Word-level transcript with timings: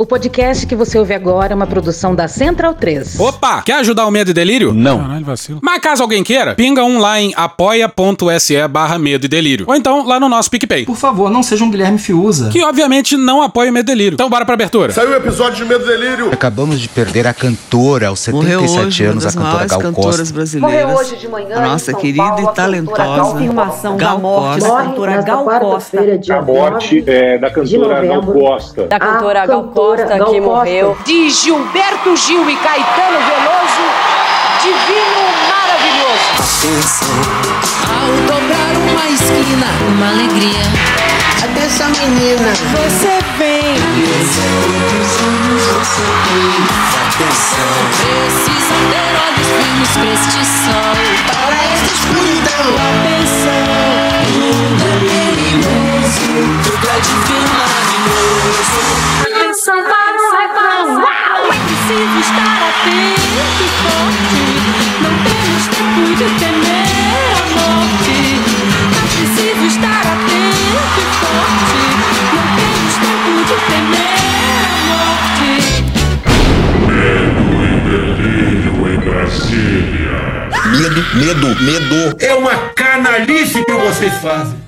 O 0.00 0.06
podcast 0.06 0.64
que 0.64 0.76
você 0.76 0.96
ouve 0.96 1.12
agora 1.12 1.52
é 1.52 1.56
uma 1.56 1.66
produção 1.66 2.14
da 2.14 2.28
Central 2.28 2.72
3. 2.72 3.18
Opa! 3.18 3.62
Quer 3.62 3.80
ajudar 3.80 4.06
o 4.06 4.12
Medo 4.12 4.30
e 4.30 4.32
Delírio? 4.32 4.72
Não. 4.72 5.00
Caralho, 5.00 5.24
vacilo. 5.24 5.58
Mas 5.60 5.80
caso 5.80 6.04
alguém 6.04 6.22
queira, 6.22 6.54
pinga 6.54 6.84
um 6.84 7.00
lá 7.00 7.20
em 7.20 7.32
apoia.se 7.34 8.68
barra 8.68 8.96
Medo 8.96 9.24
e 9.24 9.28
Delírio. 9.28 9.64
Ou 9.68 9.74
então 9.74 10.06
lá 10.06 10.20
no 10.20 10.28
nosso 10.28 10.48
PicPay. 10.52 10.84
Por 10.84 10.94
favor, 10.94 11.28
não 11.28 11.42
seja 11.42 11.64
um 11.64 11.70
Guilherme 11.70 11.98
Fiuza. 11.98 12.48
Que 12.48 12.62
obviamente 12.62 13.16
não 13.16 13.42
apoia 13.42 13.72
o 13.72 13.74
Medo 13.74 13.90
e 13.90 13.92
Delírio. 13.92 14.14
Então 14.14 14.30
bora 14.30 14.44
pra 14.44 14.54
abertura. 14.54 14.92
Saiu 14.92 15.10
o 15.10 15.14
episódio 15.14 15.56
de 15.56 15.64
Medo 15.64 15.84
e 15.84 15.88
Delírio. 15.88 16.32
Acabamos 16.32 16.78
de 16.78 16.88
perder 16.88 17.26
a 17.26 17.34
cantora 17.34 18.06
aos 18.06 18.24
Morreu 18.28 18.60
77 18.60 18.86
hoje 18.86 19.04
anos, 19.04 19.26
a 19.26 19.32
cantora 19.32 19.66
Gal 19.66 19.80
cantoras 19.80 20.16
Costa. 20.18 20.34
brasileiras. 20.34 20.84
Morreu 20.84 20.96
hoje 20.96 21.16
de 21.16 21.26
manhã 21.26 21.60
nossa 21.60 21.90
São 21.90 22.00
querida 22.00 22.22
Paulo, 22.22 22.50
e 22.52 22.54
talentosa 22.54 23.32
Confirmação 23.32 23.96
Gal 23.96 24.14
da 24.14 24.22
morte 24.22 24.60
Costa. 24.60 24.76
da 24.76 24.84
cantora 24.84 25.22
Gal 25.22 25.44
Costa. 25.44 25.98
A 25.98 26.42
morte 26.42 26.94
9 27.00 27.10
é, 27.10 27.38
da 27.38 27.50
cantora 27.50 28.06
Gal. 28.06 28.22
Costa. 28.22 28.86
Da 28.86 29.00
cantora 29.00 29.44
Gal 29.44 29.64
cantora 29.64 29.87
Costa, 29.96 30.18
Gal 30.18 30.30
que 30.30 30.40
Costa. 30.40 30.54
morreu. 30.54 30.98
De 31.06 31.30
Gilberto 31.30 32.14
Gil 32.16 32.48
e 32.50 32.56
Caetano 32.56 33.18
Veloso, 33.24 33.84
divino 34.60 35.22
maravilhoso. 35.48 37.08
Ao 37.88 38.08
dobrar 38.26 38.74
uma 38.76 39.06
esquina, 39.08 39.66
uma 39.88 40.08
alegria. 40.08 40.60
Atenção, 41.42 41.88
menina. 41.88 42.50
Você 42.52 43.18
vem. 43.38 43.78
Precisa 47.96 48.76
ter 48.90 49.10
olhos 49.24 49.48
firmes 49.56 49.90
pra 49.94 50.10
este 50.12 50.44
sol. 50.44 50.96
Para 51.32 51.58
esta 51.72 51.90
escuridão. 51.94 52.66
Mundo 54.38 54.84
é 54.84 54.96
perigoso, 55.08 56.28
tudo 56.62 56.86
é 56.88 57.00
divino 57.00 57.87
para 59.76 60.16
o 60.16 60.30
refrão. 60.32 60.96
É 61.44 61.58
preciso 61.66 62.18
estar 62.20 62.58
atento 62.68 63.60
e 63.60 63.68
forte. 63.82 64.42
Não 65.02 65.12
temos 65.24 65.64
tempo 65.68 66.02
de 66.16 66.26
temer 66.38 66.88
a 67.36 67.40
morte. 67.54 68.16
É 68.96 69.06
preciso 69.14 69.64
estar 69.66 70.00
atento 70.00 70.72
e 70.96 71.06
forte. 71.20 71.82
Não 72.34 72.46
temos 72.56 72.94
tempo 72.96 73.30
de 73.44 73.56
temer 73.68 74.20
a 74.64 74.80
morte. 74.88 75.52
Medo, 80.78 81.00
medo, 81.14 81.48
medo. 81.62 82.16
É 82.20 82.34
uma 82.34 82.54
canalice 82.74 83.64
que 83.64 83.72
vocês 83.72 84.14
fazem. 84.14 84.67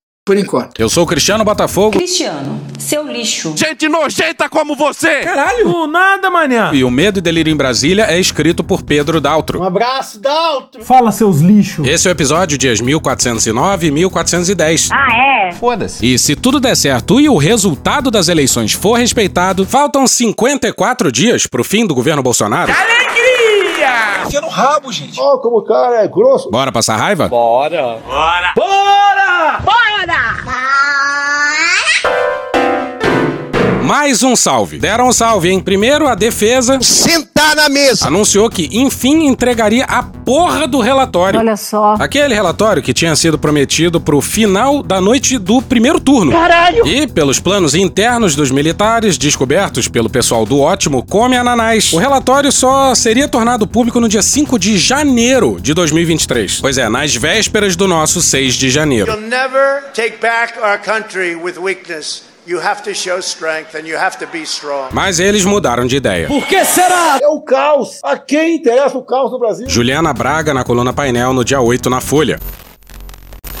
Por 0.23 0.37
enquanto. 0.37 0.79
Eu 0.79 0.87
sou 0.87 1.03
o 1.03 1.07
Cristiano 1.07 1.43
Botafogo 1.43 1.97
Cristiano, 1.97 2.61
seu 2.77 3.03
lixo. 3.11 3.55
Gente 3.57 3.89
nojenta 3.89 4.47
como 4.47 4.75
você. 4.75 5.21
Caralho, 5.21 5.87
nada, 5.87 6.29
manhã. 6.29 6.69
e 6.73 6.83
o 6.83 6.91
Medo 6.91 7.17
e 7.17 7.21
Delírio 7.23 7.51
em 7.51 7.55
Brasília 7.55 8.05
é 8.07 8.19
escrito 8.19 8.63
por 8.63 8.83
Pedro 8.83 9.19
Daltro. 9.19 9.63
abraço, 9.63 10.19
Daltro. 10.21 10.83
Fala, 10.83 11.11
seus 11.11 11.39
lixos. 11.39 11.87
Esse 11.87 12.07
é 12.07 12.11
o 12.11 12.13
episódio 12.13 12.55
dias 12.55 12.79
1409 12.79 13.87
e 13.87 13.91
1410. 13.91 14.89
Ah, 14.93 15.47
é? 15.47 15.51
Foda-se. 15.53 16.05
E 16.05 16.19
se 16.19 16.35
tudo 16.35 16.59
der 16.59 16.75
certo 16.75 17.19
e 17.19 17.27
o 17.27 17.37
resultado 17.37 18.11
das 18.11 18.27
eleições 18.27 18.73
for 18.73 18.99
respeitado, 18.99 19.65
faltam 19.65 20.05
54 20.05 21.11
dias 21.11 21.47
pro 21.47 21.63
fim 21.63 21.87
do 21.87 21.95
governo 21.95 22.21
Bolsonaro. 22.21 22.71
Enfia 24.27 24.39
no 24.39 24.49
rabo, 24.49 24.91
gente. 24.91 25.19
Ó, 25.19 25.37
como 25.39 25.57
o 25.57 25.63
cara 25.63 26.03
é 26.03 26.07
grosso. 26.07 26.51
Bora 26.51 26.71
passar 26.71 26.95
raiva? 26.95 27.27
Bora. 27.27 27.97
Mais 33.91 34.23
um 34.23 34.37
salve. 34.37 34.79
Deram 34.79 35.09
um 35.09 35.11
salve, 35.11 35.49
hein? 35.49 35.59
Primeiro, 35.59 36.07
a 36.07 36.15
defesa 36.15 36.79
Sentar 36.81 37.53
na 37.57 37.67
mesa. 37.67 38.07
anunciou 38.07 38.49
que, 38.49 38.69
enfim, 38.71 39.27
entregaria 39.27 39.83
a 39.83 40.01
porra 40.01 40.65
do 40.65 40.79
relatório. 40.79 41.37
Olha 41.37 41.57
só. 41.57 41.97
Aquele 41.99 42.33
relatório 42.33 42.81
que 42.81 42.93
tinha 42.93 43.13
sido 43.17 43.37
prometido 43.37 43.99
pro 43.99 44.21
final 44.21 44.81
da 44.81 45.01
noite 45.01 45.37
do 45.37 45.61
primeiro 45.61 45.99
turno. 45.99 46.31
Caralho. 46.31 46.87
E, 46.87 47.05
pelos 47.05 47.41
planos 47.41 47.75
internos 47.75 48.33
dos 48.33 48.49
militares, 48.49 49.17
descobertos 49.17 49.89
pelo 49.89 50.09
pessoal 50.09 50.45
do 50.45 50.61
Ótimo 50.61 51.03
Come 51.03 51.35
Ananás, 51.35 51.91
o 51.91 51.97
relatório 51.97 52.49
só 52.49 52.95
seria 52.95 53.27
tornado 53.27 53.67
público 53.67 53.99
no 53.99 54.07
dia 54.07 54.21
5 54.21 54.57
de 54.57 54.77
janeiro 54.77 55.57
de 55.59 55.73
2023. 55.73 56.61
Pois 56.61 56.77
é, 56.77 56.87
nas 56.87 57.13
vésperas 57.13 57.75
do 57.75 57.89
nosso 57.89 58.21
6 58.21 58.53
de 58.53 58.69
janeiro. 58.69 59.11
You'll 59.11 59.27
never 59.27 59.83
take 59.93 60.15
back 60.21 60.57
our 60.63 60.79
country 60.81 61.35
with 61.35 61.57
weakness. 61.57 62.30
You 62.47 62.59
have 62.59 62.81
to 62.83 62.93
show 62.95 63.21
strength 63.21 63.75
and 63.75 63.87
you 63.87 63.95
have 63.95 64.17
to 64.17 64.25
be 64.25 64.41
strong. 64.41 64.89
Mas 64.91 65.19
eles 65.19 65.45
mudaram 65.45 65.85
de 65.85 65.95
ideia. 65.95 66.27
Por 66.27 66.43
que 66.47 66.65
será? 66.65 67.19
É 67.21 67.27
o 67.27 67.39
caos. 67.39 67.99
A 68.01 68.17
quem 68.17 68.55
interessa 68.55 68.97
o 68.97 69.03
caos 69.03 69.31
no 69.31 69.37
Brasil? 69.37 69.69
Juliana 69.69 70.11
Braga 70.11 70.51
na 70.51 70.63
coluna 70.63 70.91
painel 70.91 71.33
no 71.33 71.45
dia 71.45 71.61
8 71.61 71.87
na 71.87 72.01
Folha. 72.01 72.39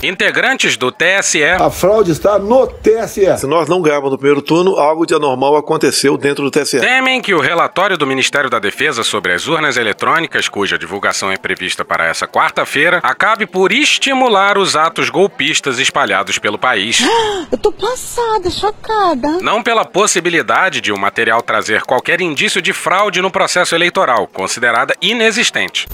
Integrantes 0.03 0.77
do 0.77 0.91
TSE 0.91 1.43
A 1.43 1.69
fraude 1.69 2.11
está 2.11 2.39
no 2.39 2.65
TSE. 2.65 3.37
Se 3.37 3.45
nós 3.45 3.69
não 3.69 3.83
ganharmos 3.83 4.09
no 4.09 4.17
primeiro 4.17 4.41
turno, 4.41 4.77
algo 4.77 5.05
de 5.05 5.13
anormal 5.13 5.55
aconteceu 5.55 6.17
dentro 6.17 6.43
do 6.43 6.49
TSE. 6.49 6.79
temem 6.79 7.21
que 7.21 7.35
o 7.35 7.39
relatório 7.39 7.95
do 7.95 8.07
Ministério 8.07 8.49
da 8.49 8.57
Defesa 8.57 9.03
sobre 9.03 9.31
as 9.31 9.47
urnas 9.47 9.77
eletrônicas, 9.77 10.49
cuja 10.49 10.77
divulgação 10.77 11.31
é 11.31 11.37
prevista 11.37 11.85
para 11.85 12.07
essa 12.07 12.27
quarta-feira, 12.27 12.99
acabe 13.03 13.45
por 13.45 13.71
estimular 13.71 14.57
os 14.57 14.75
atos 14.75 15.09
golpistas 15.09 15.77
espalhados 15.77 16.39
pelo 16.39 16.57
país. 16.57 17.01
Eu 17.51 17.57
tô 17.59 17.71
passada, 17.71 18.49
chocada. 18.49 19.39
Não 19.41 19.61
pela 19.61 19.85
possibilidade 19.85 20.81
de 20.81 20.91
o 20.91 20.97
material 20.97 21.43
trazer 21.43 21.83
qualquer 21.83 22.21
indício 22.21 22.61
de 22.61 22.73
fraude 22.73 23.21
no 23.21 23.29
processo 23.29 23.75
eleitoral, 23.75 24.25
considerada 24.27 24.95
inexistente. 24.99 25.87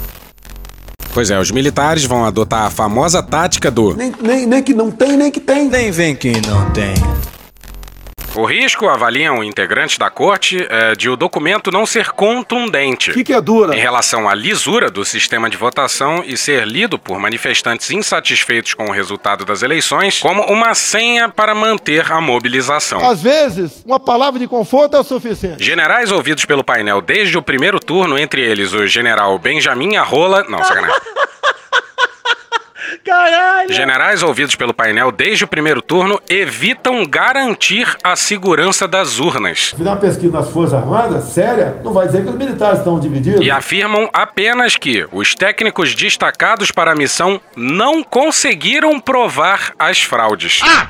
Pois 1.18 1.32
é, 1.32 1.40
os 1.40 1.50
militares 1.50 2.06
vão 2.06 2.26
adotar 2.26 2.68
a 2.68 2.70
famosa 2.70 3.24
tática 3.24 3.72
do 3.72 3.96
Nem, 3.96 4.14
nem, 4.22 4.46
nem 4.46 4.62
que 4.62 4.72
não 4.72 4.92
tem, 4.92 5.18
nem 5.18 5.32
que 5.32 5.40
tem. 5.40 5.68
Nem 5.68 5.90
vem 5.90 6.16
que 6.16 6.32
não 6.46 6.70
tem. 6.70 6.94
O 8.38 8.46
risco, 8.46 8.88
avaliam 8.88 9.44
integrantes 9.44 9.98
da 9.98 10.12
corte, 10.12 10.64
é 10.70 10.94
de 10.94 11.10
o 11.10 11.16
documento 11.16 11.72
não 11.72 11.88
ser 11.88 12.12
contundente. 12.12 13.10
O 13.10 13.14
que, 13.16 13.24
que 13.24 13.34
é 13.34 13.42
dura? 13.42 13.76
Em 13.76 13.80
relação 13.80 14.30
à 14.30 14.36
lisura 14.36 14.92
do 14.92 15.04
sistema 15.04 15.50
de 15.50 15.58
votação 15.58 16.24
e 16.24 16.38
ser 16.38 16.68
lido 16.68 17.00
por 17.00 17.18
manifestantes 17.20 17.90
insatisfeitos 17.90 18.76
com 18.76 18.86
o 18.86 18.92
resultado 18.92 19.44
das 19.44 19.64
eleições 19.64 20.20
como 20.20 20.44
uma 20.44 20.76
senha 20.76 21.28
para 21.30 21.56
manter 21.56 22.12
a 22.12 22.22
mobilização. 22.22 23.04
Às 23.04 23.24
vezes, 23.24 23.84
uma 23.84 24.00
palavra 24.00 24.40
de 24.40 24.48
conforto 24.48 24.96
é 24.96 25.00
o 25.00 25.04
suficiente. 25.04 25.64
Generais 25.64 26.12
ouvidos 26.12 26.46
pelo 26.46 26.64
painel 26.64 27.02
desde 27.02 27.40
o 27.40 27.42
primeiro 27.42 27.80
turno, 27.80 28.20
entre 28.20 28.42
eles 28.42 28.72
o 28.72 28.86
general 28.86 29.40
Benjamin 29.40 29.96
Arrola. 29.96 30.46
Não, 30.48 30.64
sacanagem. 30.64 30.96
Caralho! 33.04 33.74
Generais 33.74 34.24
ouvidos 34.24 34.56
pelo 34.56 34.74
painel 34.74 35.12
desde 35.12 35.44
o 35.44 35.48
primeiro 35.48 35.82
turno 35.82 36.22
evitam 36.30 37.06
garantir 37.06 37.96
a 38.04 38.16
segurança 38.16 38.88
das 38.88 39.20
urnas. 39.20 39.74
Fizer 39.76 39.90
uma 39.90 39.98
pesquisa 39.98 40.32
nas 40.34 40.50
Forças 40.50 40.74
Armadas, 40.74 41.24
séria, 41.26 41.78
não 41.84 41.94
vai 41.94 42.08
dizer 42.08 42.24
que 42.24 42.30
os 42.30 42.36
militares 42.36 42.80
estão 42.80 43.00
divididos. 43.00 43.46
E 43.46 43.52
afirmam 43.52 44.10
apenas 44.14 44.76
que 44.76 45.08
os 45.12 45.36
técnicos 45.36 45.94
destacados 45.96 46.72
para 46.72 46.92
a 46.92 46.96
missão 46.96 47.40
não 47.56 48.04
conseguiram 48.04 49.00
provar 49.00 49.74
as 49.78 50.02
fraudes. 50.02 50.60
Ah, 50.64 50.88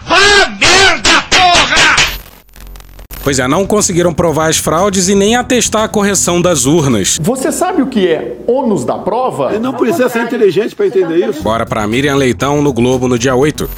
merda, 0.60 1.22
porra! 1.30 2.17
Pois 3.28 3.40
é, 3.40 3.46
não 3.46 3.68
conseguiram 3.68 4.14
provar 4.14 4.48
as 4.48 4.58
fraudes 4.58 5.10
e 5.10 5.14
nem 5.14 5.36
atestar 5.36 5.84
a 5.84 5.88
correção 5.90 6.42
das 6.42 6.66
urnas. 6.66 7.20
Você 7.22 7.52
sabe 7.52 7.82
o 7.82 7.88
que 7.88 8.08
é 8.08 8.38
ônus 8.48 8.86
da 8.86 8.98
prova? 8.98 9.50
Ele 9.50 9.60
não 9.60 9.74
precisa 9.74 10.08
ser 10.08 10.22
inteligente 10.22 10.74
para 10.74 10.88
entender 10.88 11.28
isso. 11.28 11.44
Bora 11.44 11.66
para 11.66 11.86
Miriam 11.86 12.16
Leitão 12.16 12.62
no 12.62 12.72
Globo 12.72 13.06
no 13.06 13.20
dia 13.20 13.36
8. 13.36 13.70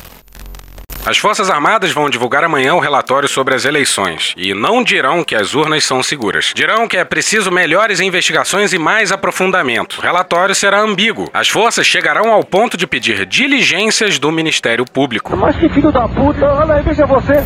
As 1.04 1.18
Forças 1.18 1.50
Armadas 1.50 1.92
vão 1.92 2.12
divulgar 2.12 2.44
amanhã 2.44 2.76
o 2.76 2.80
relatório 2.80 3.28
sobre 3.28 3.56
as 3.56 3.66
eleições 3.66 4.36
e 4.38 4.54
não 4.54 4.84
dirão 4.84 5.24
que 5.24 5.34
as 5.34 5.56
urnas 5.56 5.84
são 5.84 6.04
seguras. 6.04 6.52
Dirão 6.54 6.88
que 6.88 6.98
é 6.98 7.04
preciso 7.04 7.50
melhores 7.50 8.00
investigações 8.00 8.72
e 8.72 8.78
mais 8.78 9.12
aprofundamento. 9.12 9.98
O 9.98 10.02
relatório 10.02 10.54
será 10.54 10.80
ambíguo. 10.80 11.28
As 11.34 11.50
forças 11.50 11.88
chegarão 11.88 12.32
ao 12.32 12.44
ponto 12.44 12.78
de 12.78 12.86
pedir 12.86 13.26
diligências 13.26 14.20
do 14.20 14.32
Ministério 14.32 14.86
Público. 14.86 15.36
Mas 15.36 15.56
que 15.56 15.68
filho 15.70 15.92
da 15.92 16.08
puta, 16.08 16.46
olha 16.46 16.76
aí, 16.76 16.84
veja 16.84 17.08
você. 17.08 17.44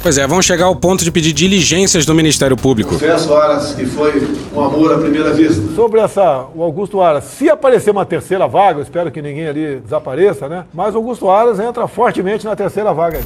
Pois 0.00 0.16
é, 0.16 0.26
vão 0.26 0.40
chegar 0.40 0.66
ao 0.66 0.76
ponto 0.76 1.02
de 1.02 1.10
pedir 1.10 1.32
diligências 1.32 2.06
do 2.06 2.14
Ministério 2.14 2.56
Público. 2.56 2.94
Confesso, 2.94 3.34
Aras, 3.34 3.74
que 3.74 3.84
foi 3.84 4.26
um 4.54 4.60
amor 4.60 4.94
à 4.94 4.98
primeira 4.98 5.32
vista. 5.32 5.60
Sobre 5.74 6.00
essa, 6.00 6.46
o 6.54 6.62
Augusto 6.62 7.00
Aras, 7.00 7.24
se 7.24 7.50
aparecer 7.50 7.90
uma 7.90 8.06
terceira 8.06 8.46
vaga, 8.46 8.78
eu 8.78 8.82
espero 8.84 9.10
que 9.10 9.20
ninguém 9.20 9.48
ali 9.48 9.80
desapareça, 9.80 10.48
né? 10.48 10.64
Mas 10.72 10.94
o 10.94 10.98
Augusto 10.98 11.28
Aras 11.28 11.58
entra 11.58 11.86
fortemente 11.88 12.44
na 12.44 12.54
terceira 12.54 12.92
vaga. 12.94 13.20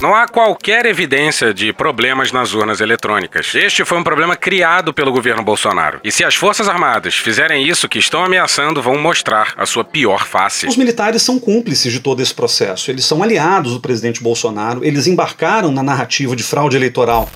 Não 0.00 0.14
há 0.14 0.26
qualquer 0.26 0.86
evidência 0.86 1.54
de 1.54 1.72
problemas 1.72 2.32
nas 2.32 2.52
urnas 2.52 2.80
eletrônicas. 2.80 3.54
Este 3.54 3.84
foi 3.84 3.96
um 3.98 4.02
problema 4.02 4.36
criado 4.36 4.92
pelo 4.92 5.12
governo 5.12 5.42
Bolsonaro. 5.42 6.00
E 6.02 6.10
se 6.10 6.24
as 6.24 6.34
Forças 6.34 6.68
Armadas 6.68 7.14
fizerem 7.14 7.66
isso 7.66 7.88
que 7.88 7.98
estão 7.98 8.24
ameaçando, 8.24 8.82
vão 8.82 8.98
mostrar 8.98 9.54
a 9.56 9.64
sua 9.64 9.84
pior 9.84 10.26
face. 10.26 10.66
Os 10.66 10.76
militares 10.76 11.22
são 11.22 11.38
cúmplices 11.38 11.92
de 11.92 12.00
todo 12.00 12.20
esse 12.20 12.34
processo. 12.34 12.90
Eles 12.90 13.04
são 13.04 13.22
aliados 13.22 13.72
do 13.72 13.80
presidente 13.80 14.22
Bolsonaro. 14.22 14.84
Eles 14.84 15.06
embarcaram 15.06 15.70
na 15.70 15.82
narrativa 15.82 16.34
de 16.34 16.42
fraude 16.42 16.76
eleitoral. 16.76 17.30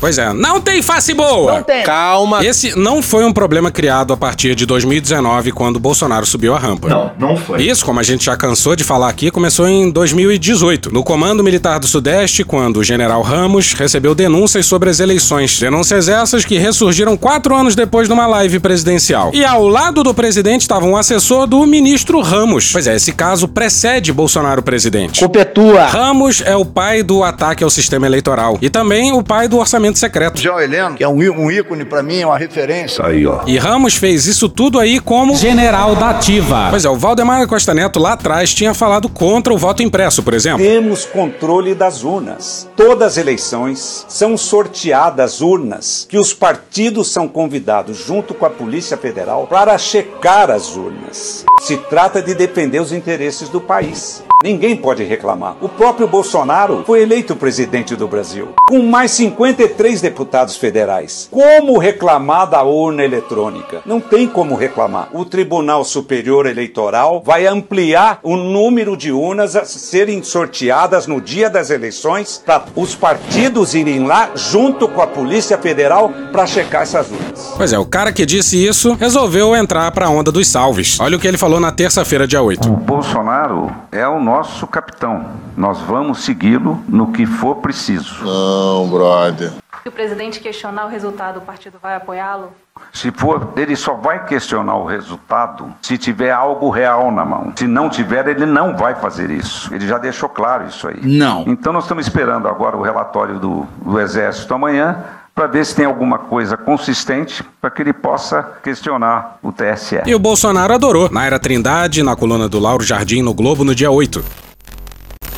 Pois 0.00 0.16
é, 0.18 0.32
não 0.32 0.60
tem 0.60 0.80
face 0.82 1.12
boa! 1.12 1.56
Não 1.56 1.62
tem. 1.62 1.82
Calma! 1.82 2.44
Esse 2.44 2.78
não 2.78 3.02
foi 3.02 3.24
um 3.24 3.32
problema 3.32 3.70
criado 3.70 4.12
a 4.12 4.16
partir 4.16 4.54
de 4.54 4.64
2019, 4.64 5.52
quando 5.52 5.80
Bolsonaro 5.80 6.24
subiu 6.24 6.54
a 6.54 6.58
rampa. 6.58 6.88
Não, 6.88 7.10
não 7.18 7.36
foi. 7.36 7.62
Isso, 7.62 7.84
como 7.84 7.98
a 7.98 8.02
gente 8.02 8.24
já 8.24 8.36
cansou 8.36 8.76
de 8.76 8.84
falar 8.84 9.08
aqui, 9.08 9.30
começou 9.30 9.68
em 9.68 9.90
2018, 9.90 10.92
no 10.92 11.02
Comando 11.02 11.42
Militar 11.42 11.80
do 11.80 11.86
Sudeste, 11.86 12.44
quando 12.44 12.78
o 12.78 12.84
general 12.84 13.22
Ramos 13.22 13.72
recebeu 13.72 14.14
denúncias 14.14 14.66
sobre 14.66 14.88
as 14.90 15.00
eleições. 15.00 15.58
Denúncias 15.58 16.08
essas 16.08 16.44
que 16.44 16.58
ressurgiram 16.58 17.16
quatro 17.16 17.54
anos 17.54 17.74
depois 17.74 18.08
numa 18.08 18.26
live 18.26 18.60
presidencial. 18.60 19.30
E 19.34 19.44
ao 19.44 19.66
lado 19.66 20.02
do 20.02 20.14
presidente 20.14 20.62
estava 20.62 20.86
um 20.86 20.96
assessor 20.96 21.46
do 21.46 21.66
ministro 21.66 22.20
Ramos. 22.20 22.70
Pois 22.72 22.86
é, 22.86 22.94
esse 22.94 23.12
caso 23.12 23.48
precede 23.48 24.12
Bolsonaro 24.12 24.62
presidente. 24.62 25.20
Culpa 25.20 25.40
é 25.40 25.44
tua. 25.44 25.86
Ramos 25.86 26.42
é 26.44 26.54
o 26.54 26.64
pai 26.64 27.02
do 27.02 27.24
ataque 27.24 27.64
ao 27.64 27.70
sistema 27.70 28.06
eleitoral 28.06 28.58
e 28.60 28.70
também 28.70 29.12
o 29.12 29.22
pai 29.22 29.48
do 29.48 29.58
orçamento 29.58 29.87
secreto. 29.96 30.40
João 30.40 30.60
Heleno, 30.60 30.96
que 30.96 31.04
é 31.04 31.08
um, 31.08 31.16
um 31.16 31.50
ícone 31.50 31.84
pra 31.84 32.02
mim, 32.02 32.20
é 32.20 32.26
uma 32.26 32.36
referência. 32.36 33.06
Aí, 33.06 33.26
ó. 33.26 33.40
E 33.46 33.56
Ramos 33.56 33.94
fez 33.94 34.26
isso 34.26 34.48
tudo 34.48 34.78
aí 34.78 35.00
como 35.00 35.36
General 35.36 35.94
da 35.96 36.10
Ativa. 36.10 36.66
Pois 36.70 36.84
é, 36.84 36.88
o 36.88 36.96
Valdemar 36.96 37.46
Costa 37.46 37.72
Neto 37.72 37.98
lá 37.98 38.12
atrás 38.12 38.52
tinha 38.52 38.74
falado 38.74 39.08
contra 39.08 39.54
o 39.54 39.58
voto 39.58 39.82
impresso, 39.82 40.22
por 40.22 40.34
exemplo. 40.34 40.64
Temos 40.64 41.04
controle 41.04 41.74
das 41.74 42.02
urnas. 42.04 42.68
Todas 42.76 43.12
as 43.12 43.16
eleições 43.16 44.04
são 44.08 44.36
sorteadas 44.36 45.40
urnas 45.40 46.06
que 46.08 46.18
os 46.18 46.34
partidos 46.34 47.08
são 47.08 47.28
convidados 47.28 47.96
junto 47.96 48.34
com 48.34 48.44
a 48.44 48.50
Polícia 48.50 48.96
Federal 48.96 49.46
para 49.46 49.78
checar 49.78 50.50
as 50.50 50.76
urnas. 50.76 51.44
Se 51.60 51.76
trata 51.76 52.20
de 52.20 52.34
defender 52.34 52.80
os 52.80 52.92
interesses 52.92 53.48
do 53.48 53.60
país. 53.60 54.22
Ninguém 54.44 54.76
pode 54.76 55.02
reclamar. 55.02 55.56
O 55.60 55.68
próprio 55.68 56.06
Bolsonaro 56.06 56.84
foi 56.86 57.02
eleito 57.02 57.34
presidente 57.34 57.96
do 57.96 58.06
Brasil, 58.06 58.50
com 58.68 58.80
mais 58.84 59.10
53 59.10 59.77
deputados 60.02 60.56
federais. 60.56 61.28
Como 61.30 61.78
reclamar 61.78 62.50
da 62.50 62.62
urna 62.62 63.04
eletrônica? 63.04 63.80
Não 63.86 64.00
tem 64.00 64.26
como 64.26 64.56
reclamar. 64.56 65.08
O 65.12 65.24
Tribunal 65.24 65.84
Superior 65.84 66.46
Eleitoral 66.46 67.22
vai 67.24 67.46
ampliar 67.46 68.18
o 68.22 68.36
número 68.36 68.96
de 68.96 69.12
urnas 69.12 69.54
a 69.54 69.64
serem 69.64 70.22
sorteadas 70.22 71.06
no 71.06 71.20
dia 71.20 71.48
das 71.48 71.70
eleições 71.70 72.42
para 72.44 72.64
os 72.74 72.94
partidos 72.94 73.74
irem 73.74 74.04
lá 74.04 74.30
junto 74.34 74.88
com 74.88 75.00
a 75.00 75.06
Polícia 75.06 75.56
Federal 75.56 76.12
para 76.32 76.46
checar 76.46 76.82
essas 76.82 77.10
urnas. 77.10 77.54
Pois 77.56 77.72
é, 77.72 77.78
o 77.78 77.86
cara 77.86 78.12
que 78.12 78.26
disse 78.26 78.62
isso 78.62 78.94
resolveu 78.94 79.54
entrar 79.54 79.90
pra 79.92 80.10
onda 80.10 80.32
dos 80.32 80.48
salves. 80.48 80.98
Olha 81.00 81.16
o 81.16 81.20
que 81.20 81.28
ele 81.28 81.38
falou 81.38 81.60
na 81.60 81.70
terça-feira, 81.70 82.26
dia 82.26 82.42
8. 82.42 82.68
O 82.68 82.76
Bolsonaro 82.76 83.72
é 83.92 84.06
o 84.06 84.20
nosso 84.20 84.66
capitão. 84.66 85.24
Nós 85.56 85.80
vamos 85.80 86.24
segui-lo 86.24 86.82
no 86.88 87.12
que 87.12 87.26
for 87.26 87.56
preciso. 87.56 88.24
Não, 88.24 88.88
brother. 88.88 89.52
Se 89.88 89.90
o 89.90 89.92
presidente 89.92 90.40
questionar 90.40 90.84
o 90.84 90.88
resultado, 90.90 91.38
o 91.38 91.40
partido 91.40 91.78
vai 91.80 91.96
apoiá-lo? 91.96 92.52
Se 92.92 93.10
for, 93.10 93.54
ele 93.56 93.74
só 93.74 93.94
vai 93.94 94.26
questionar 94.26 94.76
o 94.76 94.84
resultado 94.84 95.72
se 95.80 95.96
tiver 95.96 96.30
algo 96.30 96.68
real 96.68 97.10
na 97.10 97.24
mão. 97.24 97.54
Se 97.56 97.66
não 97.66 97.88
tiver, 97.88 98.28
ele 98.28 98.44
não 98.44 98.76
vai 98.76 98.94
fazer 98.96 99.30
isso. 99.30 99.72
Ele 99.74 99.88
já 99.88 99.96
deixou 99.96 100.28
claro 100.28 100.66
isso 100.66 100.86
aí. 100.86 101.00
Não. 101.02 101.44
Então 101.46 101.72
nós 101.72 101.84
estamos 101.84 102.06
esperando 102.06 102.46
agora 102.48 102.76
o 102.76 102.82
relatório 102.82 103.38
do, 103.38 103.66
do 103.80 103.98
Exército 103.98 104.52
amanhã 104.52 105.02
para 105.34 105.46
ver 105.46 105.64
se 105.64 105.74
tem 105.74 105.86
alguma 105.86 106.18
coisa 106.18 106.54
consistente 106.54 107.42
para 107.58 107.70
que 107.70 107.80
ele 107.80 107.94
possa 107.94 108.42
questionar 108.62 109.38
o 109.42 109.50
TSE. 109.50 110.02
E 110.04 110.14
o 110.14 110.18
Bolsonaro 110.18 110.74
adorou. 110.74 111.08
Naira 111.10 111.38
Trindade, 111.38 112.02
na 112.02 112.14
coluna 112.14 112.46
do 112.46 112.58
Lauro 112.58 112.84
Jardim 112.84 113.22
no 113.22 113.32
Globo 113.32 113.64
no 113.64 113.74
dia 113.74 113.90
8. 113.90 114.47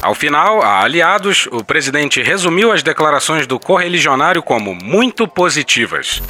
Ao 0.03 0.15
final, 0.15 0.63
a 0.63 0.83
aliados, 0.83 1.47
o 1.53 1.63
presidente 1.63 2.23
resumiu 2.23 2.73
as 2.73 2.83
declarações 2.83 3.47
do 3.47 3.59
correligionário 3.59 4.43
como 4.43 4.75
muito 4.75 5.29
positivas. 5.29 6.23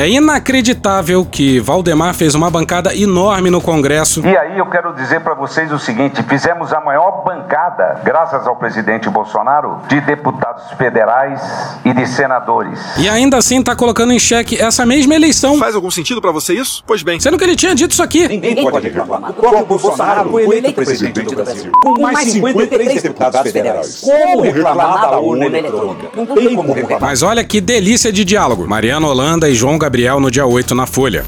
É 0.00 0.08
inacreditável 0.08 1.26
que 1.26 1.60
Valdemar 1.60 2.14
fez 2.14 2.34
uma 2.34 2.50
bancada 2.50 2.96
enorme 2.96 3.50
no 3.50 3.60
Congresso. 3.60 4.26
E 4.26 4.34
aí 4.34 4.56
eu 4.56 4.64
quero 4.64 4.94
dizer 4.94 5.20
para 5.20 5.34
vocês 5.34 5.70
o 5.70 5.78
seguinte: 5.78 6.22
fizemos 6.22 6.72
a 6.72 6.80
maior 6.80 7.22
bancada, 7.22 8.00
graças 8.02 8.46
ao 8.46 8.56
presidente 8.56 9.10
Bolsonaro, 9.10 9.82
de 9.88 10.00
deputados 10.00 10.72
federais 10.78 11.42
e 11.84 11.92
de 11.92 12.06
senadores. 12.06 12.80
E 12.96 13.10
ainda 13.10 13.36
assim 13.36 13.62
tá 13.62 13.76
colocando 13.76 14.10
em 14.14 14.18
xeque 14.18 14.58
essa 14.58 14.86
mesma 14.86 15.14
eleição. 15.14 15.58
Faz 15.58 15.74
algum 15.74 15.90
sentido 15.90 16.18
para 16.18 16.32
você 16.32 16.54
isso? 16.54 16.82
Pois 16.86 17.02
bem. 17.02 17.20
Sendo 17.20 17.36
que 17.36 17.44
ele 17.44 17.54
tinha 17.54 17.74
dito 17.74 17.90
isso 17.90 18.02
aqui. 18.02 18.26
Ninguém 18.26 18.70
pode 18.70 18.88
reclamar. 18.88 19.32
O 19.32 19.34
próprio 19.34 19.66
Bolsonaro 19.66 20.30
foi 20.30 20.44
eleito 20.44 20.72
presidente 20.72 21.20
do 21.20 21.34
Brasil, 21.34 21.72
com 21.72 22.00
mais 22.00 22.32
53 22.32 23.02
deputados 23.02 23.52
federais. 23.52 24.00
Como 24.00 24.40
reclamar 24.40 25.10
da 25.10 25.20
urna 25.20 25.44
eletrônica? 25.44 26.08
Não 26.16 26.24
tem 26.24 26.56
como 26.56 26.72
reclamar. 26.72 27.02
Mas 27.02 27.22
olha 27.22 27.44
que 27.44 27.60
delícia 27.60 28.10
de 28.10 28.24
diálogo. 28.24 28.66
Mariana 28.66 29.06
Holanda 29.06 29.46
e 29.46 29.54
João 29.54 29.76
Gabriel 29.76 29.89
no 30.20 30.30
dia 30.30 30.46
8 30.46 30.72
na 30.74 30.86
Folha. 30.86 31.24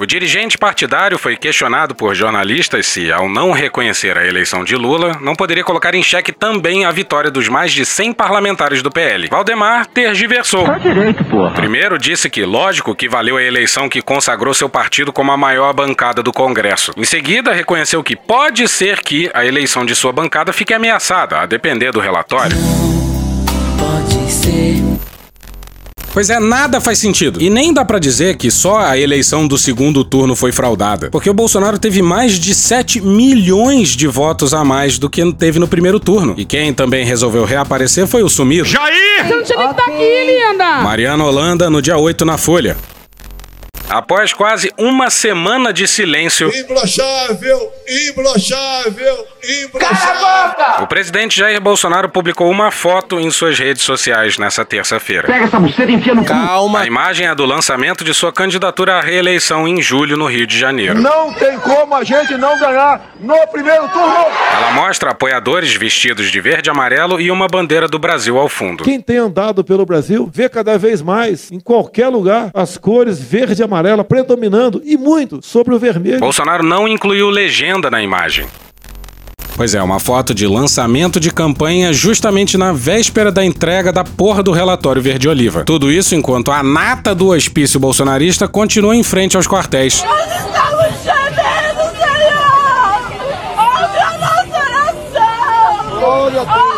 O 0.00 0.06
dirigente 0.06 0.56
partidário 0.56 1.18
foi 1.18 1.36
questionado 1.36 1.94
por 1.94 2.14
jornalistas 2.14 2.86
se, 2.86 3.12
ao 3.12 3.28
não 3.28 3.52
reconhecer 3.52 4.16
a 4.16 4.26
eleição 4.26 4.64
de 4.64 4.74
Lula, 4.74 5.18
não 5.20 5.34
poderia 5.34 5.62
colocar 5.62 5.94
em 5.94 6.02
xeque 6.02 6.32
também 6.32 6.84
a 6.84 6.90
vitória 6.90 7.30
dos 7.30 7.48
mais 7.48 7.70
de 7.70 7.84
100 7.84 8.14
parlamentares 8.14 8.82
do 8.82 8.90
PL. 8.90 9.28
Valdemar 9.28 9.86
tergiversou. 9.86 10.64
Tá 10.64 10.78
direito, 10.78 11.22
porra. 11.26 11.52
Primeiro 11.52 11.98
disse 11.98 12.30
que, 12.30 12.44
lógico, 12.44 12.96
que 12.96 13.08
valeu 13.08 13.36
a 13.36 13.42
eleição 13.42 13.88
que 13.88 14.00
consagrou 14.00 14.54
seu 14.54 14.68
partido 14.68 15.12
como 15.12 15.30
a 15.30 15.36
maior 15.36 15.72
bancada 15.74 16.22
do 16.22 16.32
Congresso. 16.32 16.92
Em 16.96 17.04
seguida, 17.04 17.52
reconheceu 17.52 18.02
que 18.02 18.16
pode 18.16 18.66
ser 18.66 19.02
que 19.02 19.30
a 19.34 19.44
eleição 19.44 19.84
de 19.84 19.94
sua 19.94 20.10
bancada 20.10 20.52
fique 20.52 20.72
ameaçada, 20.72 21.38
a 21.38 21.46
depender 21.46 21.92
do 21.92 22.00
relatório. 22.00 22.56
Pois 26.12 26.28
é, 26.28 26.38
nada 26.38 26.78
faz 26.80 26.98
sentido. 26.98 27.40
E 27.40 27.48
nem 27.48 27.72
dá 27.72 27.84
pra 27.84 27.98
dizer 27.98 28.36
que 28.36 28.50
só 28.50 28.78
a 28.80 28.98
eleição 28.98 29.48
do 29.48 29.56
segundo 29.56 30.04
turno 30.04 30.36
foi 30.36 30.52
fraudada, 30.52 31.10
porque 31.10 31.30
o 31.30 31.34
Bolsonaro 31.34 31.78
teve 31.78 32.02
mais 32.02 32.32
de 32.38 32.54
7 32.54 33.00
milhões 33.00 33.90
de 33.90 34.06
votos 34.06 34.52
a 34.52 34.62
mais 34.62 34.98
do 34.98 35.08
que 35.08 35.32
teve 35.32 35.58
no 35.58 35.66
primeiro 35.66 35.98
turno. 35.98 36.34
E 36.36 36.44
quem 36.44 36.74
também 36.74 37.04
resolveu 37.04 37.44
reaparecer 37.44 38.06
foi 38.06 38.22
o 38.22 38.28
sumido. 38.28 38.68
Jair! 38.68 39.26
Você 39.26 39.34
não 39.34 39.42
tinha 39.42 39.58
nem 39.58 39.68
que 39.68 39.80
estar 39.80 39.90
aqui, 39.90 40.24
linda! 40.26 40.82
Mariana 40.82 41.24
Holanda 41.24 41.70
no 41.70 41.80
dia 41.80 41.96
8 41.96 42.24
na 42.26 42.36
Folha. 42.36 42.76
Após 43.88 44.32
quase 44.32 44.72
uma 44.78 45.10
semana 45.10 45.72
de 45.72 45.86
silêncio, 45.86 46.50
Imbrochável, 46.54 47.70
imbrochável, 48.08 49.26
imbrochável. 49.64 50.84
o 50.84 50.86
presidente 50.86 51.38
Jair 51.38 51.60
Bolsonaro 51.60 52.08
publicou 52.08 52.50
uma 52.50 52.70
foto 52.70 53.20
em 53.20 53.30
suas 53.30 53.58
redes 53.58 53.82
sociais 53.82 54.38
nessa 54.38 54.64
terça-feira. 54.64 55.26
Pega 55.26 55.44
essa 55.44 55.60
buceta 55.60 55.90
e 55.90 55.94
enfia 55.94 56.14
no 56.14 56.24
Calma. 56.24 56.80
A 56.80 56.86
imagem 56.86 57.26
é 57.26 57.34
do 57.34 57.44
lançamento 57.44 58.02
de 58.02 58.14
sua 58.14 58.32
candidatura 58.32 58.94
à 58.94 59.00
reeleição 59.02 59.68
em 59.68 59.82
julho 59.82 60.16
no 60.16 60.26
Rio 60.26 60.46
de 60.46 60.58
Janeiro. 60.58 60.98
Não 61.00 61.32
tem 61.34 61.58
como 61.58 61.94
a 61.94 62.02
gente 62.02 62.34
não 62.38 62.58
ganhar 62.58 63.12
no 63.20 63.46
primeiro 63.48 63.88
turno. 63.88 64.26
Ela 64.56 64.72
mostra 64.72 65.10
apoiadores 65.10 65.74
vestidos 65.74 66.30
de 66.30 66.40
verde 66.40 66.70
e 66.70 66.72
amarelo 66.72 67.20
e 67.20 67.30
uma 67.30 67.46
bandeira 67.46 67.86
do 67.88 67.98
Brasil 67.98 68.38
ao 68.38 68.48
fundo. 68.48 68.84
Quem 68.84 69.00
tem 69.00 69.18
andado 69.18 69.62
pelo 69.62 69.84
Brasil 69.84 70.30
vê 70.32 70.48
cada 70.48 70.78
vez 70.78 71.02
mais, 71.02 71.50
em 71.52 71.60
qualquer 71.60 72.08
lugar, 72.08 72.50
as 72.54 72.78
cores 72.78 73.20
verde 73.20 73.60
e 73.60 73.64
amarela 73.82 74.04
predominando 74.04 74.80
e 74.84 74.96
muito 74.96 75.40
sobre 75.42 75.74
o 75.74 75.78
vermelho. 75.78 76.20
Bolsonaro 76.20 76.64
não 76.64 76.86
incluiu 76.86 77.28
legenda 77.28 77.90
na 77.90 78.00
imagem. 78.00 78.46
Pois 79.54 79.74
é, 79.74 79.82
uma 79.82 80.00
foto 80.00 80.32
de 80.32 80.46
lançamento 80.46 81.20
de 81.20 81.30
campanha 81.30 81.92
justamente 81.92 82.56
na 82.56 82.72
véspera 82.72 83.30
da 83.30 83.44
entrega 83.44 83.92
da 83.92 84.02
porra 84.02 84.42
do 84.42 84.50
relatório 84.50 85.02
Verde 85.02 85.28
Oliva. 85.28 85.64
Tudo 85.64 85.92
isso 85.92 86.14
enquanto 86.14 86.50
a 86.50 86.62
nata 86.62 87.14
do 87.14 87.28
hospício 87.28 87.78
bolsonarista 87.78 88.48
continua 88.48 88.96
em 88.96 89.02
frente 89.02 89.36
aos 89.36 89.46
quartéis. 89.46 90.02
Nós 90.02 90.20
estamos 90.22 91.04
gemendo, 91.04 91.82
Senhor! 91.98 93.02
Ouve 93.58 93.98
a 93.98 94.18
nossa 94.18 94.58
oração! 94.70 96.00
Glória 96.00 96.40
a 96.40 96.44
Deus. 96.44 96.71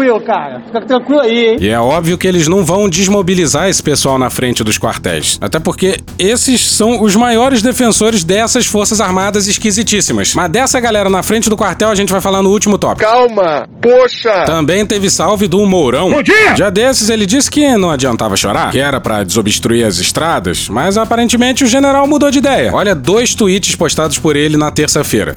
Tranquilo, 0.00 0.20
cara. 0.22 0.62
Fica 0.64 0.80
tranquilo 0.80 1.20
aí, 1.20 1.48
hein? 1.48 1.56
E 1.60 1.68
é 1.68 1.78
óbvio 1.78 2.16
que 2.16 2.26
eles 2.26 2.48
não 2.48 2.64
vão 2.64 2.88
desmobilizar 2.88 3.68
esse 3.68 3.82
pessoal 3.82 4.18
na 4.18 4.30
frente 4.30 4.64
dos 4.64 4.78
quartéis. 4.78 5.36
Até 5.42 5.58
porque 5.58 5.98
esses 6.18 6.66
são 6.66 7.02
os 7.02 7.14
maiores 7.14 7.60
defensores 7.60 8.24
dessas 8.24 8.64
forças 8.64 9.00
armadas 9.00 9.46
esquisitíssimas. 9.46 10.34
Mas 10.34 10.50
dessa 10.50 10.80
galera 10.80 11.10
na 11.10 11.22
frente 11.22 11.50
do 11.50 11.56
quartel 11.56 11.90
a 11.90 11.94
gente 11.94 12.10
vai 12.10 12.20
falar 12.20 12.42
no 12.42 12.50
último 12.50 12.78
tópico. 12.78 13.10
Calma, 13.10 13.68
poxa. 13.82 14.44
Também 14.46 14.86
teve 14.86 15.10
salve 15.10 15.46
do 15.46 15.66
Mourão. 15.66 16.10
Bom 16.10 16.22
dia! 16.22 16.56
Já 16.56 16.70
desses 16.70 17.10
ele 17.10 17.26
disse 17.26 17.50
que 17.50 17.76
não 17.76 17.90
adiantava 17.90 18.36
chorar, 18.36 18.70
que 18.70 18.78
era 18.78 19.00
pra 19.00 19.22
desobstruir 19.22 19.86
as 19.86 19.98
estradas, 19.98 20.68
mas 20.70 20.96
aparentemente 20.96 21.62
o 21.62 21.66
general 21.66 22.06
mudou 22.06 22.30
de 22.30 22.38
ideia. 22.38 22.72
Olha 22.72 22.94
dois 22.94 23.34
tweets 23.34 23.76
postados 23.76 24.18
por 24.18 24.34
ele 24.34 24.56
na 24.56 24.70
terça-feira. 24.70 25.36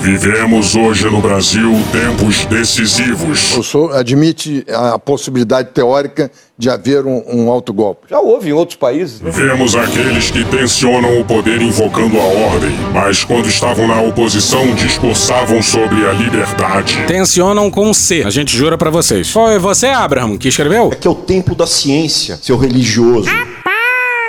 Vivemos 0.00 0.74
hoje 0.74 1.10
no 1.10 1.20
Brasil 1.20 1.72
tempos 1.92 2.46
decisivos. 2.46 3.54
O 3.54 3.62
senhor 3.62 3.94
admite 3.94 4.64
a 4.72 4.98
possibilidade 4.98 5.72
teórica 5.74 6.30
de 6.56 6.70
haver 6.70 7.04
um, 7.04 7.22
um 7.26 7.50
autogolpe? 7.50 8.06
Já 8.08 8.18
houve 8.18 8.48
em 8.48 8.52
outros 8.52 8.78
países. 8.78 9.20
Vemos 9.20 9.74
aqueles 9.74 10.30
que 10.30 10.42
tensionam 10.44 11.20
o 11.20 11.24
poder 11.26 11.60
invocando 11.60 12.18
a 12.18 12.24
ordem, 12.24 12.70
mas 12.94 13.24
quando 13.24 13.46
estavam 13.46 13.86
na 13.86 14.00
oposição 14.00 14.74
discursavam 14.74 15.62
sobre 15.62 16.08
a 16.08 16.12
liberdade. 16.12 17.04
Tensionam 17.06 17.70
com 17.70 17.92
C, 17.92 18.22
a 18.24 18.30
gente 18.30 18.56
jura 18.56 18.78
pra 18.78 18.88
vocês. 18.88 19.30
Foi 19.30 19.58
você, 19.58 19.88
Abraham, 19.88 20.38
que 20.38 20.48
escreveu? 20.48 20.88
É 20.92 20.96
que 20.96 21.06
é 21.06 21.10
o 21.10 21.14
templo 21.14 21.54
da 21.54 21.66
ciência, 21.66 22.38
seu 22.40 22.56
religioso. 22.56 23.28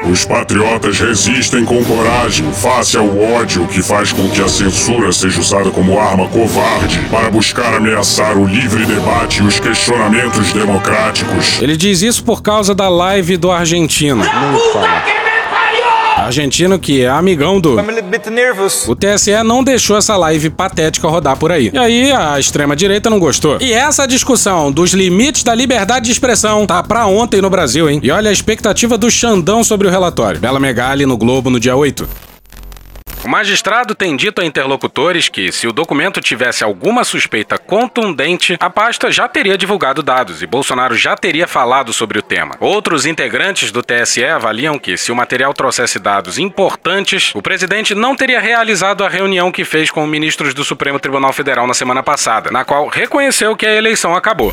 Os 0.10 0.26
patriotas 0.26 1.00
resistem 1.00 1.64
com 1.64 1.84
coragem 1.84 2.52
face 2.54 2.98
ao 2.98 3.20
ódio 3.20 3.68
que 3.68 3.84
faz 3.84 4.12
com 4.12 4.28
que 4.30 4.42
a 4.42 4.48
censura 4.48 5.12
seja 5.12 5.40
usada 5.40 5.70
como 5.70 6.00
arma 6.00 6.28
covarde 6.28 7.00
para 7.12 7.30
buscar 7.30 7.76
ameaçar 7.76 8.36
o 8.36 8.46
livre 8.46 8.86
debate 8.86 9.42
e 9.42 9.46
os 9.46 9.60
questionamentos 9.60 10.52
democráticos. 10.54 11.62
Ele 11.62 11.78
diz 11.78 12.02
isso 12.02 12.24
por 12.24 12.42
causa 12.42 12.74
da 12.74 12.90
live 12.90 13.38
do 13.38 13.52
argentino. 13.52 14.24
Argentino 16.26 16.80
que 16.80 17.02
é 17.02 17.10
amigão 17.10 17.60
do. 17.60 17.76
O 18.88 18.96
TSE 18.96 19.44
não 19.44 19.64
deixou 19.64 19.98
essa 19.98 20.16
live 20.18 20.50
patética 20.50 21.08
rodar 21.08 21.38
por 21.38 21.52
aí. 21.52 21.72
E 21.74 21.78
aí 21.78 22.12
a 22.12 22.40
extrema-direita 22.40 23.10
não 23.10 23.20
gostou. 23.20 23.58
E 23.60 23.74
essa 23.74 24.08
discussão 24.08 24.72
dos 24.72 24.94
limites 24.94 25.44
da 25.44 25.54
liberdade 25.54 26.06
de 26.06 26.12
expressão 26.12 26.66
tá 26.66 26.82
pra 26.84 27.06
ontem 27.06 27.42
no 27.42 27.50
Brasil, 27.50 27.90
hein? 27.90 28.00
E 28.04 28.12
olha 28.12 28.30
a 28.30 28.34
expectativa 28.34 28.98
do 28.98 29.10
Xandão 29.10 29.64
sobre 29.64 29.88
o 29.88 29.92
relatório. 29.92 30.40
Bela 30.40 30.60
Megali 30.60 31.06
no 31.06 31.18
Globo 31.18 31.50
no 31.50 31.60
dia 31.60 31.76
8. 31.76 32.31
O 33.24 33.30
magistrado 33.30 33.94
tem 33.94 34.16
dito 34.16 34.42
a 34.42 34.46
interlocutores 34.46 35.30
que, 35.30 35.52
se 35.52 35.68
o 35.68 35.72
documento 35.72 36.20
tivesse 36.20 36.64
alguma 36.64 37.04
suspeita 37.04 37.56
contundente, 37.56 38.58
a 38.60 38.68
pasta 38.68 39.12
já 39.12 39.28
teria 39.28 39.56
divulgado 39.56 40.02
dados 40.02 40.42
e 40.42 40.48
Bolsonaro 40.48 40.96
já 40.96 41.16
teria 41.16 41.48
falado 41.48 41.94
sobre 41.94 42.18
o 42.18 42.22
tema. 42.24 42.56
Outros 42.60 43.06
integrantes 43.06 43.72
do 43.72 43.84
TSE 43.84 44.26
avaliam 44.26 44.80
que, 44.80 44.98
se 44.98 45.12
o 45.12 45.16
material 45.16 45.54
trouxesse 45.54 46.00
dados 46.00 46.40
importantes, 46.40 47.32
o 47.36 47.44
presidente 47.44 47.94
não 47.94 48.16
teria 48.16 48.40
realizado 48.40 49.04
a 49.04 49.10
reunião 49.10 49.52
que 49.52 49.64
fez 49.64 49.92
com 49.92 50.08
ministros 50.08 50.56
do 50.56 50.64
Supremo 50.64 51.00
Tribunal 51.00 51.32
Federal 51.32 51.68
na 51.68 51.76
semana 51.76 52.02
passada, 52.02 52.50
na 52.50 52.66
qual 52.66 52.88
reconheceu 52.88 53.56
que 53.56 53.68
a 53.68 53.76
eleição 53.76 54.16
acabou. 54.16 54.52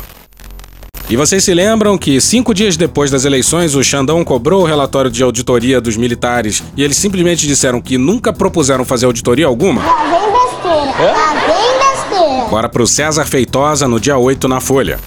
E 1.09 1.17
vocês 1.17 1.43
se 1.43 1.55
lembram 1.55 1.97
que 1.97 2.21
cinco 2.21 2.53
dias 2.53 2.77
depois 2.77 3.09
das 3.09 3.25
eleições, 3.25 3.73
o 3.73 3.83
Xandão 3.83 4.23
cobrou 4.23 4.61
o 4.61 4.65
relatório 4.65 5.09
de 5.09 5.23
auditoria 5.23 5.81
dos 5.81 5.97
militares 5.97 6.63
e 6.77 6.83
eles 6.83 6.97
simplesmente 6.97 7.47
disseram 7.47 7.81
que 7.81 7.97
nunca 7.97 8.31
propuseram 8.31 8.85
fazer 8.85 9.07
auditoria 9.07 9.47
alguma? 9.47 9.81
Tá 9.81 10.03
bem 10.03 10.31
besteira. 10.31 11.13
Tá 11.13 11.33
bem 11.47 12.19
besteira. 12.19 12.49
Bora 12.49 12.69
pro 12.69 12.85
César 12.85 13.25
Feitosa 13.25 13.87
no 13.87 13.99
dia 13.99 14.19
8 14.19 14.47
na 14.47 14.59
Folha. 14.59 14.99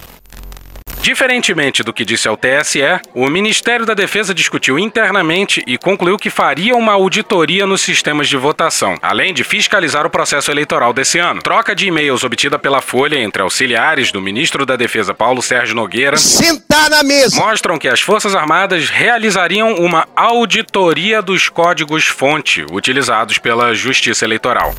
Diferentemente 1.02 1.82
do 1.82 1.92
que 1.92 2.04
disse 2.04 2.28
ao 2.28 2.36
TSE, 2.36 2.80
o 3.12 3.28
Ministério 3.28 3.84
da 3.84 3.92
Defesa 3.92 4.32
discutiu 4.32 4.78
internamente 4.78 5.60
e 5.66 5.76
concluiu 5.76 6.16
que 6.16 6.30
faria 6.30 6.76
uma 6.76 6.92
auditoria 6.92 7.66
nos 7.66 7.80
sistemas 7.80 8.28
de 8.28 8.36
votação, 8.36 8.94
além 9.02 9.34
de 9.34 9.42
fiscalizar 9.42 10.06
o 10.06 10.10
processo 10.10 10.52
eleitoral 10.52 10.92
desse 10.92 11.18
ano. 11.18 11.42
Troca 11.42 11.74
de 11.74 11.88
e-mails 11.88 12.22
obtida 12.22 12.56
pela 12.56 12.80
Folha 12.80 13.18
entre 13.18 13.42
auxiliares 13.42 14.12
do 14.12 14.20
ministro 14.20 14.64
da 14.64 14.76
Defesa 14.76 15.12
Paulo 15.12 15.42
Sérgio 15.42 15.74
Nogueira 15.74 16.16
Sentar 16.16 16.88
na 16.88 17.02
mesa! 17.02 17.36
mostram 17.36 17.78
que 17.78 17.88
as 17.88 18.00
Forças 18.00 18.36
Armadas 18.36 18.88
realizariam 18.88 19.74
uma 19.74 20.06
auditoria 20.14 21.20
dos 21.20 21.48
códigos-fonte 21.48 22.64
utilizados 22.70 23.38
pela 23.38 23.74
Justiça 23.74 24.24
Eleitoral. 24.24 24.72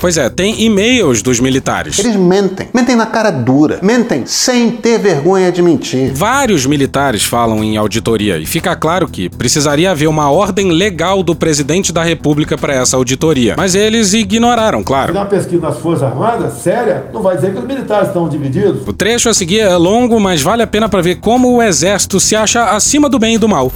Pois 0.00 0.16
é, 0.16 0.30
tem 0.30 0.62
e-mails 0.62 1.20
dos 1.20 1.38
militares. 1.40 1.98
Eles 1.98 2.16
mentem. 2.16 2.68
Mentem 2.72 2.96
na 2.96 3.04
cara 3.04 3.30
dura. 3.30 3.78
Mentem 3.82 4.24
sem 4.24 4.70
ter 4.70 4.98
vergonha 4.98 5.52
de 5.52 5.60
mentir. 5.60 6.10
Vários 6.14 6.64
militares 6.64 7.22
falam 7.22 7.62
em 7.62 7.76
auditoria 7.76 8.38
e 8.38 8.46
fica 8.46 8.74
claro 8.74 9.06
que 9.06 9.28
precisaria 9.28 9.90
haver 9.90 10.08
uma 10.08 10.30
ordem 10.30 10.70
legal 10.72 11.22
do 11.22 11.34
presidente 11.34 11.92
da 11.92 12.02
República 12.02 12.56
para 12.56 12.72
essa 12.72 12.96
auditoria. 12.96 13.54
Mas 13.58 13.74
eles 13.74 14.14
ignoraram, 14.14 14.82
claro. 14.82 15.12
Uma 15.12 15.26
pesquisa 15.26 15.60
nas 15.60 15.78
Forças 15.78 16.02
Armadas, 16.02 16.54
séria, 16.54 17.04
não 17.12 17.20
vai 17.20 17.36
dizer 17.36 17.52
que 17.52 17.58
os 17.58 17.64
militares 17.66 18.08
estão 18.08 18.26
divididos. 18.26 18.88
O 18.88 18.94
trecho 18.94 19.28
a 19.28 19.34
seguir 19.34 19.60
é 19.60 19.76
longo, 19.76 20.18
mas 20.18 20.40
vale 20.40 20.62
a 20.62 20.66
pena 20.66 20.88
para 20.88 21.02
ver 21.02 21.16
como 21.16 21.56
o 21.56 21.62
exército 21.62 22.18
se 22.18 22.34
acha 22.34 22.70
acima 22.70 23.06
do 23.06 23.18
bem 23.18 23.34
e 23.34 23.38
do 23.38 23.48
mal. 23.48 23.70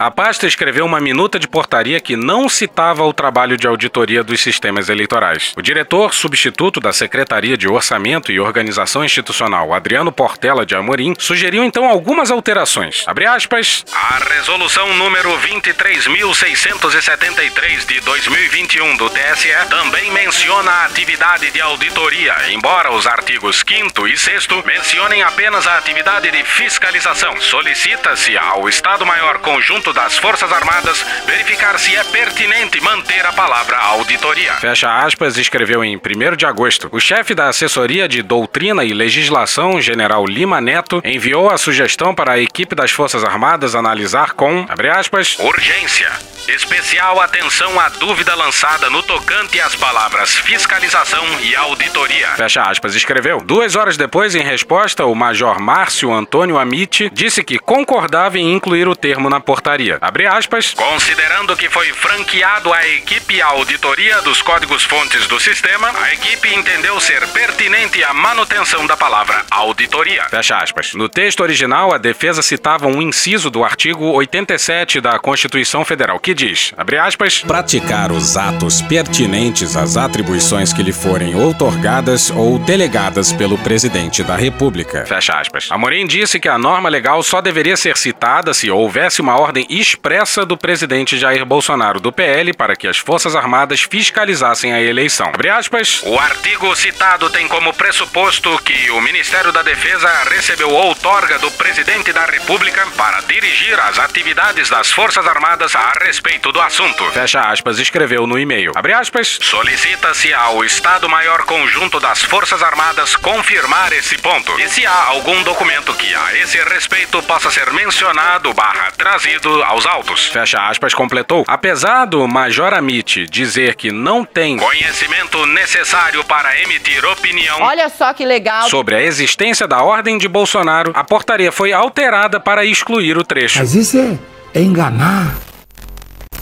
A 0.00 0.12
pasta 0.12 0.46
escreveu 0.46 0.86
uma 0.86 1.00
minuta 1.00 1.40
de 1.40 1.48
portaria 1.48 1.98
que 1.98 2.14
não 2.14 2.48
citava 2.48 3.02
o 3.02 3.12
trabalho 3.12 3.56
de 3.56 3.66
auditoria 3.66 4.22
dos 4.22 4.40
sistemas 4.40 4.88
eleitorais. 4.88 5.52
O 5.56 5.62
diretor 5.62 6.14
substituto 6.14 6.78
da 6.78 6.92
Secretaria 6.92 7.56
de 7.56 7.66
Orçamento 7.66 8.30
e 8.30 8.38
Organização 8.38 9.04
Institucional, 9.04 9.74
Adriano 9.74 10.12
Portela 10.12 10.64
de 10.64 10.76
Amorim, 10.76 11.16
sugeriu 11.18 11.64
então 11.64 11.84
algumas 11.84 12.30
alterações. 12.30 13.02
Abre 13.08 13.26
aspas. 13.26 13.84
A 13.92 14.20
resolução 14.34 14.94
número 14.94 15.36
23.673 15.38 17.84
de 17.84 18.00
2021 18.00 18.96
do 18.98 19.10
TSE 19.10 19.50
também 19.68 20.12
menciona 20.12 20.70
a 20.70 20.84
atividade 20.84 21.50
de 21.50 21.60
auditoria, 21.60 22.36
embora 22.50 22.92
os 22.92 23.04
artigos 23.04 23.64
5 23.66 24.06
e 24.06 24.16
6 24.16 24.46
mencionem 24.64 25.24
apenas 25.24 25.66
a 25.66 25.76
atividade 25.76 26.30
de 26.30 26.44
fiscalização. 26.44 27.36
Solicita-se 27.40 28.38
ao 28.38 28.68
Estado-Maior 28.68 29.40
Conjunto 29.40 29.87
das 29.92 30.16
Forças 30.16 30.52
Armadas 30.52 31.04
verificar 31.26 31.78
se 31.78 31.94
é 31.96 32.04
pertinente 32.04 32.80
manter 32.80 33.24
a 33.24 33.32
palavra 33.32 33.76
auditoria. 33.76 34.54
Fecha 34.54 34.90
aspas, 34.98 35.36
escreveu 35.36 35.84
em 35.84 35.96
1 35.96 36.36
de 36.36 36.46
agosto. 36.46 36.88
O 36.92 37.00
chefe 37.00 37.34
da 37.34 37.48
Assessoria 37.48 38.08
de 38.08 38.22
Doutrina 38.22 38.84
e 38.84 38.92
Legislação, 38.92 39.80
General 39.80 40.24
Lima 40.26 40.60
Neto, 40.60 41.00
enviou 41.04 41.50
a 41.50 41.58
sugestão 41.58 42.14
para 42.14 42.32
a 42.32 42.38
equipe 42.38 42.74
das 42.74 42.90
Forças 42.90 43.24
Armadas 43.24 43.74
analisar 43.74 44.32
com, 44.32 44.66
abre 44.68 44.88
aspas, 44.88 45.38
urgência. 45.38 46.10
Especial 46.48 47.20
atenção 47.20 47.78
à 47.78 47.90
dúvida 47.90 48.34
lançada 48.34 48.88
no 48.88 49.02
tocante 49.02 49.60
às 49.60 49.76
palavras 49.76 50.34
fiscalização 50.34 51.24
e 51.42 51.54
auditoria. 51.54 52.28
Fecha 52.36 52.62
aspas, 52.62 52.94
escreveu. 52.94 53.42
Duas 53.42 53.76
horas 53.76 53.98
depois, 53.98 54.34
em 54.34 54.42
resposta, 54.42 55.04
o 55.04 55.14
Major 55.14 55.60
Márcio 55.60 56.10
Antônio 56.10 56.58
Amite 56.58 57.10
disse 57.12 57.44
que 57.44 57.58
concordava 57.58 58.38
em 58.38 58.54
incluir 58.54 58.88
o 58.88 58.96
termo 58.96 59.28
na 59.28 59.40
portaria. 59.40 59.77
Abre 60.00 60.26
aspas. 60.26 60.74
Considerando 60.74 61.56
que 61.56 61.70
foi 61.70 61.86
franqueado 61.92 62.72
à 62.72 62.86
equipe 62.88 63.40
a 63.40 63.46
auditoria 63.46 64.20
dos 64.22 64.42
códigos-fontes 64.42 65.26
do 65.28 65.38
sistema, 65.38 65.88
a 66.02 66.12
equipe 66.12 66.52
entendeu 66.52 66.98
ser 67.00 67.26
pertinente 67.28 68.02
a 68.02 68.12
manutenção 68.12 68.86
da 68.86 68.96
palavra 68.96 69.44
auditoria. 69.50 70.24
Fecha 70.28 70.56
aspas. 70.56 70.94
No 70.94 71.08
texto 71.08 71.40
original, 71.40 71.92
a 71.92 71.98
defesa 71.98 72.42
citava 72.42 72.88
um 72.88 73.00
inciso 73.00 73.50
do 73.50 73.62
artigo 73.62 74.04
87 74.06 75.00
da 75.00 75.18
Constituição 75.18 75.84
Federal 75.84 76.18
que 76.18 76.34
diz, 76.34 76.72
abre 76.76 76.98
aspas, 76.98 77.38
praticar 77.42 78.10
os 78.10 78.36
atos 78.36 78.82
pertinentes 78.82 79.76
às 79.76 79.96
atribuições 79.96 80.72
que 80.72 80.82
lhe 80.82 80.92
forem 80.92 81.36
outorgadas 81.36 82.30
ou 82.30 82.58
delegadas 82.58 83.32
pelo 83.32 83.56
presidente 83.58 84.24
da 84.24 84.34
República. 84.34 85.06
Fecha 85.06 85.38
aspas. 85.38 85.68
Amorim 85.70 86.06
disse 86.06 86.40
que 86.40 86.48
a 86.48 86.58
norma 86.58 86.88
legal 86.88 87.22
só 87.22 87.40
deveria 87.40 87.76
ser 87.76 87.96
citada 87.96 88.52
se 88.52 88.70
houvesse 88.70 89.20
uma 89.20 89.38
ordem 89.38 89.67
expressa 89.68 90.44
do 90.44 90.56
presidente 90.56 91.18
Jair 91.18 91.44
Bolsonaro 91.44 92.00
do 92.00 92.12
PL 92.12 92.52
para 92.52 92.76
que 92.76 92.88
as 92.88 92.98
Forças 92.98 93.36
Armadas 93.36 93.82
fiscalizassem 93.82 94.72
a 94.72 94.80
eleição. 94.80 95.28
Abre 95.28 95.48
aspas. 95.50 96.02
O 96.04 96.18
artigo 96.18 96.74
citado 96.74 97.30
tem 97.30 97.46
como 97.48 97.72
pressuposto 97.74 98.58
que 98.64 98.90
o 98.90 99.00
Ministério 99.00 99.52
da 99.52 99.62
Defesa 99.62 100.08
recebeu 100.30 100.70
outorga 100.70 101.38
do 101.38 101.50
presidente 101.52 102.12
da 102.12 102.24
República 102.24 102.86
para 102.96 103.20
dirigir 103.20 103.78
as 103.80 103.98
atividades 103.98 104.68
das 104.68 104.90
Forças 104.90 105.26
Armadas 105.26 105.74
a 105.74 105.92
respeito 106.04 106.50
do 106.52 106.60
assunto. 106.60 107.04
Fecha 107.12 107.40
aspas, 107.40 107.78
escreveu 107.78 108.26
no 108.26 108.38
e-mail. 108.38 108.72
Abre 108.74 108.92
aspas. 108.92 109.38
Solicita-se 109.40 110.32
ao 110.32 110.64
Estado-Maior 110.64 111.44
Conjunto 111.44 112.00
das 112.00 112.22
Forças 112.22 112.62
Armadas 112.62 113.16
confirmar 113.16 113.92
esse 113.92 114.16
ponto. 114.18 114.58
E 114.60 114.68
se 114.68 114.86
há 114.86 115.04
algum 115.06 115.42
documento 115.42 115.92
que 115.94 116.14
a 116.14 116.34
esse 116.36 116.58
respeito 116.64 117.22
possa 117.22 117.50
ser 117.50 117.72
mencionado 117.72 118.52
barra 118.54 118.90
trazido 118.92 119.57
aos 119.62 119.86
autos. 119.86 120.26
Fecha 120.26 120.68
aspas, 120.68 120.94
completou. 120.94 121.44
Apesar 121.46 122.04
do 122.04 122.26
Major 122.26 122.74
Amit 122.74 123.26
dizer 123.26 123.74
que 123.74 123.90
não 123.90 124.24
tem 124.24 124.56
conhecimento 124.56 125.44
necessário 125.46 126.24
para 126.24 126.60
emitir 126.62 127.04
opinião 127.04 127.60
Olha 127.60 127.88
só 127.88 128.12
que 128.12 128.24
legal. 128.24 128.68
sobre 128.68 128.94
a 128.94 129.02
existência 129.02 129.66
da 129.66 129.82
ordem 129.82 130.18
de 130.18 130.28
Bolsonaro, 130.28 130.92
a 130.94 131.04
portaria 131.04 131.52
foi 131.52 131.72
alterada 131.72 132.40
para 132.40 132.64
excluir 132.64 133.16
o 133.16 133.24
trecho. 133.24 133.58
Mas 133.58 133.74
isso 133.74 133.98
é, 133.98 134.18
é 134.58 134.62
enganar. 134.62 135.47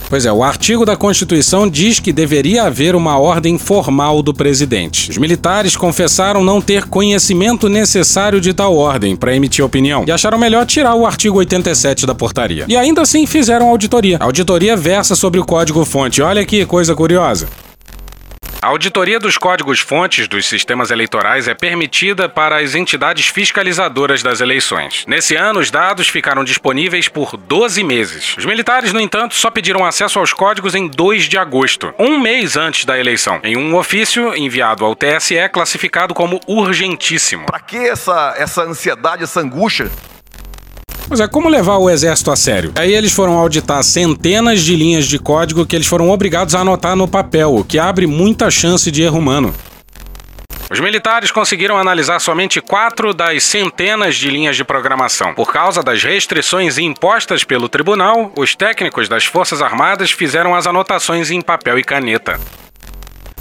Pois 0.09 0.25
é, 0.25 0.31
o 0.31 0.41
artigo 0.41 0.85
da 0.85 0.95
Constituição 0.95 1.69
diz 1.69 1.99
que 1.99 2.13
deveria 2.13 2.63
haver 2.63 2.95
uma 2.95 3.19
ordem 3.19 3.57
formal 3.57 4.23
do 4.23 4.33
presidente. 4.33 5.11
Os 5.11 5.17
militares 5.17 5.75
confessaram 5.75 6.43
não 6.43 6.61
ter 6.61 6.85
conhecimento 6.85 7.67
necessário 7.67 8.39
de 8.39 8.53
tal 8.53 8.75
ordem 8.75 9.17
para 9.17 9.35
emitir 9.35 9.65
opinião 9.65 10.05
e 10.07 10.11
acharam 10.11 10.37
melhor 10.37 10.65
tirar 10.65 10.95
o 10.95 11.05
artigo 11.05 11.37
87 11.39 12.05
da 12.05 12.15
portaria. 12.15 12.65
E 12.69 12.77
ainda 12.77 13.01
assim 13.01 13.25
fizeram 13.25 13.67
auditoria. 13.67 14.17
A 14.19 14.23
auditoria 14.23 14.77
versa 14.77 15.13
sobre 15.13 15.39
o 15.39 15.45
código-fonte. 15.45 16.21
Olha 16.21 16.45
que 16.45 16.65
coisa 16.65 16.95
curiosa. 16.95 17.47
A 18.67 18.69
auditoria 18.69 19.17
dos 19.17 19.37
códigos-fontes 19.37 20.27
dos 20.27 20.45
sistemas 20.45 20.91
eleitorais 20.91 21.47
é 21.47 21.53
permitida 21.53 22.27
para 22.27 22.59
as 22.59 22.75
entidades 22.75 23.27
fiscalizadoras 23.27 24.21
das 24.21 24.41
eleições. 24.41 25.05
Nesse 25.07 25.37
ano, 25.37 25.61
os 25.61 25.71
dados 25.71 26.09
ficaram 26.09 26.43
disponíveis 26.43 27.07
por 27.07 27.37
12 27.37 27.81
meses. 27.81 28.35
Os 28.37 28.43
militares, 28.43 28.91
no 28.91 28.99
entanto, 28.99 29.35
só 29.35 29.49
pediram 29.49 29.85
acesso 29.85 30.19
aos 30.19 30.33
códigos 30.33 30.75
em 30.75 30.85
2 30.85 31.29
de 31.29 31.37
agosto, 31.37 31.93
um 31.97 32.19
mês 32.19 32.57
antes 32.57 32.83
da 32.83 32.99
eleição, 32.99 33.39
em 33.41 33.55
um 33.55 33.73
ofício 33.73 34.35
enviado 34.35 34.83
ao 34.83 34.97
TSE 34.97 35.47
classificado 35.47 36.13
como 36.13 36.41
urgentíssimo. 36.45 37.45
Pra 37.45 37.61
que 37.61 37.77
essa, 37.77 38.35
essa 38.37 38.63
ansiedade, 38.63 39.23
essa 39.23 39.39
angústia? 39.39 39.89
Pois 41.07 41.21
é, 41.21 41.27
como 41.27 41.47
levar 41.47 41.77
o 41.77 41.89
exército 41.89 42.31
a 42.31 42.35
sério? 42.35 42.73
Aí 42.75 42.93
eles 42.93 43.13
foram 43.13 43.37
auditar 43.37 43.81
centenas 43.81 44.61
de 44.61 44.75
linhas 44.75 45.05
de 45.05 45.17
código 45.17 45.65
que 45.65 45.73
eles 45.73 45.87
foram 45.87 46.09
obrigados 46.09 46.53
a 46.53 46.59
anotar 46.59 46.97
no 46.97 47.07
papel, 47.07 47.55
o 47.55 47.63
que 47.63 47.79
abre 47.79 48.05
muita 48.05 48.51
chance 48.51 48.91
de 48.91 49.03
erro 49.03 49.17
humano. 49.17 49.55
Os 50.69 50.81
militares 50.81 51.31
conseguiram 51.31 51.77
analisar 51.77 52.19
somente 52.19 52.59
quatro 52.59 53.13
das 53.13 53.45
centenas 53.45 54.17
de 54.17 54.29
linhas 54.29 54.57
de 54.57 54.65
programação. 54.65 55.33
Por 55.33 55.49
causa 55.49 55.81
das 55.81 56.03
restrições 56.03 56.77
impostas 56.77 57.45
pelo 57.45 57.69
tribunal, 57.69 58.33
os 58.35 58.53
técnicos 58.53 59.07
das 59.07 59.23
Forças 59.23 59.61
Armadas 59.61 60.11
fizeram 60.11 60.53
as 60.53 60.67
anotações 60.67 61.31
em 61.31 61.39
papel 61.39 61.79
e 61.79 61.85
caneta. 61.85 62.37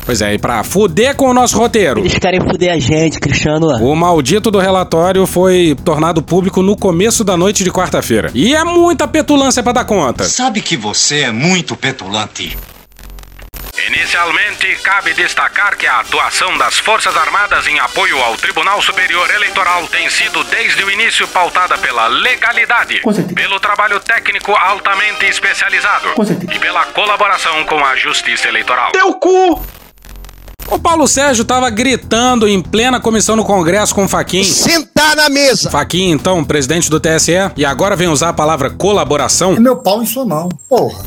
Pois 0.06 0.22
é, 0.22 0.34
e 0.34 0.38
pra 0.38 0.62
fuder 0.62 1.16
com 1.16 1.28
o 1.28 1.34
nosso 1.34 1.58
roteiro. 1.58 1.98
Eles 1.98 2.16
querem 2.16 2.40
fuder 2.40 2.72
a 2.72 2.78
gente, 2.78 3.18
Cristiano. 3.18 3.66
O 3.82 3.94
maldito 3.96 4.52
do 4.52 4.60
relatório 4.60 5.26
foi 5.26 5.76
tornado 5.84 6.22
público 6.22 6.62
no 6.62 6.76
começo 6.76 7.24
da 7.24 7.36
noite 7.36 7.64
de 7.64 7.72
quarta-feira. 7.72 8.30
E 8.32 8.54
é 8.54 8.62
muita 8.62 9.08
petulância 9.08 9.64
pra 9.64 9.72
dar 9.72 9.84
conta. 9.84 10.22
Sabe 10.22 10.60
que 10.60 10.76
você 10.76 11.22
é 11.22 11.32
muito 11.32 11.74
petulante. 11.74 12.56
Inicialmente, 13.88 14.74
cabe 14.82 15.12
destacar 15.12 15.76
que 15.76 15.86
a 15.86 16.00
atuação 16.00 16.56
das 16.56 16.78
Forças 16.78 17.14
Armadas 17.16 17.66
em 17.66 17.78
apoio 17.78 18.18
ao 18.22 18.36
Tribunal 18.36 18.80
Superior 18.80 19.28
Eleitoral 19.30 19.86
tem 19.88 20.08
sido 20.08 20.42
desde 20.44 20.82
o 20.82 20.90
início 20.90 21.28
pautada 21.28 21.76
pela 21.78 22.06
legalidade, 22.06 23.02
pelo 23.34 23.60
trabalho 23.60 24.00
técnico 24.00 24.52
altamente 24.52 25.26
especializado 25.26 26.08
e 26.54 26.58
pela 26.58 26.86
colaboração 26.86 27.64
com 27.64 27.84
a 27.84 27.94
Justiça 27.96 28.48
Eleitoral. 28.48 28.92
Teu 28.92 29.12
cu! 29.14 29.75
O 30.68 30.78
Paulo 30.78 31.06
Sérgio 31.06 31.44
tava 31.44 31.70
gritando 31.70 32.48
em 32.48 32.60
plena 32.60 33.00
comissão 33.00 33.36
no 33.36 33.44
Congresso 33.44 33.94
com 33.94 34.04
o 34.04 34.08
Faquin. 34.08 34.42
Sentar 34.42 35.14
na 35.14 35.28
mesa! 35.28 35.70
Faquin, 35.70 36.10
então, 36.10 36.44
presidente 36.44 36.90
do 36.90 36.98
TSE, 36.98 37.32
e 37.56 37.64
agora 37.64 37.94
vem 37.94 38.08
usar 38.08 38.30
a 38.30 38.32
palavra 38.32 38.70
colaboração? 38.70 39.54
É 39.54 39.60
meu 39.60 39.76
pau 39.76 40.02
em 40.02 40.06
sua 40.06 40.24
mão, 40.24 40.48
porra. 40.68 41.04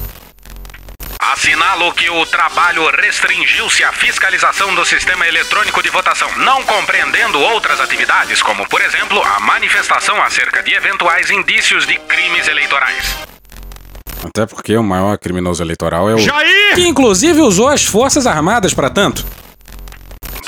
Assinalo 1.19 1.93
que 1.93 2.09
o 2.09 2.25
trabalho 2.25 2.89
restringiu-se 2.89 3.83
à 3.83 3.91
fiscalização 3.91 4.73
do 4.73 4.85
sistema 4.85 5.27
eletrônico 5.27 5.83
de 5.83 5.89
votação, 5.89 6.29
não 6.37 6.63
compreendendo 6.63 7.39
outras 7.39 7.79
atividades, 7.79 8.41
como, 8.41 8.67
por 8.67 8.81
exemplo, 8.81 9.21
a 9.21 9.39
manifestação 9.41 10.21
acerca 10.21 10.63
de 10.63 10.73
eventuais 10.73 11.29
indícios 11.29 11.85
de 11.85 11.97
crimes 11.99 12.47
eleitorais. 12.47 13.15
Até 14.23 14.45
porque 14.45 14.75
o 14.75 14.83
maior 14.83 15.17
criminoso 15.17 15.63
eleitoral 15.63 16.09
é 16.09 16.15
o. 16.15 16.17
Jair! 16.17 16.75
Que 16.75 16.87
inclusive 16.87 17.39
usou 17.41 17.67
as 17.67 17.85
Forças 17.85 18.27
Armadas 18.27 18.73
para 18.73 18.89
tanto. 18.89 19.25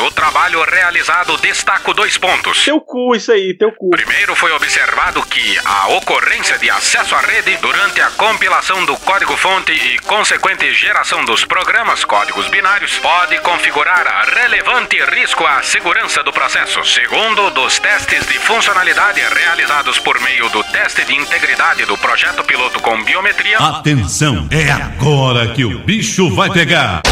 Do 0.02 0.10
trabalho 0.10 0.64
realizado, 0.64 1.38
destaco 1.38 1.94
dois 1.94 2.18
pontos. 2.18 2.66
Teu 2.66 2.82
cu, 2.82 3.16
isso 3.16 3.32
aí, 3.32 3.54
teu 3.54 3.72
cu. 3.72 3.92
Primeiro 3.92 4.36
foi 4.36 4.52
observado 4.52 5.22
que 5.28 5.60
a 5.64 5.90
ocorrência 5.90 6.58
de 6.58 6.72
acesso 6.72 7.14
à 7.14 7.20
rede 7.20 7.56
durante 7.58 8.02
a 8.02 8.10
compilação 8.10 8.84
do 8.84 8.98
código-fonte 8.98 9.72
e 9.72 10.00
consequente 10.00 10.74
geração 10.74 11.24
dos 11.24 11.46
programas 11.46 12.04
códigos 12.04 12.48
binários 12.48 12.98
pode 12.98 13.38
configurar 13.42 14.28
relevante 14.34 14.98
risco 15.06 15.46
à 15.46 15.62
segurança 15.62 16.24
do 16.24 16.34
processo. 16.34 16.84
Segundo, 16.84 17.52
dos 17.52 17.78
testes 17.78 18.26
de 18.26 18.40
funcionalidade 18.40 19.22
realizados 19.22 20.00
por 20.00 20.20
meio 20.22 20.50
do 20.50 20.64
teste 20.64 21.06
de 21.06 21.14
integridade 21.14 21.86
do 21.86 21.96
projeto 21.96 22.44
piloto 22.44 22.80
com 22.80 23.04
biometria. 23.04 23.60
Atenção, 23.60 24.48
é 24.50 24.72
agora 24.72 25.54
que 25.54 25.64
o 25.64 25.78
bicho 25.78 26.34
vai 26.34 26.50
pegar. 26.50 27.04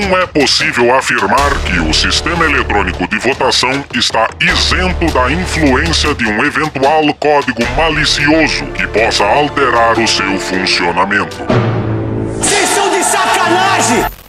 Não 0.00 0.16
é 0.18 0.26
possível 0.26 0.94
afirmar 0.94 1.50
que 1.66 1.78
o 1.78 1.92
sistema 1.92 2.44
eletrônico 2.46 3.06
de 3.06 3.18
votação 3.18 3.84
está 3.94 4.28
isento 4.40 5.12
da 5.12 5.30
influência 5.30 6.14
de 6.14 6.26
um 6.26 6.42
eventual 6.42 7.02
código 7.14 7.60
malicioso 7.76 8.64
que 8.74 8.86
possa 8.86 9.24
alterar 9.24 9.98
o 9.98 10.08
seu 10.08 10.38
funcionamento. 10.40 11.36
Vocês 12.38 12.68
são 12.70 12.90
de 12.90 13.04
sacanagem! 13.04 14.19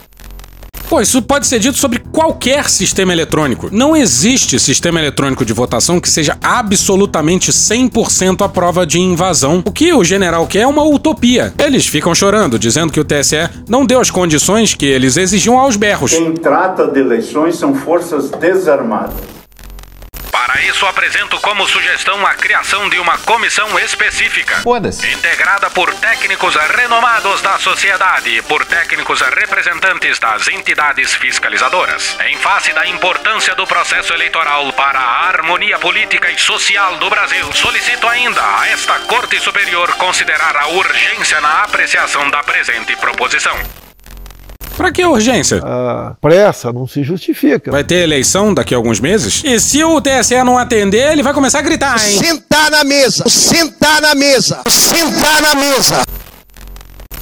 Pô, 0.92 1.00
isso 1.00 1.22
pode 1.22 1.48
ser 1.48 1.58
dito 1.58 1.78
sobre 1.78 2.00
qualquer 2.12 2.70
sistema 2.70 3.14
eletrônico. 3.14 3.70
Não 3.72 3.96
existe 3.96 4.60
sistema 4.60 5.00
eletrônico 5.00 5.46
de 5.46 5.54
votação 5.54 6.02
que 6.02 6.10
seja 6.10 6.38
absolutamente 6.44 7.50
100% 7.50 8.44
à 8.44 8.50
prova 8.50 8.86
de 8.86 9.00
invasão. 9.00 9.64
O 9.66 9.72
que 9.72 9.94
o 9.94 10.04
general 10.04 10.46
quer 10.48 10.64
é 10.64 10.68
uma 10.68 10.84
utopia. 10.84 11.54
Eles 11.58 11.88
ficam 11.88 12.14
chorando, 12.14 12.60
dizendo 12.60 12.92
que 12.92 13.00
o 13.00 13.06
TSE 13.06 13.50
não 13.70 13.86
deu 13.86 14.02
as 14.02 14.12
condições 14.12 14.76
que 14.76 14.86
eles 14.86 15.16
exigiam 15.16 15.58
aos 15.58 15.78
berros. 15.78 16.12
Quem 16.12 16.34
trata 16.34 16.86
de 16.86 17.00
eleições 17.00 17.56
são 17.56 17.74
forças 17.74 18.30
desarmadas. 18.30 19.31
Para 20.32 20.62
isso, 20.62 20.86
apresento 20.86 21.40
como 21.42 21.68
sugestão 21.68 22.26
a 22.26 22.34
criação 22.34 22.90
de 22.90 22.98
uma 23.00 23.18
comissão 23.20 23.78
específica. 23.80 24.62
Foda-se. 24.62 25.06
Integrada 25.12 25.70
por 25.70 25.94
técnicos 25.96 26.56
renomados 26.56 27.42
da 27.42 27.60
sociedade 27.60 28.30
e 28.30 28.42
por 28.42 28.66
técnicos 28.66 29.20
representantes 29.22 30.20
das 30.20 30.48
entidades 30.48 31.14
fiscalizadoras. 31.16 32.18
Em 32.26 32.38
face 32.38 32.72
da 32.72 32.88
importância 32.88 33.54
do 33.56 33.68
processo 33.68 34.14
eleitoral 34.14 34.72
para 34.74 35.00
a 35.00 35.28
harmonia 35.28 35.78
política 35.78 36.32
e 36.32 36.40
social 36.40 36.98
do 36.98 37.10
Brasil, 37.10 37.52
solicito 37.54 38.08
ainda 38.08 38.42
a 38.42 38.70
esta 38.70 39.00
Corte 39.00 39.40
Superior 39.40 39.94
considerar 39.96 40.56
a 40.56 40.68
urgência 40.68 41.42
na 41.42 41.64
apreciação 41.64 42.30
da 42.30 42.42
presente 42.42 42.96
proposição. 42.96 43.81
Pra 44.76 44.92
que 44.92 45.06
urgência? 45.06 45.62
A 45.64 46.16
pressa 46.20 46.72
não 46.72 46.88
se 46.88 47.04
justifica. 47.04 47.72
Vai 47.72 47.84
ter 47.84 48.04
eleição 48.04 48.54
daqui 48.54 48.74
a 48.74 48.78
alguns 48.78 49.00
meses? 49.00 49.42
E 49.44 49.60
se 49.60 49.84
o 49.84 50.02
TSE 50.02 50.44
não 50.44 50.58
atender, 50.58 51.12
ele 51.12 51.24
vai 51.24 51.34
começar 51.34 51.60
a 51.60 51.62
gritar, 51.62 51.96
hein? 52.08 52.18
Sentar 52.18 52.72
na 52.72 52.84
mesa! 52.84 53.24
Sentar 53.28 54.02
na 54.02 54.16
mesa! 54.16 54.62
Sentar 54.68 55.42
na 55.42 55.56
mesa! 55.56 56.04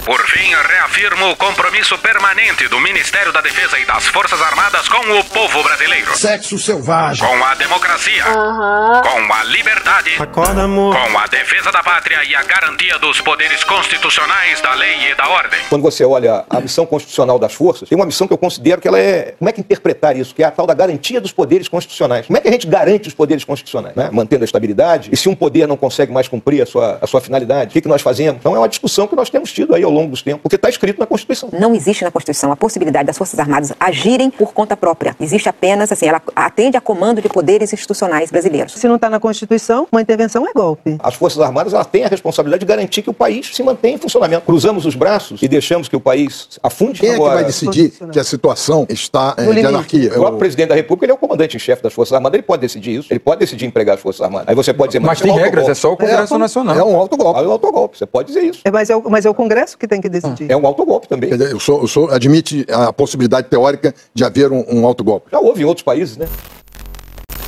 Por 0.10 0.26
fim, 0.26 0.56
reafirmo 0.56 1.30
o 1.30 1.36
compromisso 1.36 1.96
permanente 2.00 2.68
do 2.68 2.80
Ministério 2.80 3.32
da 3.32 3.42
Defesa 3.42 3.78
e 3.78 3.86
das 3.86 4.08
Forças 4.08 4.42
Armadas 4.42 4.88
com 4.88 4.98
o 4.98 5.24
povo 5.26 5.62
brasileiro. 5.62 6.18
Sexo 6.18 6.58
selvagem. 6.58 7.24
Com 7.28 7.46
a 7.46 7.54
democracia. 7.54 8.24
Com 8.24 9.32
a 9.32 9.44
liberdade. 9.44 10.16
Acorda, 10.18 10.64
amor. 10.64 10.98
Com 10.98 11.16
a 11.16 11.28
defesa 11.28 11.72
da 11.72 11.84
pátria 11.84 12.24
e 12.28 12.34
a 12.34 12.42
garantia 12.42 12.98
dos 12.98 13.22
poderes 13.22 13.64
constitucionais 13.64 14.60
da 14.62 14.74
lei 14.74 15.12
e 15.12 15.16
da 15.16 15.30
ordem. 15.30 15.60
Quando 15.70 15.84
você 15.84 16.04
olha 16.04 16.44
a 16.50 16.60
missão 16.60 16.88
constitucional 16.88 17.38
das 17.38 17.54
forças, 17.54 17.88
tem 17.88 17.96
uma 17.96 18.08
missão 18.08 18.26
que 18.28 18.34
eu 18.34 18.38
considero 18.40 18.82
que 18.82 18.88
ela 18.88 19.00
é. 19.00 19.36
Como 19.38 19.48
é 19.48 19.52
que 19.52 19.62
interpretar 19.62 20.18
isso? 20.18 20.34
Que 20.34 20.42
é 20.42 20.48
a 20.48 20.52
tal 20.52 20.66
da 20.66 20.74
garantia 20.74 21.22
dos 21.22 21.32
poderes 21.32 21.68
constitucionais. 21.68 22.26
Como 22.26 22.36
é 22.36 22.42
que 22.42 22.48
a 22.48 22.52
gente 22.52 22.66
garante 22.66 23.08
os 23.08 23.14
poderes 23.14 23.44
constitucionais? 23.44 23.96
Né? 23.96 24.10
Mantendo 24.12 24.44
a 24.44 24.46
estabilidade. 24.46 25.12
E 25.14 25.16
se 25.16 25.30
um 25.30 25.36
poder 25.36 25.68
não 25.68 25.78
consegue 25.78 26.12
mais 26.12 26.28
cumprir 26.28 26.64
a 26.64 26.66
sua, 26.66 26.98
a 27.00 27.06
sua 27.06 27.22
finalidade, 27.22 27.70
o 27.70 27.74
que, 27.74 27.82
que 27.82 27.88
nós 27.88 28.02
fazemos? 28.02 28.40
Então 28.40 28.56
é 28.56 28.58
uma 28.58 28.68
discussão 28.68 29.06
que 29.06 29.16
nós 29.16 29.30
temos 29.30 29.54
tido 29.54 29.76
aí 29.76 29.84
ao 29.84 29.99
longo 29.99 29.99
dos 30.08 30.22
tempos, 30.22 30.42
porque 30.44 30.56
está 30.56 30.70
escrito 30.70 31.00
na 31.00 31.06
Constituição. 31.06 31.50
Não 31.52 31.74
existe 31.74 32.04
na 32.04 32.12
Constituição 32.12 32.52
a 32.52 32.56
possibilidade 32.56 33.08
das 33.08 33.18
Forças 33.18 33.40
Armadas 33.40 33.74
agirem 33.80 34.30
por 34.30 34.54
conta 34.54 34.76
própria. 34.78 35.16
Existe 35.20 35.50
apenas, 35.50 35.92
assim, 35.92 36.08
ela 36.08 36.22
atende 36.36 36.78
a 36.78 36.82
comando 36.82 37.22
de 37.22 37.30
poderes 37.30 37.74
institucionais 37.74 38.32
brasileiros. 38.32 38.74
Se 38.74 38.88
não 38.88 38.96
está 38.96 39.10
na 39.10 39.20
Constituição, 39.20 39.88
uma 39.92 40.02
intervenção 40.02 40.48
é 40.48 40.54
golpe. 40.54 40.98
As 41.02 41.16
Forças 41.16 41.42
Armadas 41.42 41.74
elas 41.74 41.88
têm 41.88 42.06
a 42.06 42.08
responsabilidade 42.08 42.60
de 42.62 42.66
garantir 42.66 43.02
que 43.02 43.10
o 43.10 43.14
país 43.14 43.50
se 43.54 43.64
mantenha 43.64 43.96
em 43.96 43.98
funcionamento. 43.98 44.46
Cruzamos 44.46 44.86
os 44.86 44.96
braços 44.96 45.42
e 45.42 45.48
deixamos 45.48 45.88
que 45.88 45.96
o 45.96 46.00
país 46.00 46.60
afunde. 46.62 47.00
Quem 47.00 47.10
é 47.10 47.14
que 47.14 47.20
Agora, 47.20 47.36
vai 47.36 47.46
decidir 47.46 47.92
que 48.12 48.20
a 48.20 48.24
situação 48.24 48.86
está 48.90 49.36
eh, 49.38 49.54
de 49.54 49.66
anarquia? 49.66 50.10
O 50.10 50.14
próprio 50.14 50.40
presidente 50.40 50.70
da 50.70 50.76
República 50.76 51.06
ele 51.06 51.12
é 51.12 51.16
o 51.16 51.18
comandante 51.18 51.56
em 51.56 51.60
chefe 51.60 51.84
das 51.84 51.94
Forças 51.94 52.14
Armadas, 52.14 52.36
ele 52.38 52.44
pode 52.44 52.62
decidir 52.62 53.00
isso, 53.00 53.12
ele 53.12 53.20
pode 53.20 53.40
decidir 53.40 53.66
empregar 53.66 53.96
as 53.96 54.02
Forças 54.02 54.22
Armadas. 54.22 54.48
Aí 54.48 54.56
você 54.56 54.74
pode 54.74 54.92
dizer, 54.92 55.00
Mas 55.00 55.18
isso 55.18 55.24
tem 55.24 55.32
um 55.32 55.36
regras, 55.36 55.68
é 55.68 55.74
só 55.74 55.94
o 55.94 55.98
Congresso 55.98 56.38
Nacional. 56.38 56.78
É 56.78 56.84
um 56.84 56.96
autogolpe. 56.96 57.40
É 57.40 57.44
um 57.44 57.52
autogolpe, 57.52 57.98
você 57.98 58.06
pode 58.06 58.28
dizer 58.28 58.44
isso. 58.44 58.62
É, 58.64 58.72
mas, 58.72 58.90
é 58.90 58.96
o, 58.96 59.10
mas 59.10 59.26
é 59.26 59.30
o 59.30 59.34
Congresso 59.34 59.78
que 59.78 59.88
tem 59.90 60.00
que 60.00 60.08
decidir. 60.08 60.50
É 60.50 60.56
um 60.56 60.66
autogolpe 60.66 61.08
também. 61.08 61.30
Quer 61.30 61.38
dizer, 61.38 61.56
o 61.56 61.60
senhor, 61.60 61.84
o 61.84 61.88
senhor 61.88 62.14
admite 62.14 62.66
a 62.70 62.94
possibilidade 62.94 63.50
teórica 63.50 63.94
de 64.14 64.24
haver 64.24 64.52
um, 64.52 64.64
um 64.70 64.86
autogolpe? 64.86 65.28
Já 65.32 65.40
houve 65.40 65.64
em 65.64 65.66
outros 65.66 65.84
países, 65.84 66.16
né? 66.16 66.28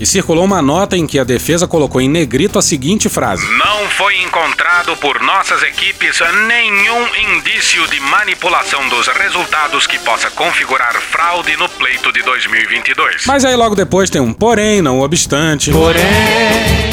E 0.01 0.05
circulou 0.07 0.43
uma 0.43 0.63
nota 0.63 0.97
em 0.97 1.05
que 1.05 1.19
a 1.19 1.23
defesa 1.23 1.67
colocou 1.67 2.01
em 2.01 2.09
negrito 2.09 2.57
a 2.57 2.61
seguinte 2.63 3.07
frase: 3.07 3.45
Não 3.55 3.87
foi 3.91 4.19
encontrado 4.23 4.97
por 4.97 5.21
nossas 5.21 5.61
equipes 5.61 6.19
nenhum 6.47 7.37
indício 7.37 7.87
de 7.87 7.99
manipulação 7.99 8.89
dos 8.89 9.07
resultados 9.07 9.85
que 9.85 9.99
possa 9.99 10.31
configurar 10.31 10.99
fraude 10.99 11.55
no 11.55 11.69
pleito 11.69 12.11
de 12.11 12.23
2022. 12.23 13.25
Mas 13.27 13.45
aí 13.45 13.55
logo 13.55 13.75
depois 13.75 14.09
tem 14.09 14.19
um 14.19 14.33
porém, 14.33 14.81
não 14.81 15.01
obstante. 15.01 15.69
Porém. 15.69 16.90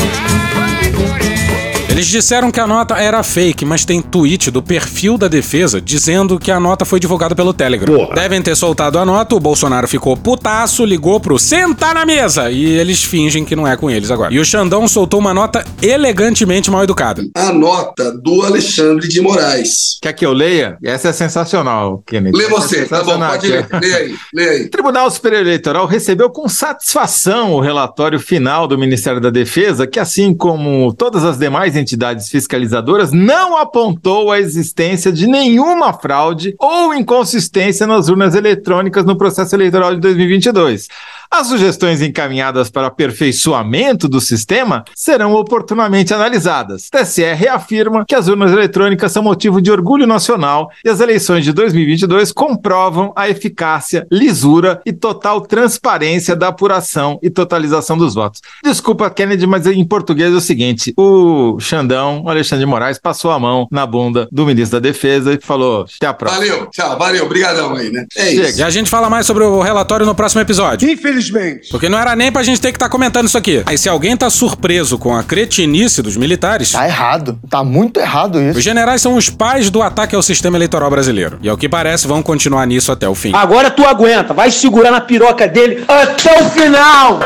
Eles 1.99 2.07
disseram 2.07 2.53
que 2.53 2.61
a 2.61 2.67
nota 2.67 2.95
era 2.95 3.25
fake, 3.25 3.65
mas 3.65 3.85
tem 3.85 4.01
tweet 4.01 4.53
do 4.53 4.63
perfil 4.63 5.19
da 5.19 5.27
defesa 5.27 5.81
dizendo 5.81 6.39
que 6.39 6.49
a 6.49 6.61
nota 6.61 6.85
foi 6.85 7.01
divulgada 7.01 7.35
pelo 7.35 7.53
Telegram. 7.53 7.93
Porra. 7.93 8.15
Devem 8.15 8.41
ter 8.41 8.55
soltado 8.55 9.01
a 9.01 9.05
nota, 9.05 9.35
o 9.35 9.41
Bolsonaro 9.41 9.89
ficou 9.89 10.17
putaço, 10.17 10.85
ligou 10.85 11.19
pro 11.19 11.41
sentar 11.41 11.97
na 11.97 12.07
mesa 12.07 12.53
e 12.53 12.65
eles 12.65 13.03
fingem 13.03 13.45
que 13.45 13.57
não 13.57 13.67
é 13.67 13.77
com 13.77 13.91
eles 13.91 14.13
agora. 14.13 14.33
E 14.33 14.39
o 14.39 14.45
Xandão 14.45 14.87
soltou 14.87 15.19
uma 15.19 15.35
nota 15.35 15.65
elegantemente 15.83 16.71
mal 16.71 16.85
educada. 16.85 17.21
A 17.35 17.53
nota 17.53 18.17
do 18.17 18.43
Alexandre 18.43 19.09
de 19.09 19.21
Moraes. 19.21 19.99
Quer 20.01 20.13
que 20.13 20.25
eu 20.25 20.33
leia? 20.33 20.79
Essa 20.85 21.09
é 21.09 21.13
sensacional, 21.13 22.01
Kennedy. 22.07 22.39
Lê 22.39 22.45
é 22.45 22.49
você, 22.49 22.85
tá 22.87 23.03
bom, 23.03 23.19
pode 23.19 23.49
ler. 23.49 23.67
é- 23.73 23.79
Lê 23.81 23.93
aí, 23.95 24.15
lê 24.33 24.49
aí. 24.51 24.63
O 24.67 24.71
Tribunal 24.71 25.11
Superior 25.11 25.41
Eleitoral 25.41 25.85
recebeu 25.85 26.31
com 26.31 26.49
satisfação 26.49 27.55
o 27.55 27.61
relatório 27.61 28.21
final 28.21 28.69
do 28.69 28.79
Ministério 28.79 29.21
da 29.21 29.31
Defesa, 29.31 29.85
que, 29.85 29.99
assim 29.99 30.33
como 30.33 30.95
todas 30.95 31.25
as 31.25 31.37
demais 31.37 31.75
entidades 31.75 31.88
fiscalizadoras, 32.29 33.13
não 33.13 33.57
apontou 33.57 34.31
a 34.31 34.39
existência 34.39 35.13
de 35.13 35.27
nenhuma 35.27 35.93
fraude 35.93 36.55
ou 36.59 36.95
inconsistência 36.95 37.87
nas 37.87 38.09
urnas 38.09 38.35
eletrônicas 38.35 39.05
no 39.05 39.17
processo 39.17 39.55
eleitoral 39.55 39.95
de 39.95 40.01
2022. 40.01 40.89
As 41.31 41.49
sugestões 41.49 42.01
encaminhadas 42.01 42.71
para 42.71 42.87
aperfeiçoamento 42.87 44.09
do 44.09 44.21
sistema 44.21 44.83
serão 44.95 45.35
oportunamente 45.35 46.15
analisadas. 46.15 46.89
TSE 46.91 47.35
reafirma 47.35 48.05
que 48.07 48.15
as 48.15 48.29
urnas 48.29 48.51
eletrônicas 48.51 49.13
são 49.13 49.23
motivo 49.23 49.61
de 49.61 49.71
orgulho 49.71 50.07
nacional 50.07 50.71
e 50.85 50.89
as 50.89 51.01
eleições 51.01 51.45
de 51.45 51.53
2022 51.53 52.33
comprovam 52.33 53.13
a 53.15 53.29
eficácia, 53.29 54.07
lisura 54.11 54.81
e 54.87 54.93
total 54.93 55.43
transparência 55.43 56.35
da 56.35 56.49
apuração 56.49 57.19
e 57.23 57.29
totalização 57.29 57.99
dos 57.99 58.15
votos. 58.15 58.41
Desculpa, 58.65 59.11
Kennedy, 59.11 59.47
mas 59.47 59.67
em 59.67 59.85
português 59.85 60.33
é 60.33 60.37
o 60.37 60.41
seguinte: 60.41 60.95
o 60.97 61.59
Xandão, 61.61 62.23
o 62.23 62.31
Alexandre 62.31 62.65
de 62.65 62.71
Moraes, 62.71 62.99
passou 62.99 63.31
a 63.31 63.39
mão 63.39 63.69
na 63.71 63.87
bunda 63.87 64.29
do 64.33 64.47
ministro 64.47 64.81
da 64.81 64.89
Defesa 64.89 65.35
e 65.35 65.41
falou: 65.41 65.85
até 65.97 66.07
a 66.07 66.15
próxima. 66.15 66.47
Valeu, 66.47 66.67
tchau, 66.67 66.99
valeu, 66.99 67.25
obrigadão 67.27 67.75
aí, 67.75 67.91
né? 67.91 68.07
É 68.17 68.33
isso. 68.33 68.61
E 68.61 68.63
a 68.63 68.71
gente 68.71 68.89
fala 68.89 69.11
mais 69.11 69.27
sobre 69.27 69.45
o 69.45 69.61
relatório 69.61 70.07
no 70.07 70.15
próximo 70.15 70.41
episódio. 70.41 70.89
Infelizmente. 71.19 71.69
Porque 71.71 71.89
não 71.89 71.99
era 71.99 72.15
nem 72.15 72.31
pra 72.31 72.43
gente 72.43 72.61
ter 72.61 72.71
que 72.71 72.77
estar 72.77 72.89
comentando 72.89 73.27
isso 73.27 73.37
aqui. 73.37 73.63
Aí 73.67 73.77
se 73.77 73.89
alguém 73.89 74.17
tá 74.17 74.31
surpreso 74.31 74.97
com 74.97 75.15
a 75.15 75.23
cretinice 75.23 76.01
dos 76.01 76.17
militares. 76.17 76.73
Tá 76.73 76.87
errado. 76.87 77.39
Tá 77.51 77.65
muito 77.65 77.99
errado 77.99 78.41
isso. 78.41 78.59
Os 78.59 78.65
generais 78.65 79.03
são 79.03 79.17
os 79.17 79.29
pais 79.29 79.71
do 79.71 79.83
ataque 79.83 80.15
ao 80.15 80.23
sistema 80.23 80.57
eleitoral 80.57 80.91
brasileiro. 80.91 81.39
E 81.43 81.49
ao 81.49 81.57
que 81.57 81.69
parece, 81.69 82.07
vão 82.07 82.23
continuar 82.23 82.67
nisso 82.67 82.93
até 82.93 83.09
o 83.09 83.15
fim. 83.15 83.33
Agora 83.35 83.71
tu 83.71 83.85
aguenta, 83.85 84.33
vai 84.33 84.51
segurar 84.51 84.91
na 84.91 85.01
piroca 85.01 85.47
dele 85.49 85.85
até 85.89 86.41
o 86.41 86.49
final. 86.51 87.21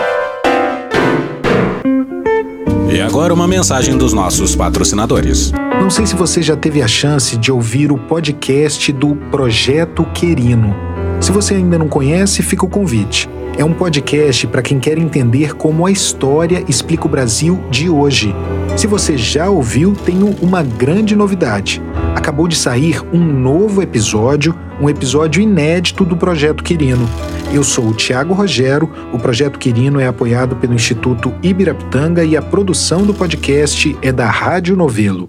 E 2.91 3.01
agora 3.01 3.33
uma 3.33 3.49
mensagem 3.49 3.97
dos 3.97 4.13
nossos 4.13 4.55
patrocinadores. 4.55 5.51
Não 5.81 5.89
sei 5.89 6.07
se 6.07 6.15
você 6.15 6.43
já 6.43 6.55
teve 6.55 6.83
a 6.83 6.89
chance 6.89 7.37
de 7.39 7.51
ouvir 7.51 7.91
o 7.91 7.97
podcast 7.97 8.93
do 8.93 9.17
Projeto 9.31 10.05
Querino. 10.13 10.75
Se 11.19 11.33
você 11.33 11.55
ainda 11.55 11.79
não 11.79 11.89
conhece, 11.89 12.43
fica 12.43 12.67
o 12.67 12.69
convite. 12.69 13.29
É 13.59 13.65
um 13.65 13.73
podcast 13.73 14.47
para 14.47 14.63
quem 14.63 14.81
quer 14.81 14.97
entender 14.97 15.55
como 15.55 15.87
a 15.87 15.91
história 15.91 16.65
explica 16.69 17.07
o 17.07 17.11
Brasil 17.11 17.63
de 17.71 17.89
hoje. 17.89 18.35
Se 18.77 18.87
você 18.87 19.17
já 19.19 19.51
ouviu, 19.51 19.93
tenho 19.93 20.35
uma 20.41 20.63
grande 20.63 21.15
novidade. 21.15 21.83
Acabou 22.17 22.49
de 22.49 22.57
sair 22.57 23.03
um 23.13 23.21
novo 23.21 23.83
episódio, 23.83 24.55
um 24.81 24.89
episódio 24.89 25.43
inédito 25.43 26.03
do 26.03 26.17
Projeto 26.17 26.65
Quirino. 26.65 27.07
Eu 27.53 27.63
sou 27.63 27.89
o 27.89 27.95
Tiago 27.95 28.33
Rogero, 28.33 28.91
o 29.13 29.19
Projeto 29.19 29.59
Quirino 29.59 30.01
é 30.01 30.07
apoiado 30.07 30.57
pelo 30.57 30.73
Instituto 30.73 31.35
Ibirapitanga 31.43 32.25
e 32.25 32.37
a 32.37 32.43
produção 32.43 33.03
do 33.05 33.13
podcast 33.13 33.95
é 34.01 34.11
da 34.11 34.31
Rádio 34.31 34.75
Novelo. 34.75 35.29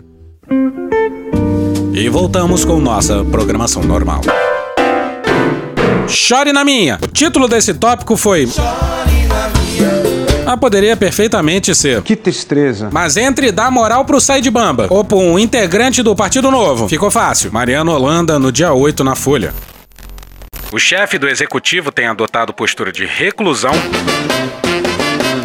E 1.94 2.08
voltamos 2.08 2.64
com 2.64 2.80
nossa 2.80 3.24
programação 3.26 3.84
normal. 3.84 4.22
Chore 6.14 6.54
na 6.54 6.64
minha. 6.64 7.00
O 7.02 7.08
título 7.08 7.48
desse 7.48 7.74
tópico 7.74 8.16
foi. 8.16 8.48
Ah, 10.46 10.56
poderia 10.56 10.96
perfeitamente 10.96 11.74
ser. 11.74 12.02
Que 12.02 12.16
tristeza. 12.16 12.90
Mas 12.92 13.18
entre 13.18 13.52
dar 13.52 13.72
moral 13.72 14.06
pro 14.06 14.22
Sai 14.22 14.40
de 14.42 14.52
Bamba 14.52 14.88
ou 14.90 15.04
pra 15.04 15.18
um 15.18 15.40
integrante 15.40 16.04
do 16.04 16.16
Partido 16.16 16.52
Novo. 16.52 16.88
Ficou 16.88 17.10
fácil. 17.10 17.52
Mariano 17.52 17.92
Holanda 17.92 18.38
no 18.38 18.52
dia 18.52 18.74
8 18.74 19.04
na 19.04 19.16
Folha. 19.16 19.54
O 20.72 20.80
chefe 20.80 21.18
do 21.18 21.28
executivo 21.28 21.92
tem 21.92 22.08
adotado 22.08 22.54
postura 22.54 22.92
de 22.92 23.06
reclusão 23.06 23.74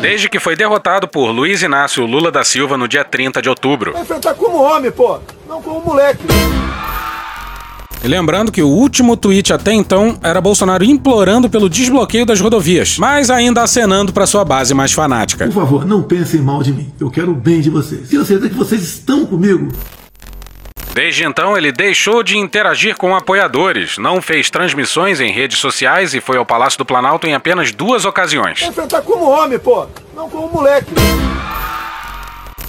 desde 0.00 0.28
que 0.28 0.38
foi 0.38 0.54
derrotado 0.56 1.08
por 1.08 1.30
Luiz 1.30 1.62
Inácio 1.62 2.04
Lula 2.06 2.30
da 2.30 2.44
Silva 2.44 2.76
no 2.76 2.86
dia 2.86 3.04
30 3.04 3.42
de 3.42 3.48
outubro. 3.48 3.92
Vai 3.92 4.02
enfrentar 4.02 4.34
como 4.34 4.58
homem, 4.62 4.90
pô, 4.90 5.18
não 5.48 5.60
como 5.60 5.80
moleque. 5.80 6.22
E 8.02 8.06
lembrando 8.06 8.52
que 8.52 8.62
o 8.62 8.68
último 8.68 9.16
tweet 9.16 9.52
até 9.52 9.72
então 9.72 10.18
era 10.22 10.40
Bolsonaro 10.40 10.84
implorando 10.84 11.50
pelo 11.50 11.68
desbloqueio 11.68 12.24
das 12.24 12.40
rodovias, 12.40 12.96
mas 12.96 13.28
ainda 13.28 13.62
acenando 13.62 14.12
para 14.12 14.26
sua 14.26 14.44
base 14.44 14.72
mais 14.72 14.92
fanática. 14.92 15.46
Por 15.46 15.54
favor, 15.54 15.84
não 15.84 16.02
pensem 16.02 16.40
mal 16.40 16.62
de 16.62 16.72
mim. 16.72 16.92
Eu 17.00 17.10
quero 17.10 17.32
o 17.32 17.34
bem 17.34 17.60
de 17.60 17.70
vocês. 17.70 18.08
Tenho 18.08 18.24
certeza 18.24 18.50
que 18.50 18.56
vocês 18.56 18.82
estão 18.82 19.26
comigo. 19.26 19.68
Desde 20.94 21.24
então, 21.24 21.56
ele 21.56 21.70
deixou 21.70 22.24
de 22.24 22.36
interagir 22.36 22.96
com 22.96 23.14
apoiadores, 23.14 23.98
não 23.98 24.20
fez 24.20 24.50
transmissões 24.50 25.20
em 25.20 25.30
redes 25.30 25.58
sociais 25.58 26.12
e 26.12 26.20
foi 26.20 26.36
ao 26.36 26.46
Palácio 26.46 26.78
do 26.78 26.84
Planalto 26.84 27.26
em 27.26 27.34
apenas 27.34 27.70
duas 27.70 28.04
ocasiões. 28.04 28.62
Enfrentar 28.62 29.02
como 29.02 29.24
homem, 29.24 29.58
pô, 29.60 29.86
não 30.16 30.28
como 30.28 30.48
moleque. 30.52 30.92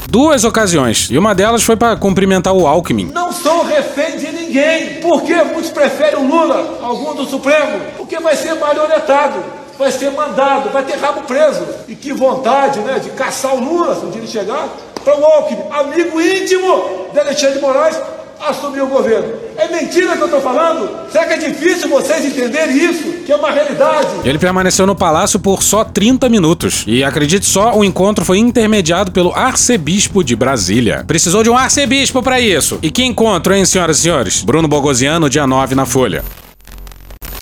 Duas 0.09 0.43
ocasiões, 0.43 1.07
e 1.11 1.19
uma 1.19 1.35
delas 1.35 1.61
foi 1.61 1.75
para 1.75 1.95
cumprimentar 1.95 2.51
o 2.51 2.65
Alckmin. 2.65 3.11
Não 3.13 3.31
sou 3.31 3.63
refém 3.63 4.17
de 4.17 4.31
ninguém. 4.31 4.95
Por 5.01 5.21
que 5.21 5.35
muitos 5.35 5.69
preferem 5.69 6.15
o 6.15 6.27
Lula, 6.27 6.79
algum 6.81 7.13
do 7.13 7.25
Supremo? 7.25 7.79
Porque 7.95 8.19
vai 8.19 8.35
ser 8.35 8.55
marionetado, 8.55 9.37
vai 9.77 9.91
ser 9.91 10.09
mandado, 10.09 10.71
vai 10.71 10.81
ter 10.83 10.97
rabo 10.97 11.21
preso. 11.27 11.63
E 11.87 11.93
que 11.93 12.11
vontade, 12.11 12.79
né, 12.79 12.97
de 12.97 13.11
caçar 13.11 13.53
o 13.53 13.63
Lula, 13.63 13.93
se 13.93 14.03
um 14.03 14.09
dia 14.09 14.19
ele 14.19 14.27
chegar, 14.27 14.67
para 15.03 15.15
o 15.15 15.23
Alckmin, 15.23 15.61
amigo 15.69 16.19
íntimo 16.19 17.05
de 17.13 17.19
Alexandre 17.19 17.57
de 17.57 17.61
Moraes, 17.61 18.01
assumir 18.41 18.81
o 18.81 18.87
governo. 18.87 19.33
É 19.57 19.67
mentira 19.67 20.15
que 20.15 20.21
eu 20.21 20.25
estou 20.25 20.41
falando? 20.41 20.89
Será 21.11 21.25
que 21.25 21.33
é 21.33 21.37
difícil 21.49 21.89
vocês 21.89 22.25
entenderem 22.25 22.75
isso? 22.77 23.03
Que 23.25 23.31
é 23.31 23.35
uma 23.35 23.51
realidade? 23.51 24.07
Ele 24.23 24.39
permaneceu 24.39 24.87
no 24.87 24.95
palácio 24.95 25.39
por 25.39 25.61
só 25.61 25.83
30 25.83 26.29
minutos. 26.29 26.83
E 26.87 27.03
acredite 27.03 27.45
só, 27.45 27.75
o 27.75 27.83
encontro 27.83 28.23
foi 28.23 28.37
intermediado 28.37 29.11
pelo 29.11 29.33
arcebispo 29.33 30.23
de 30.23 30.35
Brasília. 30.35 31.03
Precisou 31.05 31.43
de 31.43 31.49
um 31.49 31.57
arcebispo 31.57 32.23
para 32.23 32.39
isso. 32.39 32.79
E 32.81 32.89
que 32.89 33.03
encontro, 33.03 33.53
hein, 33.53 33.65
senhoras 33.65 33.99
e 33.99 34.01
senhores? 34.01 34.43
Bruno 34.43 34.67
Bogosiano, 34.67 35.29
dia 35.29 35.45
9 35.45 35.75
na 35.75 35.85
Folha. 35.85 36.23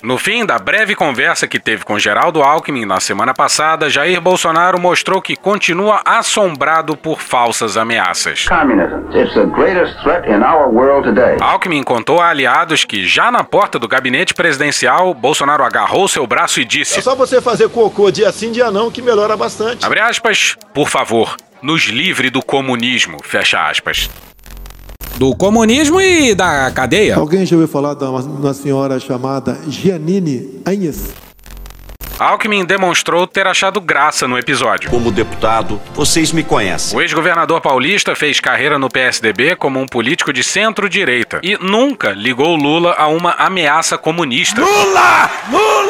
No 0.02 0.16
fim 0.16 0.46
da 0.46 0.58
breve 0.58 0.94
conversa 0.94 1.48
que 1.48 1.58
teve 1.58 1.84
com 1.84 1.98
Geraldo 1.98 2.40
Alckmin 2.40 2.84
na 2.84 3.00
semana 3.00 3.34
passada, 3.34 3.90
Jair 3.90 4.20
Bolsonaro 4.20 4.80
mostrou 4.80 5.20
que 5.20 5.34
continua 5.34 6.00
assombrado 6.04 6.96
por 6.96 7.20
falsas 7.20 7.76
ameaças. 7.76 8.46
Alckmin 11.40 11.82
contou 11.82 12.20
a 12.20 12.28
aliados 12.28 12.84
que, 12.84 13.06
já 13.06 13.30
na 13.30 13.42
porta 13.42 13.78
do 13.78 13.88
gabinete 13.88 14.34
presidencial, 14.34 15.12
Bolsonaro 15.14 15.64
agarrou 15.64 16.06
seu 16.06 16.26
braço 16.26 16.60
e 16.60 16.64
disse: 16.64 16.98
É 16.98 17.02
só 17.02 17.16
você 17.16 17.40
fazer 17.40 17.68
cocô 17.68 18.10
dia 18.10 18.30
sim, 18.30 18.52
dia 18.52 18.70
não, 18.70 18.90
que 18.90 19.02
melhora 19.02 19.36
bastante. 19.36 19.84
Abre 19.84 20.00
aspas, 20.00 20.56
por 20.72 20.88
favor, 20.88 21.36
nos 21.60 21.84
livre 21.86 22.30
do 22.30 22.42
comunismo, 22.42 23.18
fecha 23.22 23.68
aspas. 23.68 24.08
Do 25.18 25.34
comunismo 25.34 26.00
e 26.00 26.32
da 26.32 26.70
cadeia. 26.70 27.16
Alguém 27.16 27.44
já 27.44 27.56
ouviu 27.56 27.66
falar 27.66 27.94
de 27.94 28.04
uma, 28.04 28.20
uma 28.20 28.54
senhora 28.54 29.00
chamada 29.00 29.58
Giannini 29.66 30.60
Agnes? 30.64 31.12
Alckmin 32.20 32.64
demonstrou 32.64 33.26
ter 33.26 33.44
achado 33.44 33.80
graça 33.80 34.28
no 34.28 34.38
episódio. 34.38 34.88
Como 34.88 35.10
deputado, 35.10 35.80
vocês 35.92 36.30
me 36.30 36.44
conhecem. 36.44 36.96
O 36.96 37.02
ex-governador 37.02 37.60
paulista 37.60 38.14
fez 38.14 38.38
carreira 38.38 38.78
no 38.78 38.88
PSDB 38.88 39.56
como 39.56 39.80
um 39.80 39.86
político 39.86 40.32
de 40.32 40.44
centro-direita 40.44 41.40
e 41.42 41.56
nunca 41.56 42.10
ligou 42.12 42.54
Lula 42.54 42.94
a 42.96 43.08
uma 43.08 43.32
ameaça 43.32 43.98
comunista. 43.98 44.60
Lula! 44.60 45.30
Lula! 45.50 45.87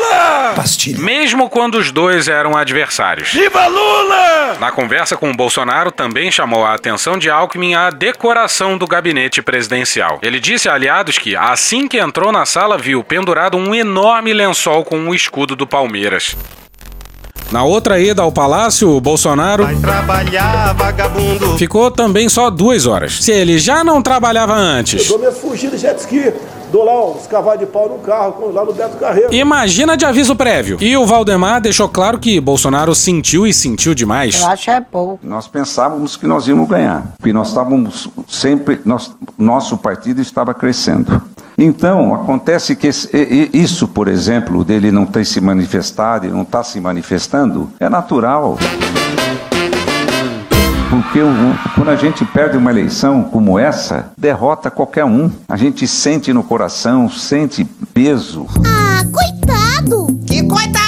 Pastilha. 0.55 0.99
Mesmo 0.99 1.49
quando 1.49 1.77
os 1.77 1.91
dois 1.93 2.29
eram 2.29 2.57
adversários. 2.57 3.31
Viva 3.33 3.67
Lula! 3.67 4.57
Na 4.59 4.73
conversa 4.73 5.17
com 5.17 5.31
o 5.31 5.37
Bolsonaro, 5.37 5.91
também 5.91 6.31
chamou 6.31 6.65
a 6.65 6.75
atenção 6.75 7.17
de 7.17 7.31
Alckmin 7.31 7.75
a 7.75 7.91
decoração 7.91 8.77
do 8.77 8.87
gabinete 8.87 9.41
presidencial. 9.43 10.19
Ele 10.23 10.41
disse 10.41 10.69
a 10.69 10.75
aliados 10.75 11.19
que, 11.19 11.37
assim 11.37 11.87
que 11.87 11.99
entrou 11.99 12.33
na 12.33 12.47
sala, 12.47 12.79
viu 12.79 13.05
pendurado 13.05 13.57
um 13.57 13.75
enorme 13.75 14.33
lençol 14.33 14.85
com 14.85 15.09
o 15.09 15.15
escudo 15.15 15.55
do 15.55 15.67
Palmeiras. 15.67 16.37
Na 17.51 17.65
outra 17.65 17.99
ida 17.99 18.21
ao 18.21 18.31
palácio, 18.31 18.91
o 18.91 19.01
Bolsonaro 19.01 19.67
Trabalhar, 19.81 20.75
vagabundo. 20.75 21.57
ficou 21.57 21.91
também 21.91 22.29
só 22.29 22.51
duas 22.51 22.85
horas. 22.85 23.25
Se 23.25 23.33
ele 23.33 23.59
já 23.59 23.83
não 23.83 24.03
trabalhava 24.03 24.53
Eu 24.53 24.59
antes, 24.59 25.09
dou 25.09 25.19
minhas 25.19 25.39
fugidas 25.39 25.81
jet 25.81 25.99
ski, 25.99 26.31
dou 26.71 26.85
lá 26.85 27.07
uns 27.11 27.27
cavalos 27.27 27.61
de 27.61 27.67
pau 27.67 27.89
no 27.89 27.99
carro, 28.01 28.53
lá 28.53 28.63
no 28.67 28.75
Beto 28.75 28.99
Carreiro. 28.99 29.33
imagina 29.33 29.97
de 29.97 30.05
aviso 30.05 30.37
prévio. 30.37 30.77
E 30.79 30.95
o 30.95 31.07
Valdemar 31.07 31.63
deixou 31.63 31.89
claro 31.89 32.19
que 32.19 32.39
Bolsonaro 32.39 32.95
sentiu 32.95 33.47
e 33.47 33.55
sentiu 33.55 33.95
demais. 33.95 34.43
acho 34.45 34.71
é 34.71 34.81
pouco. 34.83 35.19
Nós 35.23 35.49
pensávamos 35.49 36.17
que 36.17 36.27
nós 36.27 36.47
íamos 36.47 36.69
ganhar, 36.69 37.15
porque 37.17 37.33
nós 37.33 37.49
estávamos 37.49 38.11
sempre, 38.29 38.79
nós, 38.85 39.11
nosso 39.39 39.79
partido 39.79 40.21
estava 40.21 40.53
crescendo. 40.53 41.23
Então, 41.61 42.15
acontece 42.15 42.77
que 42.77 42.87
esse- 42.87 43.11
isso, 43.53 43.89
por 43.89 44.07
exemplo, 44.07 44.65
dele 44.65 44.93
não 44.93 45.05
ter 45.05 45.25
se 45.25 45.41
manifestado 45.41 46.25
e 46.27 46.31
não 46.31 46.43
estar 46.43 46.63
se 46.63 46.81
manifestando, 46.81 47.69
é 47.81 47.89
natural. 47.89 48.57
Porque 50.89 51.19
quando 51.75 51.89
a 51.91 51.97
gente 51.97 52.25
perde 52.25 52.57
uma 52.57 52.71
eleição 52.71 53.23
como 53.25 53.59
essa, 53.59 54.11
derrota 54.17 54.71
qualquer 54.71 55.05
um. 55.05 55.31
A 55.49 55.57
gente 55.57 55.87
sente 55.87 56.33
no 56.33 56.43
coração, 56.43 57.11
sente 57.11 57.65
peso. 57.93 58.47
Ah, 58.65 59.03
coitado! 59.13 60.19
Que 60.27 60.43
coitado 60.45 60.88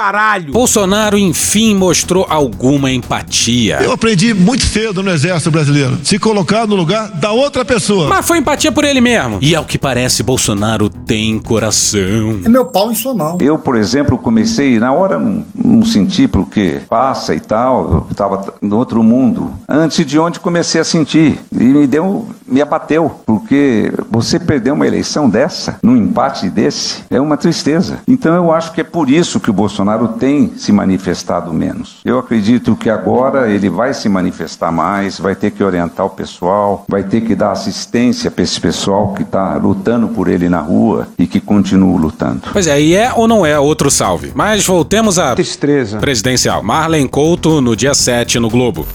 caralho! 0.00 0.50
Bolsonaro, 0.50 1.18
enfim, 1.18 1.74
mostrou 1.74 2.26
alguma 2.26 2.90
empatia. 2.90 3.80
Eu 3.82 3.92
aprendi 3.92 4.32
muito 4.32 4.64
cedo 4.64 5.02
no 5.02 5.10
Exército 5.10 5.50
Brasileiro. 5.50 5.98
Se 6.02 6.18
colocar 6.18 6.66
no 6.66 6.74
lugar 6.74 7.10
da 7.10 7.32
outra 7.32 7.66
pessoa. 7.66 8.08
Mas 8.08 8.26
foi 8.26 8.38
empatia 8.38 8.72
por 8.72 8.82
ele 8.82 9.02
mesmo. 9.02 9.38
E 9.42 9.54
ao 9.54 9.66
que 9.66 9.78
parece, 9.78 10.22
Bolsonaro 10.22 10.88
tem 10.88 11.38
coração. 11.38 12.40
É 12.42 12.48
meu 12.48 12.64
pau 12.64 12.90
em 12.90 12.94
sua 12.94 13.14
mão. 13.14 13.36
Eu, 13.42 13.58
por 13.58 13.76
exemplo, 13.76 14.16
comecei, 14.16 14.78
na 14.78 14.90
hora 14.90 15.18
não, 15.18 15.44
não 15.54 15.84
senti 15.84 16.26
porque 16.26 16.80
passa 16.88 17.34
e 17.34 17.40
tal, 17.40 17.92
eu 17.92 18.06
estava 18.10 18.54
no 18.62 18.78
outro 18.78 19.02
mundo. 19.02 19.52
Antes 19.68 20.06
de 20.06 20.18
onde 20.18 20.40
comecei 20.40 20.80
a 20.80 20.84
sentir. 20.84 21.38
E 21.52 21.62
me 21.62 21.86
deu, 21.86 22.26
me 22.50 22.60
abateu. 22.60 23.20
Porque 23.24 23.92
você 24.10 24.38
perder 24.38 24.72
uma 24.72 24.86
eleição 24.86 25.28
dessa, 25.28 25.78
num 25.82 25.96
empate 25.96 26.48
desse, 26.48 27.04
é 27.10 27.20
uma 27.20 27.36
tristeza. 27.36 28.00
Então 28.06 28.34
eu 28.34 28.52
acho 28.52 28.72
que 28.72 28.80
é 28.80 28.84
por 28.84 29.08
isso 29.08 29.40
que 29.40 29.50
o 29.50 29.54
Bolsonaro 29.54 30.08
tem 30.08 30.52
se 30.56 30.72
manifestado 30.72 31.52
menos. 31.52 32.00
Eu 32.04 32.18
acredito 32.18 32.76
que 32.76 32.90
agora 32.90 33.50
ele 33.50 33.68
vai 33.68 33.94
se 33.94 34.08
manifestar 34.08 34.72
mais, 34.72 35.18
vai 35.18 35.34
ter 35.34 35.50
que 35.50 35.62
orientar 35.62 36.06
o 36.06 36.10
pessoal, 36.10 36.84
vai 36.88 37.02
ter 37.02 37.20
que 37.20 37.34
dar 37.34 37.52
assistência 37.52 38.30
para 38.30 38.42
esse 38.42 38.60
pessoal 38.60 39.14
que 39.14 39.22
está 39.22 39.56
lutando 39.56 40.08
por 40.08 40.28
ele 40.28 40.48
na 40.48 40.60
rua 40.60 41.08
e 41.18 41.26
que 41.26 41.40
continua 41.40 41.98
lutando. 41.98 42.42
Pois 42.52 42.66
é, 42.66 42.80
e 42.80 42.94
é 42.94 43.12
ou 43.14 43.28
não 43.28 43.44
é 43.44 43.58
outro 43.58 43.90
salve? 43.90 44.32
Mas 44.34 44.66
voltemos 44.66 45.18
à 45.18 45.34
presidencial. 46.00 46.62
Marlen 46.62 47.06
Couto 47.06 47.60
no 47.60 47.76
dia 47.76 47.94
7 47.94 48.38
no 48.38 48.48
Globo. 48.48 48.86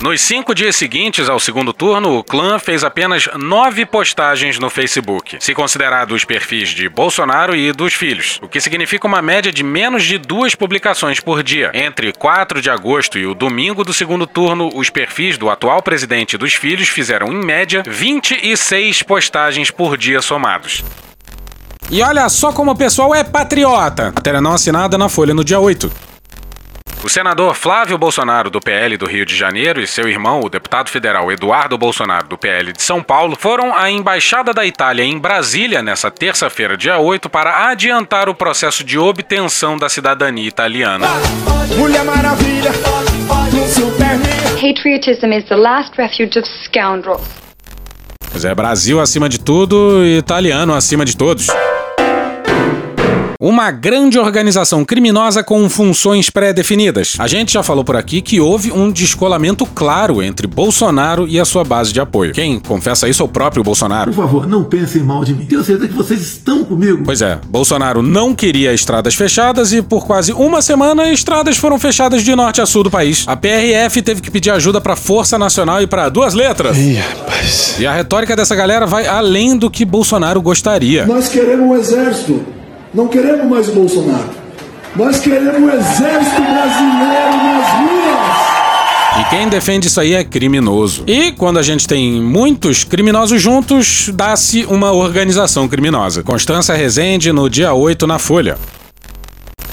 Nos 0.00 0.22
cinco 0.22 0.54
dias 0.54 0.76
seguintes 0.76 1.28
ao 1.28 1.38
segundo 1.38 1.74
turno, 1.74 2.16
o 2.16 2.24
clã 2.24 2.58
fez 2.58 2.82
apenas 2.82 3.28
nove 3.36 3.84
postagens 3.84 4.58
no 4.58 4.70
Facebook, 4.70 5.36
se 5.38 5.52
considerar 5.52 6.06
dos 6.06 6.24
perfis 6.24 6.70
de 6.70 6.88
Bolsonaro 6.88 7.54
e 7.54 7.70
dos 7.70 7.92
filhos, 7.92 8.38
o 8.40 8.48
que 8.48 8.62
significa 8.62 9.06
uma 9.06 9.20
média 9.20 9.52
de 9.52 9.62
menos 9.62 10.04
de 10.04 10.16
duas 10.16 10.54
publicações 10.54 11.20
por 11.20 11.42
dia. 11.42 11.70
Entre 11.74 12.14
4 12.14 12.62
de 12.62 12.70
agosto 12.70 13.18
e 13.18 13.26
o 13.26 13.34
domingo 13.34 13.84
do 13.84 13.92
segundo 13.92 14.26
turno, 14.26 14.70
os 14.74 14.88
perfis 14.88 15.36
do 15.36 15.50
atual 15.50 15.82
presidente 15.82 16.32
e 16.32 16.38
dos 16.38 16.54
filhos 16.54 16.88
fizeram, 16.88 17.26
em 17.28 17.44
média, 17.44 17.82
26 17.86 19.02
postagens 19.02 19.70
por 19.70 19.98
dia 19.98 20.22
somados. 20.22 20.82
E 21.90 22.00
olha 22.02 22.26
só 22.30 22.54
como 22.54 22.70
o 22.70 22.76
pessoal 22.76 23.14
é 23.14 23.22
patriota. 23.22 24.12
Matéria 24.14 24.40
não 24.40 24.54
assinada 24.54 24.96
na 24.96 25.10
Folha 25.10 25.34
no 25.34 25.44
dia 25.44 25.60
8. 25.60 26.09
O 27.02 27.08
senador 27.08 27.54
Flávio 27.54 27.96
Bolsonaro, 27.96 28.50
do 28.50 28.60
PL 28.60 28.98
do 28.98 29.06
Rio 29.06 29.24
de 29.24 29.34
Janeiro, 29.34 29.80
e 29.80 29.86
seu 29.86 30.06
irmão, 30.06 30.40
o 30.40 30.50
deputado 30.50 30.90
federal 30.90 31.32
Eduardo 31.32 31.78
Bolsonaro, 31.78 32.28
do 32.28 32.36
PL 32.36 32.74
de 32.74 32.82
São 32.82 33.02
Paulo, 33.02 33.36
foram 33.38 33.74
à 33.74 33.90
Embaixada 33.90 34.52
da 34.52 34.66
Itália 34.66 35.02
em 35.02 35.18
Brasília 35.18 35.82
nessa 35.82 36.10
terça-feira, 36.10 36.76
dia 36.76 36.98
8, 36.98 37.30
para 37.30 37.70
adiantar 37.70 38.28
o 38.28 38.34
processo 38.34 38.84
de 38.84 38.98
obtenção 38.98 39.78
da 39.78 39.88
cidadania 39.88 40.46
italiana. 40.46 41.06
Mulher 41.78 42.04
Maravilha, 42.04 42.70
Patriotism 44.60 45.32
is 45.32 45.48
the 45.48 45.56
last 45.56 45.96
refuge 45.96 46.38
of 46.38 46.46
scoundrels. 46.66 47.22
Pois 48.30 48.44
é, 48.44 48.54
Brasil 48.54 49.00
acima 49.00 49.26
de 49.26 49.40
tudo 49.40 50.04
e 50.04 50.18
italiano 50.18 50.74
acima 50.74 51.06
de 51.06 51.16
todos. 51.16 51.46
Uma 53.42 53.70
grande 53.70 54.18
organização 54.18 54.84
criminosa 54.84 55.42
com 55.42 55.66
funções 55.70 56.28
pré-definidas. 56.28 57.16
A 57.18 57.26
gente 57.26 57.54
já 57.54 57.62
falou 57.62 57.82
por 57.82 57.96
aqui 57.96 58.20
que 58.20 58.38
houve 58.38 58.70
um 58.70 58.90
descolamento 58.90 59.64
claro 59.64 60.22
entre 60.22 60.46
Bolsonaro 60.46 61.26
e 61.26 61.40
a 61.40 61.44
sua 61.46 61.64
base 61.64 61.90
de 61.90 61.98
apoio. 62.02 62.34
Quem 62.34 62.60
confessa 62.60 63.08
isso 63.08 63.22
é 63.22 63.24
o 63.24 63.28
próprio 63.28 63.64
Bolsonaro. 63.64 64.12
Por 64.12 64.24
favor, 64.24 64.46
não 64.46 64.64
pensem 64.64 65.02
mal 65.02 65.24
de 65.24 65.32
mim. 65.32 65.46
Tenho 65.46 65.64
certeza 65.64 65.88
que 65.88 65.94
vocês 65.94 66.20
estão 66.20 66.62
comigo. 66.66 67.00
Pois 67.02 67.22
é, 67.22 67.38
Bolsonaro 67.48 68.02
não 68.02 68.34
queria 68.34 68.74
estradas 68.74 69.14
fechadas 69.14 69.72
e 69.72 69.80
por 69.80 70.06
quase 70.06 70.34
uma 70.34 70.60
semana 70.60 71.10
estradas 71.10 71.56
foram 71.56 71.78
fechadas 71.78 72.22
de 72.22 72.36
norte 72.36 72.60
a 72.60 72.66
sul 72.66 72.82
do 72.82 72.90
país. 72.90 73.24
A 73.26 73.34
PRF 73.34 74.02
teve 74.02 74.20
que 74.20 74.30
pedir 74.30 74.50
ajuda 74.50 74.82
para 74.82 74.94
Força 74.96 75.38
Nacional 75.38 75.80
e 75.80 75.86
para 75.86 76.10
duas 76.10 76.34
letras. 76.34 76.76
Ih, 76.76 76.96
rapaz. 76.96 77.76
E 77.80 77.86
a 77.86 77.94
retórica 77.94 78.36
dessa 78.36 78.54
galera 78.54 78.84
vai 78.84 79.06
além 79.06 79.56
do 79.56 79.70
que 79.70 79.86
Bolsonaro 79.86 80.42
gostaria. 80.42 81.06
Nós 81.06 81.30
queremos 81.30 81.70
um 81.70 81.74
exército, 81.74 82.59
não 82.92 83.08
queremos 83.08 83.46
mais 83.48 83.68
o 83.68 83.72
Bolsonaro. 83.72 84.30
Nós 84.96 85.18
queremos 85.20 85.62
um 85.62 85.70
exército 85.70 86.42
brasileiro 86.42 87.36
nas 87.36 87.70
ruas. 87.78 88.50
E 89.20 89.24
quem 89.30 89.48
defende 89.48 89.86
isso 89.86 90.00
aí 90.00 90.14
é 90.14 90.24
criminoso. 90.24 91.04
E 91.06 91.32
quando 91.32 91.58
a 91.58 91.62
gente 91.62 91.86
tem 91.86 92.20
muitos 92.20 92.84
criminosos 92.84 93.40
juntos, 93.40 94.10
dá-se 94.12 94.64
uma 94.64 94.92
organização 94.92 95.68
criminosa. 95.68 96.22
Constância 96.22 96.74
Rezende 96.74 97.32
no 97.32 97.48
dia 97.48 97.72
8 97.72 98.06
na 98.06 98.18
Folha. 98.18 98.56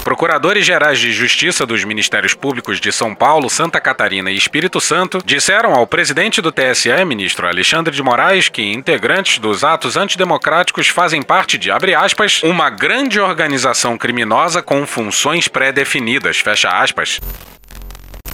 Procuradores 0.08 0.64
Gerais 0.64 0.98
de 0.98 1.12
Justiça 1.12 1.66
dos 1.66 1.84
Ministérios 1.84 2.32
Públicos 2.32 2.80
de 2.80 2.90
São 2.90 3.14
Paulo, 3.14 3.50
Santa 3.50 3.78
Catarina 3.78 4.30
e 4.30 4.38
Espírito 4.38 4.80
Santo 4.80 5.18
disseram 5.22 5.74
ao 5.74 5.86
presidente 5.86 6.40
do 6.40 6.50
TSE, 6.50 7.04
ministro 7.04 7.46
Alexandre 7.46 7.94
de 7.94 8.02
Moraes, 8.02 8.48
que 8.48 8.62
integrantes 8.62 9.38
dos 9.38 9.62
atos 9.62 9.98
antidemocráticos 9.98 10.88
fazem 10.88 11.20
parte 11.20 11.58
de, 11.58 11.70
abre 11.70 11.94
aspas, 11.94 12.42
uma 12.42 12.70
grande 12.70 13.20
organização 13.20 13.98
criminosa 13.98 14.62
com 14.62 14.86
funções 14.86 15.46
pré-definidas, 15.46 16.38
fecha 16.38 16.70
aspas. 16.70 17.20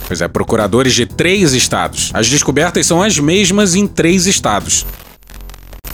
Pois 0.06 0.20
é, 0.20 0.28
procuradores 0.28 0.94
de 0.94 1.06
três 1.06 1.54
estados. 1.54 2.12
As 2.14 2.28
descobertas 2.28 2.86
são 2.86 3.02
as 3.02 3.18
mesmas 3.18 3.74
em 3.74 3.88
três 3.88 4.26
estados. 4.26 4.86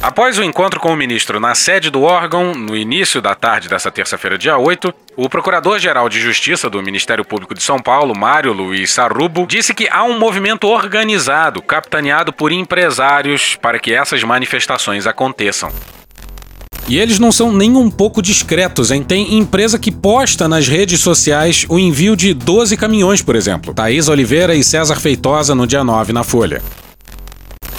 Após 0.02 0.38
o 0.38 0.42
encontro 0.42 0.80
com 0.80 0.90
o 0.90 0.96
ministro 0.96 1.38
na 1.38 1.54
sede 1.54 1.90
do 1.90 2.00
órgão, 2.00 2.54
no 2.54 2.74
início 2.74 3.20
da 3.20 3.34
tarde 3.34 3.68
dessa 3.68 3.90
terça-feira, 3.90 4.38
dia 4.38 4.56
8, 4.56 4.94
o 5.14 5.28
Procurador-Geral 5.28 6.08
de 6.08 6.18
Justiça 6.18 6.70
do 6.70 6.82
Ministério 6.82 7.22
Público 7.22 7.54
de 7.54 7.62
São 7.62 7.78
Paulo, 7.78 8.18
Mário 8.18 8.50
Luiz 8.50 8.92
Sarrubo, 8.92 9.46
disse 9.46 9.74
que 9.74 9.90
há 9.90 10.02
um 10.02 10.18
movimento 10.18 10.66
organizado, 10.66 11.60
capitaneado 11.60 12.32
por 12.32 12.50
empresários, 12.50 13.56
para 13.60 13.78
que 13.78 13.92
essas 13.92 14.24
manifestações 14.24 15.06
aconteçam. 15.06 15.70
E 16.88 16.98
eles 16.98 17.18
não 17.18 17.30
são 17.30 17.52
nem 17.52 17.76
um 17.76 17.90
pouco 17.90 18.22
discretos, 18.22 18.90
hein? 18.90 19.02
Tem 19.02 19.36
empresa 19.36 19.78
que 19.78 19.92
posta 19.92 20.48
nas 20.48 20.66
redes 20.66 21.00
sociais 21.00 21.66
o 21.68 21.78
envio 21.78 22.16
de 22.16 22.32
12 22.32 22.74
caminhões, 22.78 23.20
por 23.20 23.36
exemplo. 23.36 23.74
Thaís 23.74 24.08
Oliveira 24.08 24.54
e 24.54 24.64
César 24.64 24.96
Feitosa 24.96 25.54
no 25.54 25.66
dia 25.66 25.84
9 25.84 26.14
na 26.14 26.24
Folha. 26.24 26.62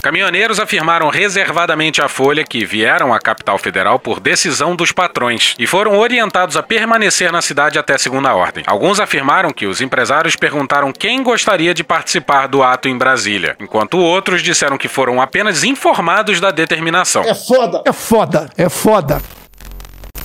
Caminhoneiros 0.02 0.60
afirmaram 0.60 1.10
reservadamente 1.10 2.02
à 2.02 2.10
Folha 2.10 2.44
que 2.44 2.66
vieram 2.66 3.14
à 3.14 3.20
capital 3.20 3.60
federal 3.60 4.00
por 4.00 4.20
decisão 4.20 4.76
dos 4.76 4.92
patrões 4.92 5.54
e 5.60 5.68
foram 5.68 5.96
orientados 6.00 6.58
a 6.58 6.64
permanecer 6.64 7.32
na 7.32 7.40
cidade 7.40 7.78
até 7.78 7.96
segunda 8.00 8.34
ordem. 8.34 8.64
Alguns 8.66 9.00
afirmaram 9.00 9.54
que 9.54 9.68
os 9.68 9.80
empresários 9.80 10.36
perguntaram 10.36 10.92
quem 10.92 11.22
gostaria 11.22 11.72
de 11.72 11.84
participar 11.84 12.48
do 12.48 12.64
ato 12.64 12.90
em 12.90 12.98
Brasília, 12.98 13.56
enquanto 13.60 14.00
outros 14.00 14.42
disseram 14.42 14.76
que 14.76 14.88
foram 14.88 15.22
apenas 15.22 15.64
informados 15.64 16.40
da 16.40 16.50
determinação. 16.50 17.22
É 17.24 17.36
foda. 17.36 17.84
É 17.86 17.94
foda. 17.94 18.50
É 18.58 18.70
foda. 18.70 19.22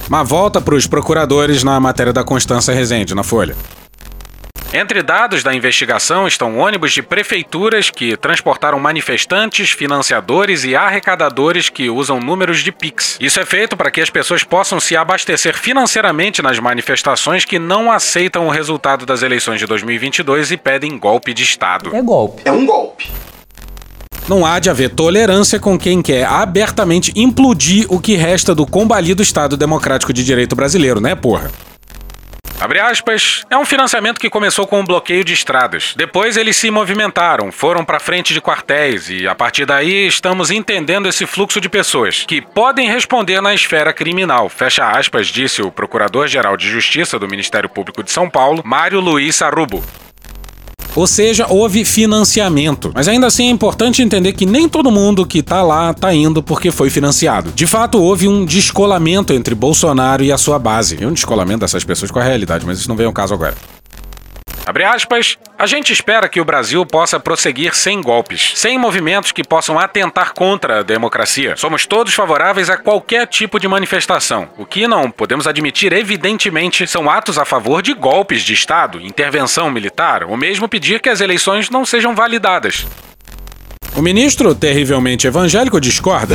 Mas 0.08 0.26
volta 0.26 0.58
para 0.58 0.74
os 0.74 0.86
procuradores 0.86 1.62
na 1.62 1.78
matéria 1.78 2.14
da 2.14 2.24
Constança 2.24 2.72
Rezende, 2.72 3.14
na 3.14 3.22
Folha. 3.22 3.54
Entre 4.76 5.02
dados 5.02 5.42
da 5.42 5.54
investigação 5.54 6.28
estão 6.28 6.58
ônibus 6.58 6.92
de 6.92 7.02
prefeituras 7.02 7.88
que 7.88 8.14
transportaram 8.14 8.78
manifestantes, 8.78 9.70
financiadores 9.70 10.64
e 10.64 10.76
arrecadadores 10.76 11.70
que 11.70 11.88
usam 11.88 12.20
números 12.20 12.60
de 12.60 12.70
Pix. 12.70 13.16
Isso 13.18 13.40
é 13.40 13.46
feito 13.46 13.74
para 13.74 13.90
que 13.90 14.02
as 14.02 14.10
pessoas 14.10 14.44
possam 14.44 14.78
se 14.78 14.94
abastecer 14.94 15.56
financeiramente 15.56 16.42
nas 16.42 16.58
manifestações 16.58 17.42
que 17.42 17.58
não 17.58 17.90
aceitam 17.90 18.46
o 18.46 18.50
resultado 18.50 19.06
das 19.06 19.22
eleições 19.22 19.60
de 19.60 19.66
2022 19.66 20.50
e 20.50 20.58
pedem 20.58 20.98
golpe 20.98 21.32
de 21.32 21.42
Estado. 21.42 21.96
É 21.96 22.02
golpe. 22.02 22.42
É 22.44 22.52
um 22.52 22.66
golpe. 22.66 23.10
Não 24.28 24.44
há 24.44 24.58
de 24.58 24.68
haver 24.68 24.90
tolerância 24.90 25.58
com 25.58 25.78
quem 25.78 26.02
quer 26.02 26.26
abertamente 26.26 27.14
implodir 27.16 27.86
o 27.88 27.98
que 27.98 28.14
resta 28.14 28.54
do 28.54 28.66
combalido 28.66 29.22
Estado 29.22 29.56
Democrático 29.56 30.12
de 30.12 30.22
Direito 30.22 30.54
brasileiro, 30.54 31.00
né, 31.00 31.14
porra? 31.14 31.50
Abre 32.58 32.80
aspas, 32.80 33.44
é 33.50 33.56
um 33.56 33.66
financiamento 33.66 34.18
que 34.18 34.30
começou 34.30 34.66
com 34.66 34.80
um 34.80 34.84
bloqueio 34.84 35.24
de 35.24 35.34
estradas. 35.34 35.94
Depois 35.94 36.36
eles 36.36 36.56
se 36.56 36.70
movimentaram, 36.70 37.52
foram 37.52 37.84
para 37.84 38.00
frente 38.00 38.32
de 38.32 38.40
quartéis 38.40 39.10
e 39.10 39.28
a 39.28 39.34
partir 39.34 39.66
daí 39.66 40.06
estamos 40.06 40.50
entendendo 40.50 41.06
esse 41.06 41.26
fluxo 41.26 41.60
de 41.60 41.68
pessoas 41.68 42.24
que 42.26 42.40
podem 42.40 42.88
responder 42.88 43.42
na 43.42 43.54
esfera 43.54 43.92
criminal. 43.92 44.48
Fecha 44.48 44.88
aspas, 44.90 45.26
disse 45.26 45.60
o 45.60 45.70
Procurador-Geral 45.70 46.56
de 46.56 46.68
Justiça 46.68 47.18
do 47.18 47.28
Ministério 47.28 47.68
Público 47.68 48.02
de 48.02 48.10
São 48.10 48.28
Paulo, 48.28 48.62
Mário 48.64 49.00
Luiz 49.00 49.36
Sarubo. 49.36 49.84
Ou 50.96 51.06
seja, 51.06 51.46
houve 51.48 51.84
financiamento. 51.84 52.90
Mas 52.94 53.06
ainda 53.06 53.26
assim 53.26 53.46
é 53.48 53.50
importante 53.50 54.02
entender 54.02 54.32
que 54.32 54.46
nem 54.46 54.68
todo 54.68 54.90
mundo 54.90 55.26
que 55.26 55.42
tá 55.42 55.62
lá 55.62 55.92
tá 55.92 56.12
indo 56.12 56.42
porque 56.42 56.70
foi 56.70 56.88
financiado. 56.90 57.52
De 57.54 57.66
fato, 57.66 58.00
houve 58.02 58.26
um 58.26 58.44
descolamento 58.44 59.32
entre 59.32 59.54
Bolsonaro 59.54 60.24
e 60.24 60.32
a 60.32 60.38
sua 60.38 60.58
base. 60.58 60.96
E 61.00 61.06
um 61.06 61.12
descolamento 61.12 61.60
dessas 61.60 61.84
pessoas 61.84 62.10
com 62.10 62.18
a 62.18 62.24
realidade, 62.24 62.64
mas 62.64 62.78
isso 62.78 62.88
não 62.88 62.96
vem 62.96 63.06
ao 63.06 63.12
caso 63.12 63.34
agora. 63.34 63.54
Abre 64.66 64.82
aspas, 64.82 65.38
a 65.56 65.64
gente 65.64 65.92
espera 65.92 66.28
que 66.28 66.40
o 66.40 66.44
Brasil 66.44 66.84
possa 66.84 67.20
prosseguir 67.20 67.72
sem 67.72 68.02
golpes, 68.02 68.50
sem 68.56 68.76
movimentos 68.76 69.30
que 69.30 69.44
possam 69.44 69.78
atentar 69.78 70.34
contra 70.34 70.80
a 70.80 70.82
democracia. 70.82 71.56
Somos 71.56 71.86
todos 71.86 72.12
favoráveis 72.12 72.68
a 72.68 72.76
qualquer 72.76 73.28
tipo 73.28 73.60
de 73.60 73.68
manifestação. 73.68 74.48
O 74.58 74.66
que 74.66 74.88
não 74.88 75.08
podemos 75.08 75.46
admitir, 75.46 75.92
evidentemente, 75.92 76.84
são 76.84 77.08
atos 77.08 77.38
a 77.38 77.44
favor 77.44 77.80
de 77.80 77.94
golpes 77.94 78.42
de 78.42 78.54
Estado, 78.54 79.00
intervenção 79.00 79.70
militar, 79.70 80.24
ou 80.24 80.36
mesmo 80.36 80.68
pedir 80.68 81.00
que 81.00 81.08
as 81.08 81.20
eleições 81.20 81.70
não 81.70 81.86
sejam 81.86 82.12
validadas. 82.12 82.84
O 83.94 84.02
ministro, 84.02 84.52
terrivelmente 84.52 85.28
evangélico, 85.28 85.80
discorda. 85.80 86.34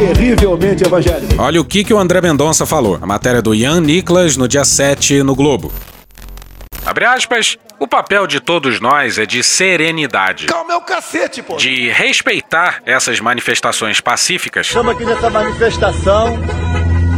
Terrivelmente 0.00 0.82
evangélico. 0.82 1.34
Olha 1.36 1.60
o 1.60 1.64
que, 1.64 1.84
que 1.84 1.92
o 1.92 1.98
André 1.98 2.22
Mendonça 2.22 2.64
falou. 2.64 2.98
A 3.02 3.06
matéria 3.06 3.42
do 3.42 3.54
Ian 3.54 3.82
Niklas 3.82 4.34
no 4.34 4.48
dia 4.48 4.64
7 4.64 5.22
no 5.22 5.34
Globo. 5.34 5.70
Abre 6.86 7.04
aspas. 7.04 7.58
O 7.78 7.86
papel 7.86 8.26
de 8.26 8.40
todos 8.40 8.80
nós 8.80 9.18
é 9.18 9.26
de 9.26 9.42
serenidade. 9.42 10.46
Calma 10.46 10.72
é 10.72 10.76
o 10.76 10.80
cacete, 10.80 11.42
pô. 11.42 11.56
De 11.56 11.90
respeitar 11.90 12.80
essas 12.86 13.20
manifestações 13.20 14.00
pacíficas. 14.00 14.68
Estamos 14.68 14.94
aqui 14.94 15.04
nessa 15.04 15.28
manifestação 15.28 16.38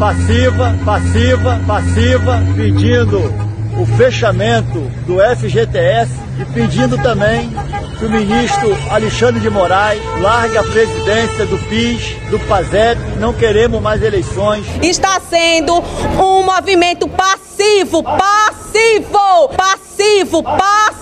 passiva, 0.01 0.77
passiva, 0.85 1.61
passiva, 1.65 2.43
pedindo 2.57 3.52
o 3.79 3.87
fechamento 3.87 4.81
do 5.07 5.19
FGTS 5.37 6.13
e 6.39 6.45
pedindo 6.53 6.97
também 6.99 7.51
que 7.99 8.05
o 8.05 8.11
ministro 8.11 8.77
Alexandre 8.91 9.41
de 9.41 9.49
Moraes 9.49 10.03
largue 10.21 10.59
a 10.59 10.63
presidência 10.63 11.47
do 11.47 11.59
PIS, 11.69 12.17
do 12.31 12.39
PASEP. 12.41 13.01
Não 13.19 13.33
queremos 13.33 13.81
mais 13.81 14.03
eleições. 14.03 14.67
Está 14.83 15.21
sendo 15.21 15.75
um 16.19 16.43
movimento 16.43 17.09
passivo, 17.09 18.03
passivo, 18.03 19.49
passivo, 19.57 20.43
passivo. 20.43 21.02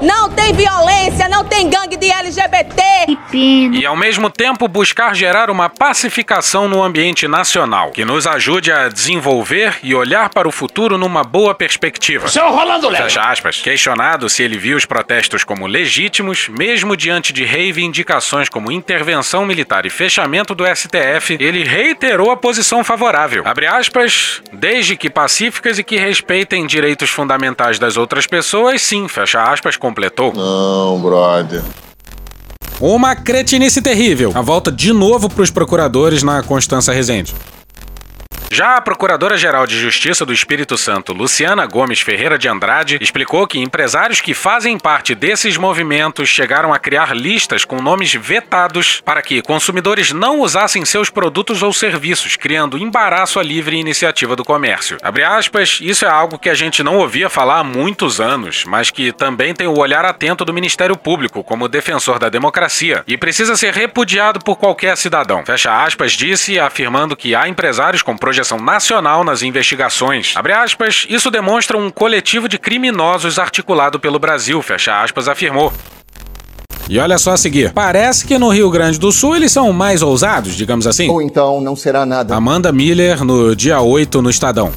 Não 0.00 0.30
tem 0.30 0.52
violência, 0.52 1.28
não 1.28 1.44
tem 1.44 1.68
gangue 1.68 1.96
de 1.96 2.10
LGBT. 2.10 2.82
E 3.32 3.84
ao 3.86 3.96
mesmo 3.96 4.30
tempo 4.30 4.66
buscar 4.66 5.14
gerar 5.14 5.50
uma 5.50 5.68
pacificação 5.68 6.68
no 6.68 6.82
ambiente 6.82 7.28
nacional, 7.28 7.90
que 7.90 8.04
nos 8.04 8.26
ajude 8.26 8.72
a 8.72 8.88
desenvolver 8.88 9.78
e 9.82 9.94
olhar 9.94 10.28
para 10.28 10.48
o 10.48 10.52
futuro 10.52 10.96
numa 10.96 11.22
boa 11.22 11.54
perspectiva. 11.54 12.28
Seu 12.28 12.50
Rolando. 12.50 12.90
Fecha 12.90 13.22
aspas. 13.22 13.60
Questionado 13.60 14.28
se 14.28 14.42
ele 14.42 14.58
viu 14.58 14.76
os 14.76 14.84
protestos 14.84 15.44
como 15.44 15.66
legítimos, 15.66 16.48
mesmo 16.48 16.96
diante 16.96 17.32
de 17.32 17.44
reivindicações 17.44 18.48
como 18.48 18.72
intervenção 18.72 19.44
militar 19.44 19.86
e 19.86 19.90
fechamento 19.90 20.54
do 20.54 20.64
STF, 20.64 21.36
ele 21.38 21.64
reiterou 21.64 22.30
a 22.30 22.36
posição 22.36 22.82
favorável. 22.82 23.42
Abre 23.46 23.66
aspas, 23.66 24.42
desde 24.52 24.96
que 24.96 25.10
pacíficas 25.10 25.78
e 25.78 25.84
que 25.84 25.96
respeitem 25.96 26.66
direitos 26.66 27.10
fundamentais 27.10 27.78
das 27.78 27.96
outras 27.96 28.26
pessoas, 28.26 28.82
sim, 28.82 29.08
fecha 29.12 29.42
aspas, 29.42 29.76
completou. 29.76 30.32
Não, 30.34 31.00
brother. 31.00 31.62
Uma 32.80 33.14
cretinice 33.14 33.80
terrível. 33.80 34.32
A 34.34 34.40
volta 34.40 34.72
de 34.72 34.92
novo 34.92 35.28
para 35.28 35.42
os 35.42 35.50
procuradores 35.50 36.22
na 36.22 36.42
Constança 36.42 36.92
Rezende. 36.92 37.34
Já 38.54 38.76
a 38.76 38.82
Procuradora-Geral 38.82 39.66
de 39.66 39.80
Justiça 39.80 40.26
do 40.26 40.32
Espírito 40.32 40.76
Santo, 40.76 41.14
Luciana 41.14 41.64
Gomes 41.64 42.02
Ferreira 42.02 42.36
de 42.36 42.48
Andrade, 42.48 42.98
explicou 43.00 43.46
que 43.46 43.58
empresários 43.58 44.20
que 44.20 44.34
fazem 44.34 44.78
parte 44.78 45.14
desses 45.14 45.56
movimentos 45.56 46.28
chegaram 46.28 46.70
a 46.70 46.78
criar 46.78 47.16
listas 47.16 47.64
com 47.64 47.80
nomes 47.80 48.12
vetados 48.12 49.00
para 49.06 49.22
que 49.22 49.40
consumidores 49.40 50.12
não 50.12 50.40
usassem 50.40 50.84
seus 50.84 51.08
produtos 51.08 51.62
ou 51.62 51.72
serviços, 51.72 52.36
criando 52.36 52.76
embaraço 52.76 53.40
à 53.40 53.42
livre 53.42 53.74
iniciativa 53.74 54.36
do 54.36 54.44
comércio. 54.44 54.98
Abre 55.02 55.24
aspas, 55.24 55.78
isso 55.80 56.04
é 56.04 56.10
algo 56.10 56.38
que 56.38 56.50
a 56.50 56.54
gente 56.54 56.82
não 56.82 56.98
ouvia 56.98 57.30
falar 57.30 57.60
há 57.60 57.64
muitos 57.64 58.20
anos, 58.20 58.64
mas 58.66 58.90
que 58.90 59.12
também 59.12 59.54
tem 59.54 59.66
o 59.66 59.78
olhar 59.78 60.04
atento 60.04 60.44
do 60.44 60.52
Ministério 60.52 60.94
Público 60.94 61.42
como 61.42 61.68
defensor 61.68 62.18
da 62.18 62.28
democracia 62.28 63.02
e 63.08 63.16
precisa 63.16 63.56
ser 63.56 63.72
repudiado 63.72 64.40
por 64.40 64.56
qualquer 64.56 64.94
cidadão. 64.98 65.42
Fecha 65.42 65.82
aspas, 65.82 66.12
disse, 66.12 66.60
afirmando 66.60 67.16
que 67.16 67.34
há 67.34 67.48
empresários 67.48 68.02
com 68.02 68.14
projeção 68.42 68.58
nacional 68.58 69.24
nas 69.24 69.42
investigações. 69.42 70.34
Abre 70.36 70.52
aspas, 70.52 71.06
isso 71.08 71.30
demonstra 71.30 71.78
um 71.78 71.90
coletivo 71.90 72.48
de 72.48 72.58
criminosos 72.58 73.38
articulado 73.38 74.00
pelo 74.00 74.18
Brasil, 74.18 74.60
fecha 74.60 75.00
aspas, 75.00 75.28
afirmou. 75.28 75.72
E 76.88 76.98
olha 76.98 77.16
só 77.16 77.32
a 77.32 77.36
seguir. 77.36 77.72
Parece 77.72 78.26
que 78.26 78.36
no 78.38 78.48
Rio 78.48 78.68
Grande 78.68 78.98
do 78.98 79.12
Sul 79.12 79.36
eles 79.36 79.52
são 79.52 79.72
mais 79.72 80.02
ousados, 80.02 80.54
digamos 80.56 80.86
assim. 80.86 81.08
Ou 81.08 81.22
então 81.22 81.60
não 81.60 81.76
será 81.76 82.04
nada. 82.04 82.34
Amanda 82.34 82.72
Miller 82.72 83.24
no 83.24 83.54
dia 83.54 83.80
8 83.80 84.20
no 84.20 84.28
Estadão. 84.28 84.72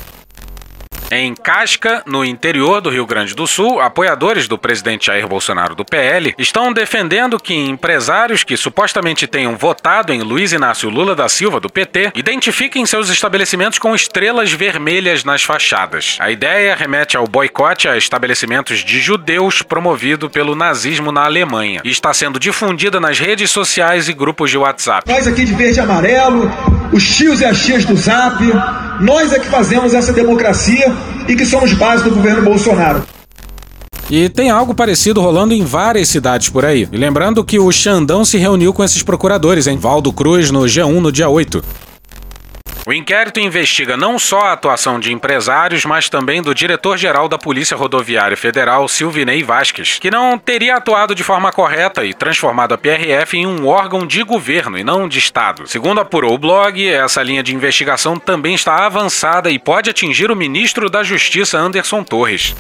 Em 1.11 1.35
Casca, 1.35 2.01
no 2.07 2.25
interior 2.25 2.81
do 2.81 2.89
Rio 2.89 3.05
Grande 3.05 3.35
do 3.35 3.45
Sul, 3.45 3.79
apoiadores 3.79 4.47
do 4.47 4.57
presidente 4.57 5.05
Jair 5.05 5.27
Bolsonaro 5.27 5.75
do 5.75 5.85
PL 5.85 6.33
estão 6.37 6.73
defendendo 6.73 7.39
que 7.39 7.53
empresários 7.53 8.43
que 8.43 8.57
supostamente 8.57 9.27
tenham 9.27 9.55
votado 9.55 10.11
em 10.11 10.21
Luiz 10.21 10.51
Inácio 10.51 10.89
Lula 10.89 11.15
da 11.15 11.29
Silva 11.29 11.59
do 11.59 11.69
PT 11.69 12.11
identifiquem 12.15 12.85
seus 12.87 13.09
estabelecimentos 13.09 13.77
com 13.77 13.93
estrelas 13.93 14.51
vermelhas 14.51 15.23
nas 15.23 15.43
fachadas. 15.43 16.17
A 16.19 16.31
ideia 16.31 16.75
remete 16.75 17.15
ao 17.15 17.27
boicote 17.27 17.87
a 17.87 17.95
estabelecimentos 17.95 18.79
de 18.79 18.99
judeus 18.99 19.61
promovido 19.61 20.27
pelo 20.27 20.55
nazismo 20.55 21.11
na 21.11 21.23
Alemanha 21.23 21.81
e 21.83 21.91
está 21.91 22.13
sendo 22.15 22.39
difundida 22.39 22.99
nas 22.99 23.19
redes 23.19 23.51
sociais 23.51 24.09
e 24.09 24.13
grupos 24.13 24.49
de 24.49 24.57
WhatsApp. 24.57 25.07
Nós 25.07 25.27
aqui 25.27 25.45
de 25.45 25.53
verde 25.53 25.77
e 25.77 25.81
amarelo, 25.81 26.51
os 26.91 27.15
tios 27.15 27.41
e 27.41 27.45
as 27.45 27.59
tias 27.59 27.85
do 27.85 27.95
Zap, 27.95 28.41
nós 28.99 29.33
é 29.33 29.39
que 29.39 29.47
fazemos 29.47 29.93
essa 29.93 30.13
democracia 30.13 30.93
e 31.27 31.35
que 31.35 31.45
somos 31.45 31.73
base 31.73 32.03
do 32.03 32.11
governo 32.11 32.43
Bolsonaro. 32.43 33.03
E 34.09 34.29
tem 34.29 34.51
algo 34.51 34.75
parecido 34.75 35.19
rolando 35.19 35.53
em 35.53 35.63
várias 35.63 36.07
cidades 36.09 36.49
por 36.49 36.63
aí. 36.63 36.87
E 36.91 36.97
lembrando 36.97 37.43
que 37.43 37.57
o 37.57 37.71
Xandão 37.71 38.23
se 38.23 38.37
reuniu 38.37 38.71
com 38.71 38.83
esses 38.83 39.01
procuradores, 39.01 39.65
em 39.65 39.77
Valdo 39.77 40.13
Cruz, 40.13 40.51
no 40.51 40.61
G1, 40.61 40.99
no 40.99 41.11
dia 41.11 41.27
8. 41.27 41.63
O 42.87 42.93
inquérito 42.93 43.39
investiga 43.39 43.97
não 43.97 44.19
só 44.19 44.41
a 44.41 44.53
atuação 44.53 44.99
de 44.99 45.11
empresários, 45.11 45.83
mas 45.85 46.07
também 46.07 46.39
do 46.39 46.53
diretor-geral 46.53 47.27
da 47.27 47.35
Polícia 47.35 47.75
Rodoviária 47.75 48.37
Federal, 48.37 48.87
Silvinei 48.87 49.41
Vasques, 49.41 49.97
que 49.97 50.11
não 50.11 50.37
teria 50.37 50.75
atuado 50.75 51.15
de 51.15 51.23
forma 51.23 51.51
correta 51.51 52.05
e 52.05 52.13
transformado 52.13 52.75
a 52.75 52.77
PRF 52.77 53.37
em 53.37 53.47
um 53.47 53.65
órgão 53.65 54.05
de 54.05 54.21
governo 54.21 54.77
e 54.77 54.83
não 54.83 55.07
de 55.07 55.17
Estado. 55.17 55.67
Segundo 55.67 55.99
apurou 55.99 56.35
o 56.35 56.37
blog, 56.37 56.87
essa 56.87 57.23
linha 57.23 57.41
de 57.41 57.55
investigação 57.55 58.19
também 58.19 58.53
está 58.53 58.85
avançada 58.85 59.49
e 59.49 59.57
pode 59.57 59.89
atingir 59.89 60.29
o 60.29 60.35
ministro 60.35 60.87
da 60.87 61.01
Justiça, 61.01 61.57
Anderson 61.57 62.03
Torres. 62.03 62.55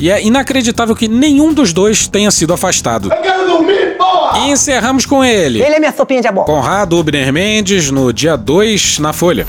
E 0.00 0.10
é 0.10 0.22
inacreditável 0.22 0.96
que 0.96 1.06
nenhum 1.06 1.52
dos 1.52 1.74
dois 1.74 2.08
tenha 2.08 2.30
sido 2.30 2.54
afastado. 2.54 3.10
E 4.44 4.50
encerramos 4.50 5.06
com 5.06 5.24
ele. 5.24 5.62
Ele 5.62 5.74
é 5.74 5.78
minha 5.78 5.92
sopinha 5.92 6.20
de 6.20 6.28
abóbora. 6.28 6.58
Conrado 6.58 6.98
Ubner 6.98 7.32
Mendes, 7.32 7.90
no 7.90 8.12
dia 8.12 8.36
2, 8.36 8.98
na 8.98 9.12
Folha. 9.12 9.46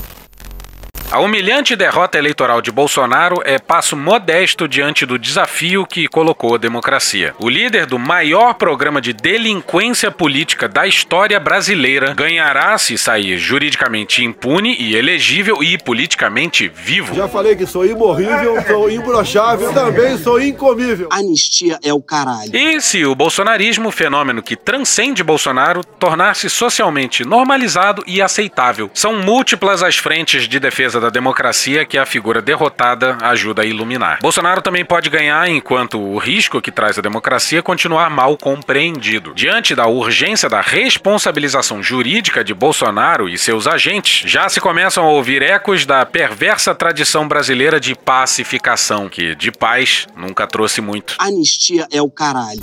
A 1.12 1.20
humilhante 1.20 1.76
derrota 1.76 2.16
eleitoral 2.16 2.62
de 2.62 2.72
Bolsonaro 2.72 3.42
é 3.44 3.58
passo 3.58 3.94
modesto 3.94 4.66
diante 4.66 5.04
do 5.04 5.18
desafio 5.18 5.84
que 5.84 6.08
colocou 6.08 6.54
a 6.54 6.58
democracia. 6.58 7.34
O 7.38 7.50
líder 7.50 7.84
do 7.84 7.98
maior 7.98 8.54
programa 8.54 8.98
de 8.98 9.12
delinquência 9.12 10.10
política 10.10 10.66
da 10.66 10.86
história 10.86 11.38
brasileira 11.38 12.14
ganhará 12.14 12.78
se 12.78 12.96
sair 12.96 13.36
juridicamente 13.36 14.24
impune 14.24 14.74
e 14.80 14.96
elegível 14.96 15.62
e 15.62 15.76
politicamente 15.76 16.66
vivo. 16.74 17.14
Já 17.14 17.28
falei 17.28 17.56
que 17.56 17.66
sou 17.66 17.84
imorrível, 17.84 18.62
sou 18.66 18.90
imbrochável, 18.90 19.70
também 19.74 20.16
sou 20.16 20.40
incomível. 20.40 21.10
Anistia 21.12 21.78
é 21.84 21.92
o 21.92 22.00
caralho. 22.00 22.56
E 22.56 22.80
se 22.80 23.04
o 23.04 23.14
bolsonarismo, 23.14 23.90
fenômeno 23.90 24.42
que 24.42 24.56
transcende 24.56 25.22
Bolsonaro, 25.22 25.84
tornar-se 25.84 26.48
socialmente 26.48 27.22
normalizado 27.22 28.02
e 28.06 28.22
aceitável? 28.22 28.90
São 28.94 29.18
múltiplas 29.18 29.82
as 29.82 29.98
frentes 29.98 30.48
de 30.48 30.58
defesa 30.58 31.01
da 31.02 31.10
democracia 31.10 31.84
que 31.84 31.98
a 31.98 32.06
figura 32.06 32.40
derrotada 32.40 33.18
ajuda 33.20 33.62
a 33.62 33.64
iluminar. 33.66 34.20
Bolsonaro 34.22 34.62
também 34.62 34.84
pode 34.84 35.10
ganhar 35.10 35.48
enquanto 35.48 36.00
o 36.00 36.16
risco 36.16 36.62
que 36.62 36.70
traz 36.70 36.98
a 36.98 37.02
democracia 37.02 37.62
continuar 37.62 38.08
mal 38.08 38.36
compreendido. 38.38 39.34
Diante 39.34 39.74
da 39.74 39.86
urgência 39.86 40.48
da 40.48 40.60
responsabilização 40.60 41.82
jurídica 41.82 42.42
de 42.42 42.54
Bolsonaro 42.54 43.28
e 43.28 43.36
seus 43.36 43.66
agentes, 43.66 44.30
já 44.30 44.48
se 44.48 44.60
começam 44.60 45.04
a 45.04 45.10
ouvir 45.10 45.42
ecos 45.42 45.84
da 45.84 46.06
perversa 46.06 46.74
tradição 46.74 47.28
brasileira 47.28 47.78
de 47.78 47.94
pacificação, 47.94 49.08
que 49.08 49.34
de 49.34 49.50
paz 49.50 50.06
nunca 50.16 50.46
trouxe 50.46 50.80
muito. 50.80 51.16
Anistia 51.18 51.86
é 51.92 52.00
o 52.00 52.08
caralho. 52.08 52.62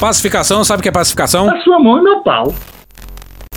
Pacificação, 0.00 0.64
sabe 0.64 0.80
o 0.80 0.82
que 0.82 0.88
é 0.88 0.92
pacificação? 0.92 1.48
A 1.48 1.60
sua 1.62 1.78
mão 1.78 1.98
e 1.98 2.02
meu 2.02 2.20
pau. 2.24 2.52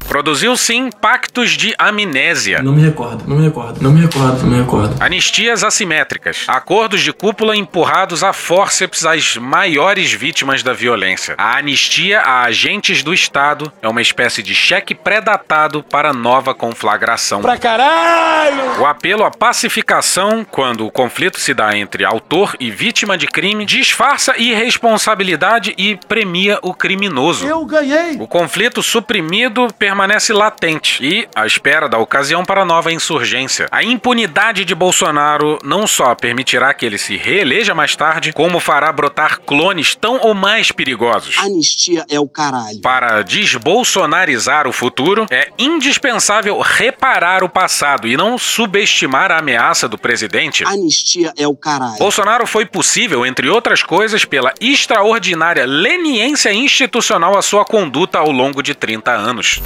Produziu 0.08 0.56
sim 0.56 0.90
pactos 1.02 1.52
de 1.52 1.74
amnésia. 1.78 2.62
Não 2.62 2.74
me 2.74 2.82
recordo, 2.82 3.28
não 3.28 3.38
me 3.38 3.44
recordo, 3.46 3.82
não 3.82 3.92
me 3.92 4.02
recordo, 4.02 4.44
não 4.44 4.50
me 4.50 4.60
recordo. 4.60 4.96
Anistias 5.04 5.64
assimétricas. 5.64 6.46
Acordos 6.48 7.02
de 7.02 7.12
cúpula 7.12 7.56
empurrados 7.56 8.24
a 8.24 8.32
fórceps 8.32 9.06
às 9.06 9.36
maiores 9.36 10.14
vítimas 10.14 10.64
da 10.64 10.74
violência. 10.74 11.36
A 11.38 11.58
anistia 11.58 12.22
a 12.22 12.44
agentes 12.44 13.04
do 13.04 13.14
Estado 13.14 13.72
é 13.82 13.88
uma 13.88 14.02
espécie 14.02 14.42
de 14.42 14.54
cheque 14.54 14.96
pré-datado 14.96 15.84
para 15.84 16.14
nova 16.14 16.54
conflagração. 16.54 17.42
Pra 17.42 17.58
caralho! 17.58 18.80
O 18.80 18.86
apelo 18.86 19.24
à 19.26 19.32
pacificação, 19.32 20.46
quando 20.50 20.86
o 20.86 20.92
conflito 20.92 21.40
se 21.40 21.54
dá 21.54 21.76
entre 21.76 22.06
autor 22.06 22.56
e 22.60 22.72
vítima 22.72 23.18
de 23.18 23.28
crime, 23.28 23.66
disfarça 23.66 24.38
irresponsabilidade 24.38 25.74
e 25.78 25.98
premia 26.08 26.60
o 26.62 26.74
criminoso. 26.74 27.46
Eu 27.46 27.66
ganhei! 27.66 28.16
O 28.20 28.28
conflito 28.28 28.82
suprimido 28.82 29.68
permanece 29.78 29.95
latente 30.34 31.04
e 31.06 31.28
à 31.36 31.46
espera 31.46 31.88
da 31.88 31.98
ocasião 31.98 32.44
para 32.44 32.66
nova 32.66 32.92
insurgência. 32.92 33.68
A 33.72 33.84
impunidade 33.84 34.66
de 34.66 34.76
Bolsonaro 34.76 35.58
não 35.64 35.88
só 35.88 36.14
permitirá 36.16 36.74
que 36.74 36.86
ele 36.86 36.98
se 36.98 37.18
reeleja 37.18 37.74
mais 37.74 37.96
tarde, 37.96 38.34
como 38.34 38.60
fará 38.60 38.92
brotar 38.92 39.40
clones 39.42 39.96
tão 39.96 40.20
ou 40.22 40.34
mais 40.34 40.72
perigosos. 40.72 41.38
Anistia 41.40 42.06
é 42.10 42.20
o 42.20 42.28
caralho. 42.28 42.82
Para 42.82 43.22
desbolsonarizar 43.22 44.68
o 44.68 44.72
futuro, 44.72 45.26
é 45.30 45.50
indispensável 45.58 46.60
reparar 46.60 47.44
o 47.44 47.50
passado 47.50 48.08
e 48.08 48.18
não 48.18 48.38
subestimar 48.38 49.32
a 49.32 49.40
ameaça 49.40 49.88
do 49.88 49.98
presidente. 49.98 50.66
Anistia 50.66 51.34
é 51.38 51.48
o 51.48 51.56
caralho. 51.56 51.98
Bolsonaro 51.98 52.46
foi 52.46 52.66
possível, 52.66 53.26
entre 53.26 53.50
outras 53.50 53.82
coisas, 53.82 54.26
pela 54.26 54.54
extraordinária 54.60 55.66
leniência 55.66 56.52
institucional 56.54 57.38
à 57.38 57.42
sua 57.42 57.64
conduta 57.66 58.18
ao 58.18 58.32
longo 58.32 58.62
de 58.62 58.74
30 58.74 59.12
anos. 59.12 59.62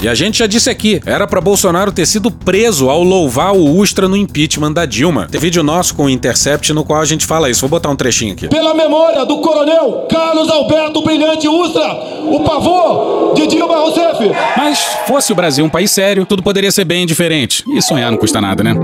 E 0.00 0.08
a 0.08 0.14
gente 0.14 0.38
já 0.38 0.46
disse 0.46 0.68
aqui, 0.68 1.00
era 1.06 1.26
para 1.26 1.40
Bolsonaro 1.40 1.92
ter 1.92 2.06
sido 2.06 2.30
preso 2.30 2.90
ao 2.90 3.02
louvar 3.02 3.54
o 3.54 3.76
Ustra 3.76 4.08
no 4.08 4.16
impeachment 4.16 4.72
da 4.72 4.84
Dilma. 4.84 5.28
Tem 5.30 5.40
vídeo 5.40 5.62
nosso 5.62 5.94
com 5.94 6.04
o 6.04 6.10
Intercept 6.10 6.72
no 6.72 6.84
qual 6.84 7.00
a 7.00 7.04
gente 7.04 7.24
fala 7.24 7.48
isso. 7.48 7.60
Vou 7.60 7.70
botar 7.70 7.88
um 7.90 7.96
trechinho 7.96 8.32
aqui. 8.32 8.48
Pela 8.48 8.74
memória 8.74 9.24
do 9.24 9.40
coronel 9.40 10.06
Carlos 10.10 10.50
Alberto 10.50 11.02
Brilhante 11.02 11.48
Ustra, 11.48 11.92
o 12.24 12.40
pavor 12.40 13.34
de 13.34 13.46
Dilma 13.46 13.76
Rousseff. 13.76 14.30
Mas 14.56 14.78
fosse 15.06 15.32
o 15.32 15.36
Brasil 15.36 15.64
um 15.64 15.70
país 15.70 15.90
sério, 15.90 16.26
tudo 16.26 16.42
poderia 16.42 16.72
ser 16.72 16.84
bem 16.84 17.06
diferente. 17.06 17.64
E 17.72 17.80
sonhar 17.80 18.10
não 18.10 18.18
custa 18.18 18.40
nada, 18.40 18.64
né? 18.64 18.74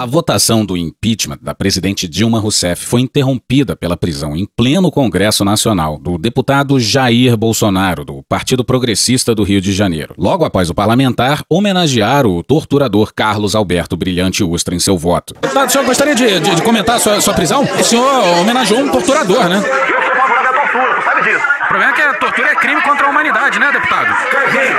A 0.00 0.06
votação 0.06 0.64
do 0.64 0.78
impeachment 0.78 1.36
da 1.42 1.54
presidente 1.54 2.08
Dilma 2.08 2.40
Rousseff 2.40 2.86
foi 2.86 3.02
interrompida 3.02 3.76
pela 3.76 3.98
prisão 3.98 4.34
em 4.34 4.46
pleno 4.46 4.90
Congresso 4.90 5.44
Nacional 5.44 5.98
do 5.98 6.16
deputado 6.16 6.80
Jair 6.80 7.36
Bolsonaro, 7.36 8.02
do 8.02 8.22
Partido 8.22 8.64
Progressista 8.64 9.34
do 9.34 9.42
Rio 9.42 9.60
de 9.60 9.74
Janeiro. 9.74 10.14
Logo 10.16 10.42
após 10.42 10.70
o 10.70 10.74
parlamentar 10.74 11.44
homenagear 11.50 12.26
o 12.26 12.42
torturador 12.42 13.12
Carlos 13.14 13.54
Alberto 13.54 13.94
Brilhante 13.94 14.42
Ustra 14.42 14.74
em 14.74 14.78
seu 14.78 14.96
voto. 14.96 15.34
Deputado, 15.34 15.68
o 15.68 15.70
senhor 15.70 15.84
gostaria 15.84 16.14
de, 16.14 16.40
de, 16.40 16.54
de 16.54 16.62
comentar 16.62 16.96
a 16.96 16.98
sua, 16.98 17.20
sua 17.20 17.34
prisão? 17.34 17.62
O 17.62 17.84
senhor 17.84 18.40
homenageou 18.40 18.80
um 18.80 18.88
torturador, 18.88 19.50
né? 19.50 19.58
O 19.58 21.59
problema 21.70 21.92
é 21.92 21.94
que 21.94 22.02
a 22.02 22.14
tortura 22.14 22.48
é 22.48 22.54
crime 22.56 22.82
contra 22.82 23.06
a 23.06 23.10
humanidade, 23.10 23.60
né, 23.60 23.70
deputado? 23.70 24.12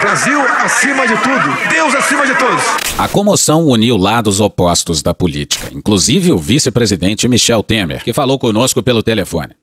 Brasil 0.02 0.42
acima 0.42 1.08
de 1.08 1.16
tudo, 1.16 1.70
Deus 1.70 1.96
acima 1.96 2.28
de 2.28 2.36
todos. 2.36 2.62
A 2.98 3.08
comoção 3.08 3.66
uniu 3.66 3.96
lados 3.96 4.42
opostos 4.42 5.02
da 5.02 5.14
política, 5.14 5.70
inclusive 5.72 6.34
o 6.34 6.38
vice-presidente 6.38 7.30
Michel 7.30 7.64
Temer, 7.64 8.04
que 8.04 8.12
falou 8.12 8.38
conosco 8.38 8.84
pelo 8.84 9.02
telefone. 9.02 9.56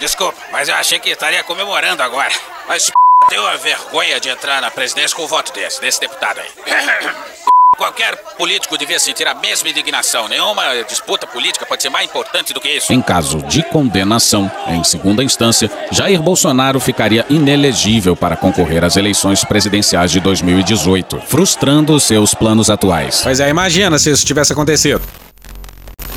Desculpa, 0.00 0.38
mas 0.50 0.70
eu 0.70 0.74
achei 0.74 0.98
que 0.98 1.10
estaria 1.10 1.44
comemorando 1.44 2.02
agora. 2.02 2.32
Mas. 2.66 2.90
Deu 3.28 3.46
a 3.46 3.56
vergonha 3.56 4.18
de 4.18 4.28
entrar 4.28 4.62
na 4.62 4.70
presidência 4.70 5.16
com 5.16 5.22
o 5.22 5.28
voto 5.28 5.52
desse, 5.52 5.80
desse 5.80 6.00
deputado 6.00 6.40
aí. 6.40 6.48
Qualquer 7.76 8.14
político 8.36 8.76
devia 8.76 8.98
sentir 8.98 9.26
a 9.26 9.34
mesma 9.34 9.70
indignação. 9.70 10.28
Nenhuma 10.28 10.82
disputa 10.86 11.26
política 11.26 11.64
pode 11.64 11.80
ser 11.80 11.88
mais 11.88 12.06
importante 12.06 12.52
do 12.52 12.60
que 12.60 12.68
isso. 12.68 12.92
Em 12.92 13.00
caso 13.00 13.38
de 13.42 13.62
condenação, 13.62 14.50
em 14.66 14.84
segunda 14.84 15.24
instância, 15.24 15.70
Jair 15.90 16.20
Bolsonaro 16.20 16.78
ficaria 16.78 17.24
inelegível 17.30 18.14
para 18.14 18.36
concorrer 18.36 18.84
às 18.84 18.98
eleições 18.98 19.44
presidenciais 19.44 20.10
de 20.10 20.20
2018, 20.20 21.22
frustrando 21.26 21.98
seus 21.98 22.34
planos 22.34 22.68
atuais. 22.68 23.20
Pois 23.22 23.40
é, 23.40 23.48
imagina 23.48 23.98
se 23.98 24.10
isso 24.10 24.26
tivesse 24.26 24.52
acontecido. 24.52 25.00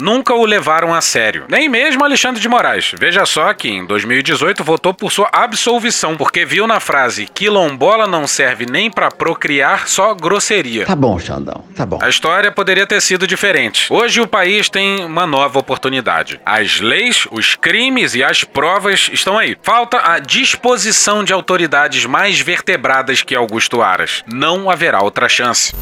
Nunca 0.04 0.34
o 0.34 0.46
levaram 0.46 0.94
a 0.94 1.00
sério, 1.00 1.46
nem 1.48 1.70
mesmo 1.70 2.04
Alexandre 2.04 2.42
de 2.42 2.50
Moraes. 2.50 2.92
Veja 3.00 3.26
só 3.26 3.54
que 3.54 3.70
em 3.70 3.86
2018 3.86 4.62
votou 4.62 4.94
por 4.94 5.10
sua 5.14 5.30
absolvição, 5.32 6.18
porque 6.18 6.44
viu 6.44 6.68
na 6.68 6.82
frase 6.82 7.26
quilombola 7.34 8.06
não 8.06 8.28
serve 8.28 8.66
nem 8.66 8.92
para 8.92 9.10
procriar, 9.10 9.88
só 9.88 10.14
grosseria. 10.14 10.86
Tá 10.86 10.94
bom, 10.94 11.18
Xandão, 11.18 11.64
tá 11.74 11.86
bom. 11.86 12.00
A 12.02 12.10
história 12.10 12.52
poderia 12.52 12.86
ter 12.86 13.02
sido 13.02 13.26
diferente. 13.26 13.88
Hoje 13.90 14.20
o 14.20 14.28
país 14.28 14.68
tem 14.70 15.06
uma 15.06 15.26
nova 15.26 15.58
oportunidade. 15.60 16.38
As 16.46 16.82
leis, 16.82 17.26
os 17.32 17.56
crimes 17.56 18.14
e 18.14 18.22
as 18.22 18.44
provas 18.44 19.10
estão 19.10 19.40
aí. 19.40 19.56
Falta 19.62 20.02
a 20.04 20.20
disposição 20.20 21.24
de 21.24 21.32
autoridades 21.32 22.06
mais 22.06 22.42
vertebradas 22.42 23.22
que 23.22 23.34
Augusto 23.34 23.82
Aras. 23.82 24.22
Não 24.28 24.70
haverá 24.70 25.02
outra 25.02 25.30
chance. 25.30 25.74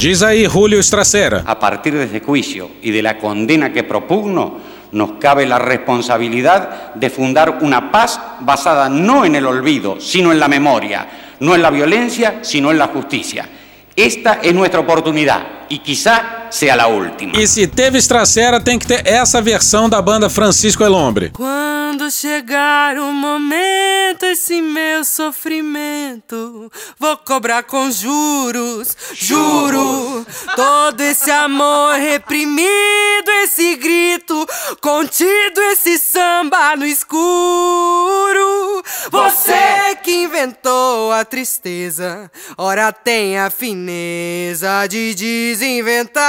Diz 0.00 0.22
aí, 0.22 0.46
Julio 0.46 0.80
Estracera. 0.80 1.42
A 1.44 1.58
partir 1.58 1.92
de 1.92 2.04
ese 2.04 2.20
juicio 2.20 2.70
y 2.80 2.90
de 2.90 3.02
la 3.02 3.18
condena 3.18 3.70
que 3.70 3.84
propugno, 3.84 4.56
nos 4.92 5.12
cabe 5.20 5.44
la 5.44 5.58
responsabilidad 5.58 6.94
de 6.94 7.10
fundar 7.10 7.58
una 7.60 7.92
paz 7.92 8.18
basada 8.40 8.88
no 8.88 9.26
en 9.26 9.34
el 9.34 9.44
olvido, 9.44 10.00
sino 10.00 10.32
en 10.32 10.40
la 10.40 10.48
memoria, 10.48 11.06
no 11.40 11.54
en 11.54 11.60
la 11.60 11.68
violencia, 11.68 12.38
sino 12.40 12.70
en 12.70 12.78
la 12.78 12.86
justicia. 12.86 13.46
Esta 13.94 14.38
es 14.42 14.54
nuestra 14.54 14.80
oportunidad 14.80 15.66
y 15.68 15.80
quizá 15.80 16.46
sea 16.48 16.76
la 16.76 16.86
última. 16.86 17.34
E 17.38 17.46
se 17.46 17.66
teve 17.66 17.98
Estracera, 17.98 18.58
tem 18.58 18.78
que 18.78 18.86
ter 18.86 19.06
essa 19.06 19.42
versão 19.42 19.86
da 19.86 20.00
banda 20.00 20.30
Francisco 20.30 20.82
Elombre. 20.82 21.28
Quando 21.28 22.10
chegar 22.10 22.96
o 22.98 23.12
momento, 23.12 23.99
esse 24.22 24.60
meu 24.60 25.04
sofrimento, 25.04 26.70
vou 26.98 27.16
cobrar 27.16 27.62
com 27.62 27.90
juros, 27.90 28.96
juro. 29.14 30.26
Todo 30.56 31.00
esse 31.00 31.30
amor 31.30 31.94
reprimido, 31.94 33.30
esse 33.42 33.76
grito 33.76 34.46
contido, 34.80 35.60
esse 35.72 35.98
samba 35.98 36.76
no 36.76 36.84
escuro. 36.84 38.82
Você 39.10 39.96
que 40.02 40.12
inventou 40.24 41.12
a 41.12 41.24
tristeza, 41.24 42.30
ora 42.56 42.92
tem 42.92 43.38
a 43.38 43.50
fineza 43.50 44.86
de 44.86 45.14
desinventar. 45.14 46.20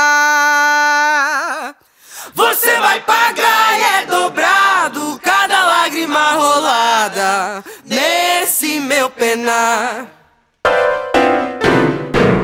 Você 2.33 2.79
vai 2.79 3.01
pagar 3.01 3.79
e 3.79 3.83
é 3.83 4.05
dobrado 4.05 5.19
cada 5.23 5.65
lágrima 5.65 6.31
rolada 6.33 7.63
nesse 9.17 9.35
meu 9.35 9.37
penar. 9.37 10.20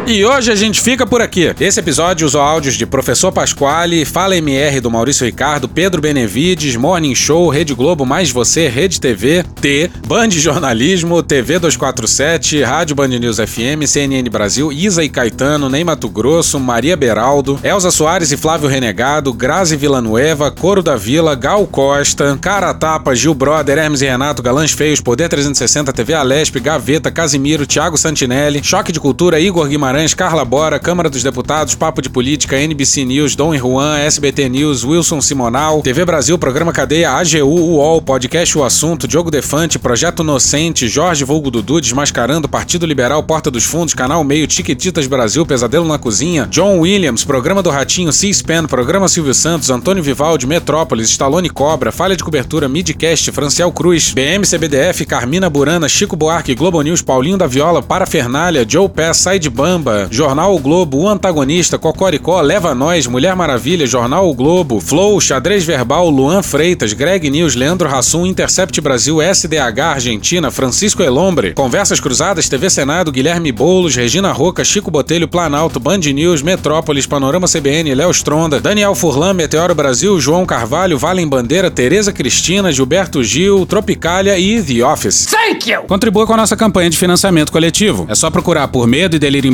E 0.10 0.24
hoje 0.24 0.49
a 0.49 0.55
gente 0.55 0.80
fica 0.80 1.05
por 1.05 1.22
aqui. 1.22 1.53
Esse 1.60 1.82
episódio 1.82 2.26
usou 2.26 2.39
áudios 2.39 2.76
de 2.76 2.86
Professor 2.86 3.30
Pasquale, 3.30 4.05
Fala 4.05 4.38
MR 4.38 4.80
do 4.80 4.89
Maurício 4.89 5.26
Ricardo, 5.26 5.68
Pedro 5.68 6.01
Benevides, 6.01 6.78
Morning 6.78 7.14
Show, 7.14 7.49
Rede 7.49 7.74
Globo 7.74 8.05
Mais 8.05 8.32
Você, 8.32 8.70
Rede 8.70 9.01
TV, 9.01 9.43
T, 9.60 9.91
Band 10.08 10.30
Jornalismo, 10.30 11.22
TV 11.22 11.60
247, 11.60 12.64
Rádio 12.64 12.95
Band 12.95 13.10
News 13.10 13.36
FM, 13.36 13.86
CNN 13.86 14.30
Brasil, 14.30 14.72
Isa 14.72 15.03
e 15.03 15.10
Caetano, 15.10 15.68
Ney 15.70 15.84
Mato 15.84 16.08
Grosso, 16.08 16.58
Maria 16.58 16.95
Beraldo, 16.95 17.60
Elza 17.62 17.91
Soares 17.91 18.32
e 18.32 18.38
Flávio 18.38 18.70
Renegado, 18.70 19.34
Grazi 19.34 19.76
Villanueva, 19.76 20.49
Coro 20.49 20.82
da 20.82 20.95
Vila, 20.95 21.36
Gal 21.36 21.68
Costa, 21.68 22.38
Cara 22.39 22.74
Tapa, 22.74 23.14
Gil 23.14 23.34
Brother, 23.34 23.78
Hermes 23.78 24.01
e 24.01 24.05
Renato, 24.05 24.41
Galãs 24.41 24.72
Feios, 24.72 25.01
Poder 25.01 25.28
360, 25.28 25.91
TV 25.91 26.14
Alesp, 26.14 26.62
Gaveta, 26.62 27.12
Casimiro, 27.12 27.68
Thiago 27.68 27.97
Santinelli, 27.97 28.64
Choque 28.64 28.93
de 28.93 29.01
Cultura, 29.01 29.38
Igor 29.38 29.68
Guimarães, 29.68 29.97
Guimarães, 29.98 30.14
Carla 30.14 30.45
Bora, 30.45 30.80
Câmara 30.80 31.10
dos 31.10 31.24
Deputados, 31.24 31.74
Papo 31.74 32.04
de 32.04 32.10
Política, 32.10 32.56
NBC 32.56 33.04
News, 33.04 33.36
Dom 33.36 33.56
e 33.56 33.58
Juan, 33.58 33.98
SBT 33.98 34.48
News, 34.48 34.84
Wilson 34.84 35.20
Simonal, 35.22 35.82
TV 35.82 36.06
Brasil, 36.06 36.38
Programa 36.38 36.72
Cadeia, 36.72 37.14
AGU, 37.14 37.48
UOL, 37.48 38.00
Podcast 38.04 38.56
O 38.60 38.64
Assunto, 38.64 39.08
Diogo 39.08 39.32
Defante, 39.32 39.80
Projeto 39.80 40.22
Inocente, 40.22 40.88
Jorge 40.88 41.26
Vulgo 41.26 41.50
Dudu, 41.50 41.82
Desmascarando, 41.82 42.48
Partido 42.48 42.86
Liberal, 42.86 43.24
Porta 43.24 43.50
dos 43.50 43.64
Fundos, 43.64 43.95
Canal 43.95 44.24
Meio, 44.24 44.45
Tiquititas 44.45 45.08
Brasil, 45.08 45.43
Pesadelo 45.48 45.88
na 45.88 45.98
Cozinha, 45.98 46.48
John 46.52 46.78
Williams, 46.78 47.26
Programa 47.26 47.64
do 47.64 47.72
Ratinho, 47.72 48.14
C-SPAN, 48.14 48.68
Programa 48.68 49.10
Silvio 49.10 49.34
Santos, 49.34 49.72
Antônio 49.72 50.04
Vivaldi, 50.04 50.45
Metrópolis, 50.45 51.10
Stallone 51.10 51.50
Cobra, 51.50 51.91
Falha 51.91 52.16
de 52.16 52.24
Cobertura, 52.24 52.70
Midcast, 52.70 53.32
Franciel 53.32 53.72
Cruz, 53.72 54.14
BM 54.14 54.45
CBDF, 54.45 55.08
Carmina 55.08 55.50
Burana, 55.50 55.89
Chico 55.89 56.16
Buarque, 56.16 56.54
Globo 56.54 56.84
News, 56.84 57.02
Paulinho 57.02 57.38
da 57.38 57.48
Viola, 57.48 57.82
Parafernália, 57.82 58.64
Joe 58.64 58.88
Pass, 58.88 59.18
Side 59.18 59.50
Bamba, 59.50 59.86
Jornal 60.09 60.55
O 60.55 60.59
Globo, 60.59 60.99
O 60.99 61.07
Antagonista, 61.07 61.77
Cocoricó, 61.77 62.41
Leva 62.41 62.73
Nós, 62.73 63.07
Mulher 63.07 63.35
Maravilha, 63.35 63.85
Jornal 63.85 64.29
O 64.29 64.33
Globo, 64.33 64.79
Flow, 64.79 65.19
Xadrez 65.19 65.63
Verbal, 65.63 66.09
Luan 66.09 66.41
Freitas, 66.41 66.93
Greg 66.93 67.29
News, 67.29 67.55
Leandro 67.55 67.88
Hassum, 67.88 68.25
Intercept 68.25 68.79
Brasil, 68.81 69.21
SDH 69.21 69.79
Argentina, 69.81 70.51
Francisco 70.51 71.03
Elombre, 71.03 71.53
Conversas 71.53 71.99
Cruzadas, 71.99 72.49
TV 72.49 72.69
Senado, 72.69 73.11
Guilherme 73.11 73.51
Boulos, 73.51 73.95
Regina 73.95 74.31
Roca, 74.31 74.63
Chico 74.63 74.91
Botelho, 74.91 75.27
Planalto, 75.27 75.79
Band 75.79 75.99
News, 75.99 76.41
Metrópolis, 76.41 77.05
Panorama 77.05 77.47
CBN, 77.47 77.93
Léo 77.95 78.11
Stronda, 78.11 78.59
Daniel 78.59 78.95
Furlan, 78.95 79.33
Meteoro 79.33 79.75
Brasil, 79.75 80.19
João 80.19 80.45
Carvalho, 80.45 80.97
Valem 80.97 81.27
Bandeira, 81.27 81.71
Tereza 81.71 82.11
Cristina, 82.11 82.71
Gilberto 82.71 83.23
Gil, 83.23 83.65
Tropicália 83.65 84.38
e 84.38 84.61
The 84.61 84.85
Office. 84.85 85.25
Thank 85.25 85.69
you! 85.69 85.83
Contribua 85.83 86.25
com 86.25 86.33
a 86.33 86.38
nossa 86.38 86.55
campanha 86.55 86.89
de 86.89 86.97
financiamento 86.97 87.51
coletivo. 87.51 88.05
É 88.09 88.15
só 88.15 88.29
procurar 88.29 88.67
por 88.67 88.88
Medo 88.88 89.15
e 89.15 89.19
Delírio 89.19 89.49
em 89.49 89.53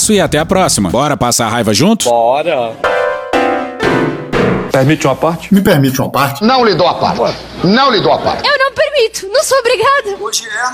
e 0.11 0.19
até 0.19 0.39
a 0.39 0.45
próxima. 0.45 0.89
Bora 0.89 1.15
passar 1.17 1.47
a 1.47 1.49
raiva 1.49 1.73
junto? 1.73 2.09
Bora! 2.09 2.75
Permite 4.71 5.05
uma 5.05 5.15
parte? 5.15 5.53
Me 5.53 5.61
permite 5.61 5.99
uma 6.01 6.09
parte? 6.09 6.43
Não 6.43 6.63
lhe 6.63 6.73
dou 6.75 6.87
a 6.87 6.95
parte. 6.95 7.37
Não 7.63 7.91
lhe 7.91 7.99
dou 8.01 8.13
a 8.13 8.19
parte. 8.19 8.47
Eu 8.47 8.57
não 8.57 8.71
permito, 8.73 9.27
não 9.27 9.43
sou 9.43 9.57
obrigada. 9.59 10.17
Hoje 10.19 10.47
é 10.47 10.73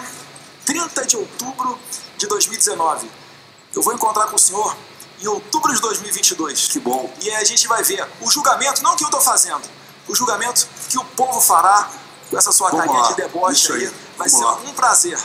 30 0.66 1.06
de 1.08 1.18
outubro 1.18 1.80
de 2.18 2.28
2019. 2.28 3.10
Eu 3.76 3.82
vou 3.82 3.94
encontrar 3.94 4.28
com 4.28 4.36
o 4.36 4.40
senhor 4.40 4.76
em 5.22 5.28
outubro 5.28 5.74
de 5.74 5.82
2022. 5.82 6.68
Que 6.68 6.80
bom. 6.80 7.12
E 7.22 7.30
aí 7.30 7.36
a 7.38 7.44
gente 7.44 7.68
vai 7.68 7.84
ver 7.84 8.06
o 8.22 8.30
julgamento, 8.30 8.84
não 8.84 8.96
que 8.96 9.04
eu 9.04 9.10
tô 9.10 9.20
fazendo, 9.20 9.62
o 10.08 10.16
julgamento 10.16 10.68
que 10.90 10.98
o 11.00 11.04
povo 11.04 11.42
fará 11.42 11.90
com 12.30 12.38
essa 12.38 12.52
sua 12.52 12.70
Vamos 12.70 12.86
carinha 12.86 13.02
lá. 13.02 13.10
de 13.10 13.16
deboche 13.16 13.72
aí. 13.74 13.80
aí. 13.80 13.92
Vai 14.18 14.30
Vamos 14.30 14.32
ser 14.34 14.46
lá. 14.46 14.70
um 14.70 14.74
prazer. 14.74 15.18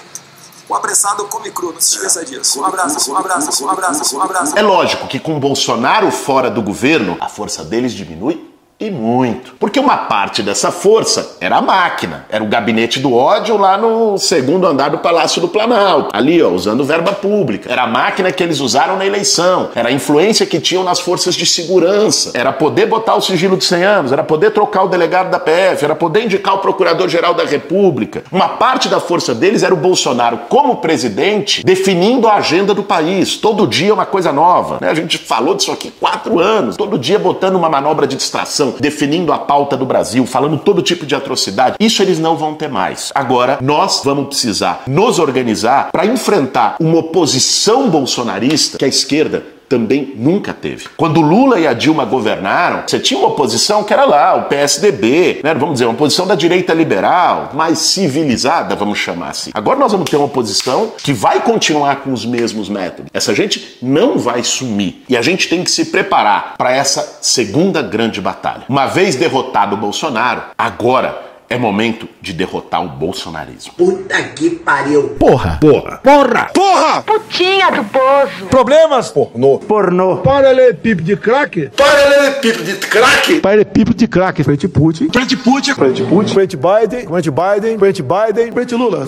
O 0.72 0.74
apressado 0.74 1.26
come 1.26 1.50
cru, 1.50 1.70
não 1.70 1.80
se 1.82 1.96
esqueça 1.96 2.24
disso. 2.24 2.58
Um 2.58 2.64
abraço, 2.64 3.12
um 3.12 3.14
abraço, 3.14 3.62
um 3.62 3.68
abraço, 3.68 4.16
um 4.16 4.22
abraço. 4.22 4.58
É 4.58 4.62
lógico 4.62 5.06
que 5.06 5.20
com 5.20 5.38
Bolsonaro 5.38 6.10
fora 6.10 6.50
do 6.50 6.62
governo, 6.62 7.18
a 7.20 7.28
força 7.28 7.62
deles 7.62 7.92
diminui 7.92 8.51
e 8.86 8.90
muito. 8.90 9.54
Porque 9.58 9.78
uma 9.78 9.96
parte 9.96 10.42
dessa 10.42 10.70
força 10.70 11.36
era 11.40 11.56
a 11.56 11.62
máquina, 11.62 12.26
era 12.28 12.42
o 12.42 12.48
gabinete 12.48 12.98
do 12.98 13.14
ódio 13.14 13.56
lá 13.56 13.78
no 13.78 14.18
segundo 14.18 14.66
andar 14.66 14.90
do 14.90 14.98
Palácio 14.98 15.40
do 15.40 15.48
Planalto, 15.48 16.10
ali 16.12 16.42
ó, 16.42 16.48
usando 16.48 16.84
verba 16.84 17.12
pública. 17.12 17.70
Era 17.70 17.84
a 17.84 17.86
máquina 17.86 18.32
que 18.32 18.42
eles 18.42 18.60
usaram 18.60 18.96
na 18.96 19.06
eleição, 19.06 19.70
era 19.74 19.88
a 19.88 19.92
influência 19.92 20.44
que 20.44 20.58
tinham 20.58 20.82
nas 20.82 20.98
forças 20.98 21.34
de 21.34 21.46
segurança, 21.46 22.32
era 22.34 22.52
poder 22.52 22.86
botar 22.86 23.14
o 23.14 23.20
sigilo 23.20 23.56
de 23.56 23.64
100 23.64 23.84
anos, 23.84 24.12
era 24.12 24.22
poder 24.22 24.50
trocar 24.50 24.82
o 24.84 24.88
delegado 24.88 25.30
da 25.30 25.38
PF, 25.38 25.84
era 25.84 25.94
poder 25.94 26.24
indicar 26.24 26.54
o 26.54 26.58
procurador-geral 26.58 27.34
da 27.34 27.44
República. 27.44 28.24
Uma 28.32 28.48
parte 28.48 28.88
da 28.88 28.98
força 28.98 29.34
deles 29.34 29.62
era 29.62 29.72
o 29.72 29.76
Bolsonaro 29.76 30.40
como 30.48 30.76
presidente 30.76 31.64
definindo 31.64 32.26
a 32.26 32.34
agenda 32.34 32.74
do 32.74 32.82
país. 32.82 33.36
Todo 33.36 33.66
dia 33.66 33.94
uma 33.94 34.06
coisa 34.06 34.32
nova. 34.32 34.78
né? 34.80 34.90
A 34.90 34.94
gente 34.94 35.18
falou 35.18 35.54
disso 35.54 35.70
aqui 35.70 35.90
quatro 35.90 36.40
anos, 36.40 36.76
todo 36.76 36.98
dia 36.98 37.18
botando 37.18 37.54
uma 37.54 37.68
manobra 37.68 38.06
de 38.06 38.16
distração, 38.16 38.71
definindo 38.80 39.32
a 39.32 39.38
pauta 39.38 39.76
do 39.76 39.86
Brasil, 39.86 40.26
falando 40.26 40.58
todo 40.58 40.82
tipo 40.82 41.06
de 41.06 41.14
atrocidade. 41.14 41.76
Isso 41.78 42.02
eles 42.02 42.18
não 42.18 42.36
vão 42.36 42.54
ter 42.54 42.68
mais. 42.68 43.12
Agora, 43.14 43.58
nós 43.60 44.02
vamos 44.04 44.28
precisar 44.28 44.82
nos 44.86 45.18
organizar 45.18 45.90
para 45.90 46.06
enfrentar 46.06 46.76
uma 46.80 46.98
oposição 46.98 47.88
bolsonarista 47.88 48.78
que 48.78 48.84
a 48.84 48.88
esquerda 48.88 49.44
também 49.72 50.12
nunca 50.18 50.52
teve. 50.52 50.84
Quando 50.98 51.22
Lula 51.22 51.58
e 51.58 51.66
a 51.66 51.72
Dilma 51.72 52.04
governaram, 52.04 52.82
você 52.86 53.00
tinha 53.00 53.18
uma 53.18 53.30
oposição 53.30 53.82
que 53.82 53.90
era 53.94 54.04
lá, 54.04 54.34
o 54.34 54.42
PSDB, 54.42 55.40
né? 55.42 55.54
vamos 55.54 55.76
dizer, 55.76 55.86
uma 55.86 55.94
oposição 55.94 56.26
da 56.26 56.34
direita 56.34 56.74
liberal, 56.74 57.52
mais 57.54 57.78
civilizada, 57.78 58.76
vamos 58.76 58.98
chamar 58.98 59.30
assim. 59.30 59.50
Agora 59.54 59.78
nós 59.78 59.90
vamos 59.90 60.10
ter 60.10 60.18
uma 60.18 60.26
oposição 60.26 60.92
que 60.98 61.14
vai 61.14 61.40
continuar 61.40 62.02
com 62.02 62.12
os 62.12 62.26
mesmos 62.26 62.68
métodos. 62.68 63.10
Essa 63.14 63.34
gente 63.34 63.78
não 63.80 64.18
vai 64.18 64.44
sumir. 64.44 65.02
E 65.08 65.16
a 65.16 65.22
gente 65.22 65.48
tem 65.48 65.64
que 65.64 65.70
se 65.70 65.86
preparar 65.86 66.54
para 66.58 66.70
essa 66.70 67.20
segunda 67.22 67.80
grande 67.80 68.20
batalha. 68.20 68.64
Uma 68.68 68.84
vez 68.84 69.16
derrotado 69.16 69.74
o 69.74 69.78
Bolsonaro, 69.78 70.42
agora 70.58 71.31
é 71.52 71.58
momento 71.58 72.08
de 72.20 72.32
derrotar 72.32 72.82
o 72.82 72.88
bolsonarismo. 72.88 73.74
Puta 73.74 74.22
que 74.22 74.48
pariu. 74.48 75.10
Porra. 75.18 75.58
Porra. 75.60 75.98
Porra. 75.98 76.50
Porra. 76.54 77.02
Putinha 77.02 77.70
do 77.70 77.84
poço. 77.84 78.46
Problemas? 78.48 79.10
Pornô. 79.10 79.58
Pornô. 79.58 80.16
Paralelepípedo 80.18 81.02
de 81.02 81.16
crack. 81.16 81.70
Paralelepípedo 81.76 82.64
de 82.64 82.74
crack. 82.86 83.40
Paralelepípedo 83.40 83.94
de 83.94 84.08
craque. 84.08 84.42
Frente 84.42 84.66
Putin. 84.66 85.10
Frente 85.12 85.36
Putin. 85.36 85.74
Frente 85.74 86.02
Putin. 86.04 86.32
Frente 86.32 86.56
Biden. 86.56 87.06
Frente 87.06 87.30
Biden. 87.30 87.78
Frente 87.78 88.02
Biden. 88.02 88.52
Frente 88.52 88.74
Lula. 88.74 89.04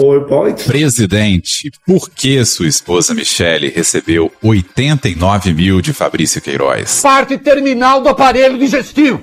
Presidente, 0.66 1.72
por 1.86 2.10
que 2.10 2.44
sua 2.44 2.68
esposa 2.68 3.14
Michele 3.14 3.70
recebeu 3.74 4.30
89 4.42 5.54
mil 5.54 5.80
de 5.80 5.94
Fabrício 5.94 6.42
Queiroz? 6.42 7.00
Parte 7.00 7.38
terminal 7.38 8.02
do 8.02 8.10
aparelho 8.10 8.58
digestivo. 8.58 9.22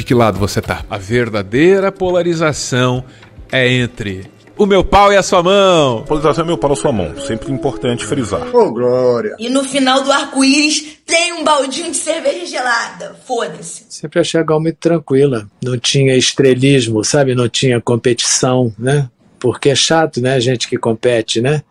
De 0.00 0.04
que 0.04 0.14
lado 0.14 0.38
você 0.38 0.62
tá? 0.62 0.82
A 0.88 0.96
verdadeira 0.96 1.92
polarização 1.92 3.04
é 3.52 3.70
entre 3.70 4.30
o 4.56 4.64
meu 4.64 4.82
pau 4.82 5.12
e 5.12 5.16
a 5.18 5.22
sua 5.22 5.42
mão. 5.42 6.04
Polarização 6.04 6.42
é 6.42 6.46
meu 6.46 6.56
pau 6.56 6.70
na 6.70 6.76
sua 6.76 6.90
mão. 6.90 7.14
Sempre 7.20 7.52
importante 7.52 8.06
frisar. 8.06 8.48
Ô, 8.56 8.72
Glória. 8.72 9.36
E 9.38 9.50
no 9.50 9.62
final 9.62 10.02
do 10.02 10.10
arco-íris 10.10 10.96
tem 11.04 11.34
um 11.34 11.44
baldinho 11.44 11.90
de 11.90 11.98
cerveja 11.98 12.46
gelada. 12.46 13.14
Foda-se. 13.26 13.84
Sempre 13.90 14.20
achei 14.20 14.40
a 14.40 14.42
Gal 14.42 14.58
muito 14.58 14.78
tranquila. 14.78 15.46
Não 15.62 15.76
tinha 15.76 16.16
estrelismo, 16.16 17.04
sabe? 17.04 17.34
Não 17.34 17.46
tinha 17.46 17.78
competição, 17.78 18.72
né? 18.78 19.06
Porque 19.38 19.68
é 19.68 19.74
chato, 19.74 20.18
né? 20.18 20.40
Gente 20.40 20.66
que 20.66 20.78
compete, 20.78 21.42
né? 21.42 21.62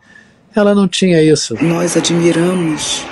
Ela 0.54 0.72
não 0.72 0.86
tinha 0.86 1.20
isso. 1.20 1.56
Nós 1.60 1.96
admiramos 1.96 3.04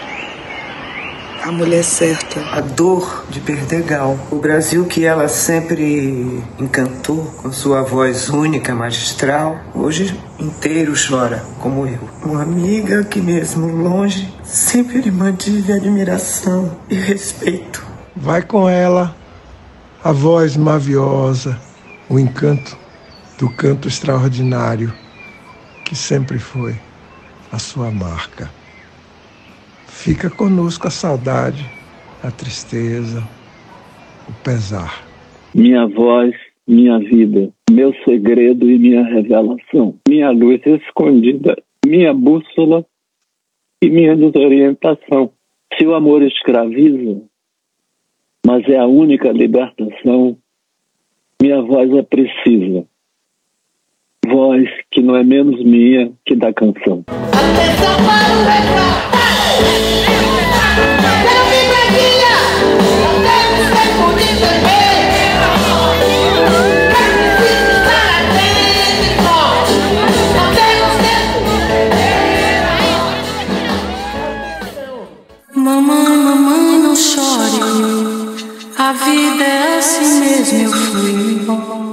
a 1.49 1.53
mulher 1.53 1.83
certa, 1.83 2.41
a 2.53 2.61
dor 2.61 3.25
de 3.31 3.41
perder 3.41 3.83
Gal. 3.83 4.19
O 4.31 4.37
Brasil 4.37 4.85
que 4.85 5.07
ela 5.07 5.29
sempre 5.29 6.45
encantou 6.59 7.25
com 7.25 7.51
sua 7.51 7.81
voz 7.81 8.29
única, 8.29 8.75
magistral, 8.75 9.59
hoje 9.75 10.15
inteiro 10.39 10.93
chora, 10.93 11.43
como 11.59 11.87
eu. 11.87 12.01
Uma 12.23 12.43
amiga 12.43 13.03
que 13.03 13.19
mesmo 13.19 13.67
longe 13.67 14.31
sempre 14.45 15.01
lhe 15.01 15.11
mantive 15.11 15.73
admiração 15.73 16.79
e 16.87 16.95
respeito. 16.95 17.83
Vai 18.15 18.43
com 18.43 18.69
ela, 18.69 19.17
a 20.05 20.13
voz 20.13 20.55
maviosa, 20.55 21.59
o 22.11 22.19
encanto 22.19 22.77
do 23.39 23.49
canto 23.49 23.89
extraordinário 23.89 24.93
que 25.83 25.97
sempre 25.97 26.39
foi 26.39 26.79
a 27.51 27.59
sua 27.59 27.91
marca. 27.91 28.58
Fica 29.99 30.31
conosco 30.31 30.87
a 30.87 30.91
saudade 30.91 31.67
a 32.23 32.31
tristeza, 32.31 33.23
o 34.29 34.33
pesar. 34.45 35.05
Minha 35.53 35.87
voz, 35.87 36.35
minha 36.67 36.99
vida, 37.01 37.51
meu 37.71 37.93
segredo 38.05 38.71
e 38.71 38.79
minha 38.79 39.03
revelação, 39.03 39.97
minha 40.09 40.31
luz 40.31 40.61
escondida, 40.65 41.57
minha 41.85 42.15
bússola 42.15 42.87
e 43.83 43.91
minha 43.91 44.17
desorientação. 44.17 45.33
Se 45.77 45.85
o 45.85 45.95
amor 45.95 46.23
escraviza, 46.23 47.21
mas 48.47 48.69
é 48.69 48.79
a 48.79 48.87
única 48.87 49.31
libertação, 49.33 50.37
minha 51.43 51.61
voz 51.61 51.93
é 51.93 52.03
precisa. 52.03 52.87
Voz 54.27 54.69
que 54.93 55.03
não 55.03 55.17
é 55.17 55.25
menos 55.25 55.63
minha 55.65 56.13
que 56.25 56.37
da 56.37 56.53
canção. 56.53 57.05
Atenção 57.09 57.97
para 58.07 58.35
o 58.37 58.45
refrão. 58.45 59.18
A 78.81 78.93
vida 78.93 79.45
é 79.45 79.79
assim 79.79 80.21
mesmo, 80.21 80.59
eu 80.61 80.73
fui. 80.73 81.88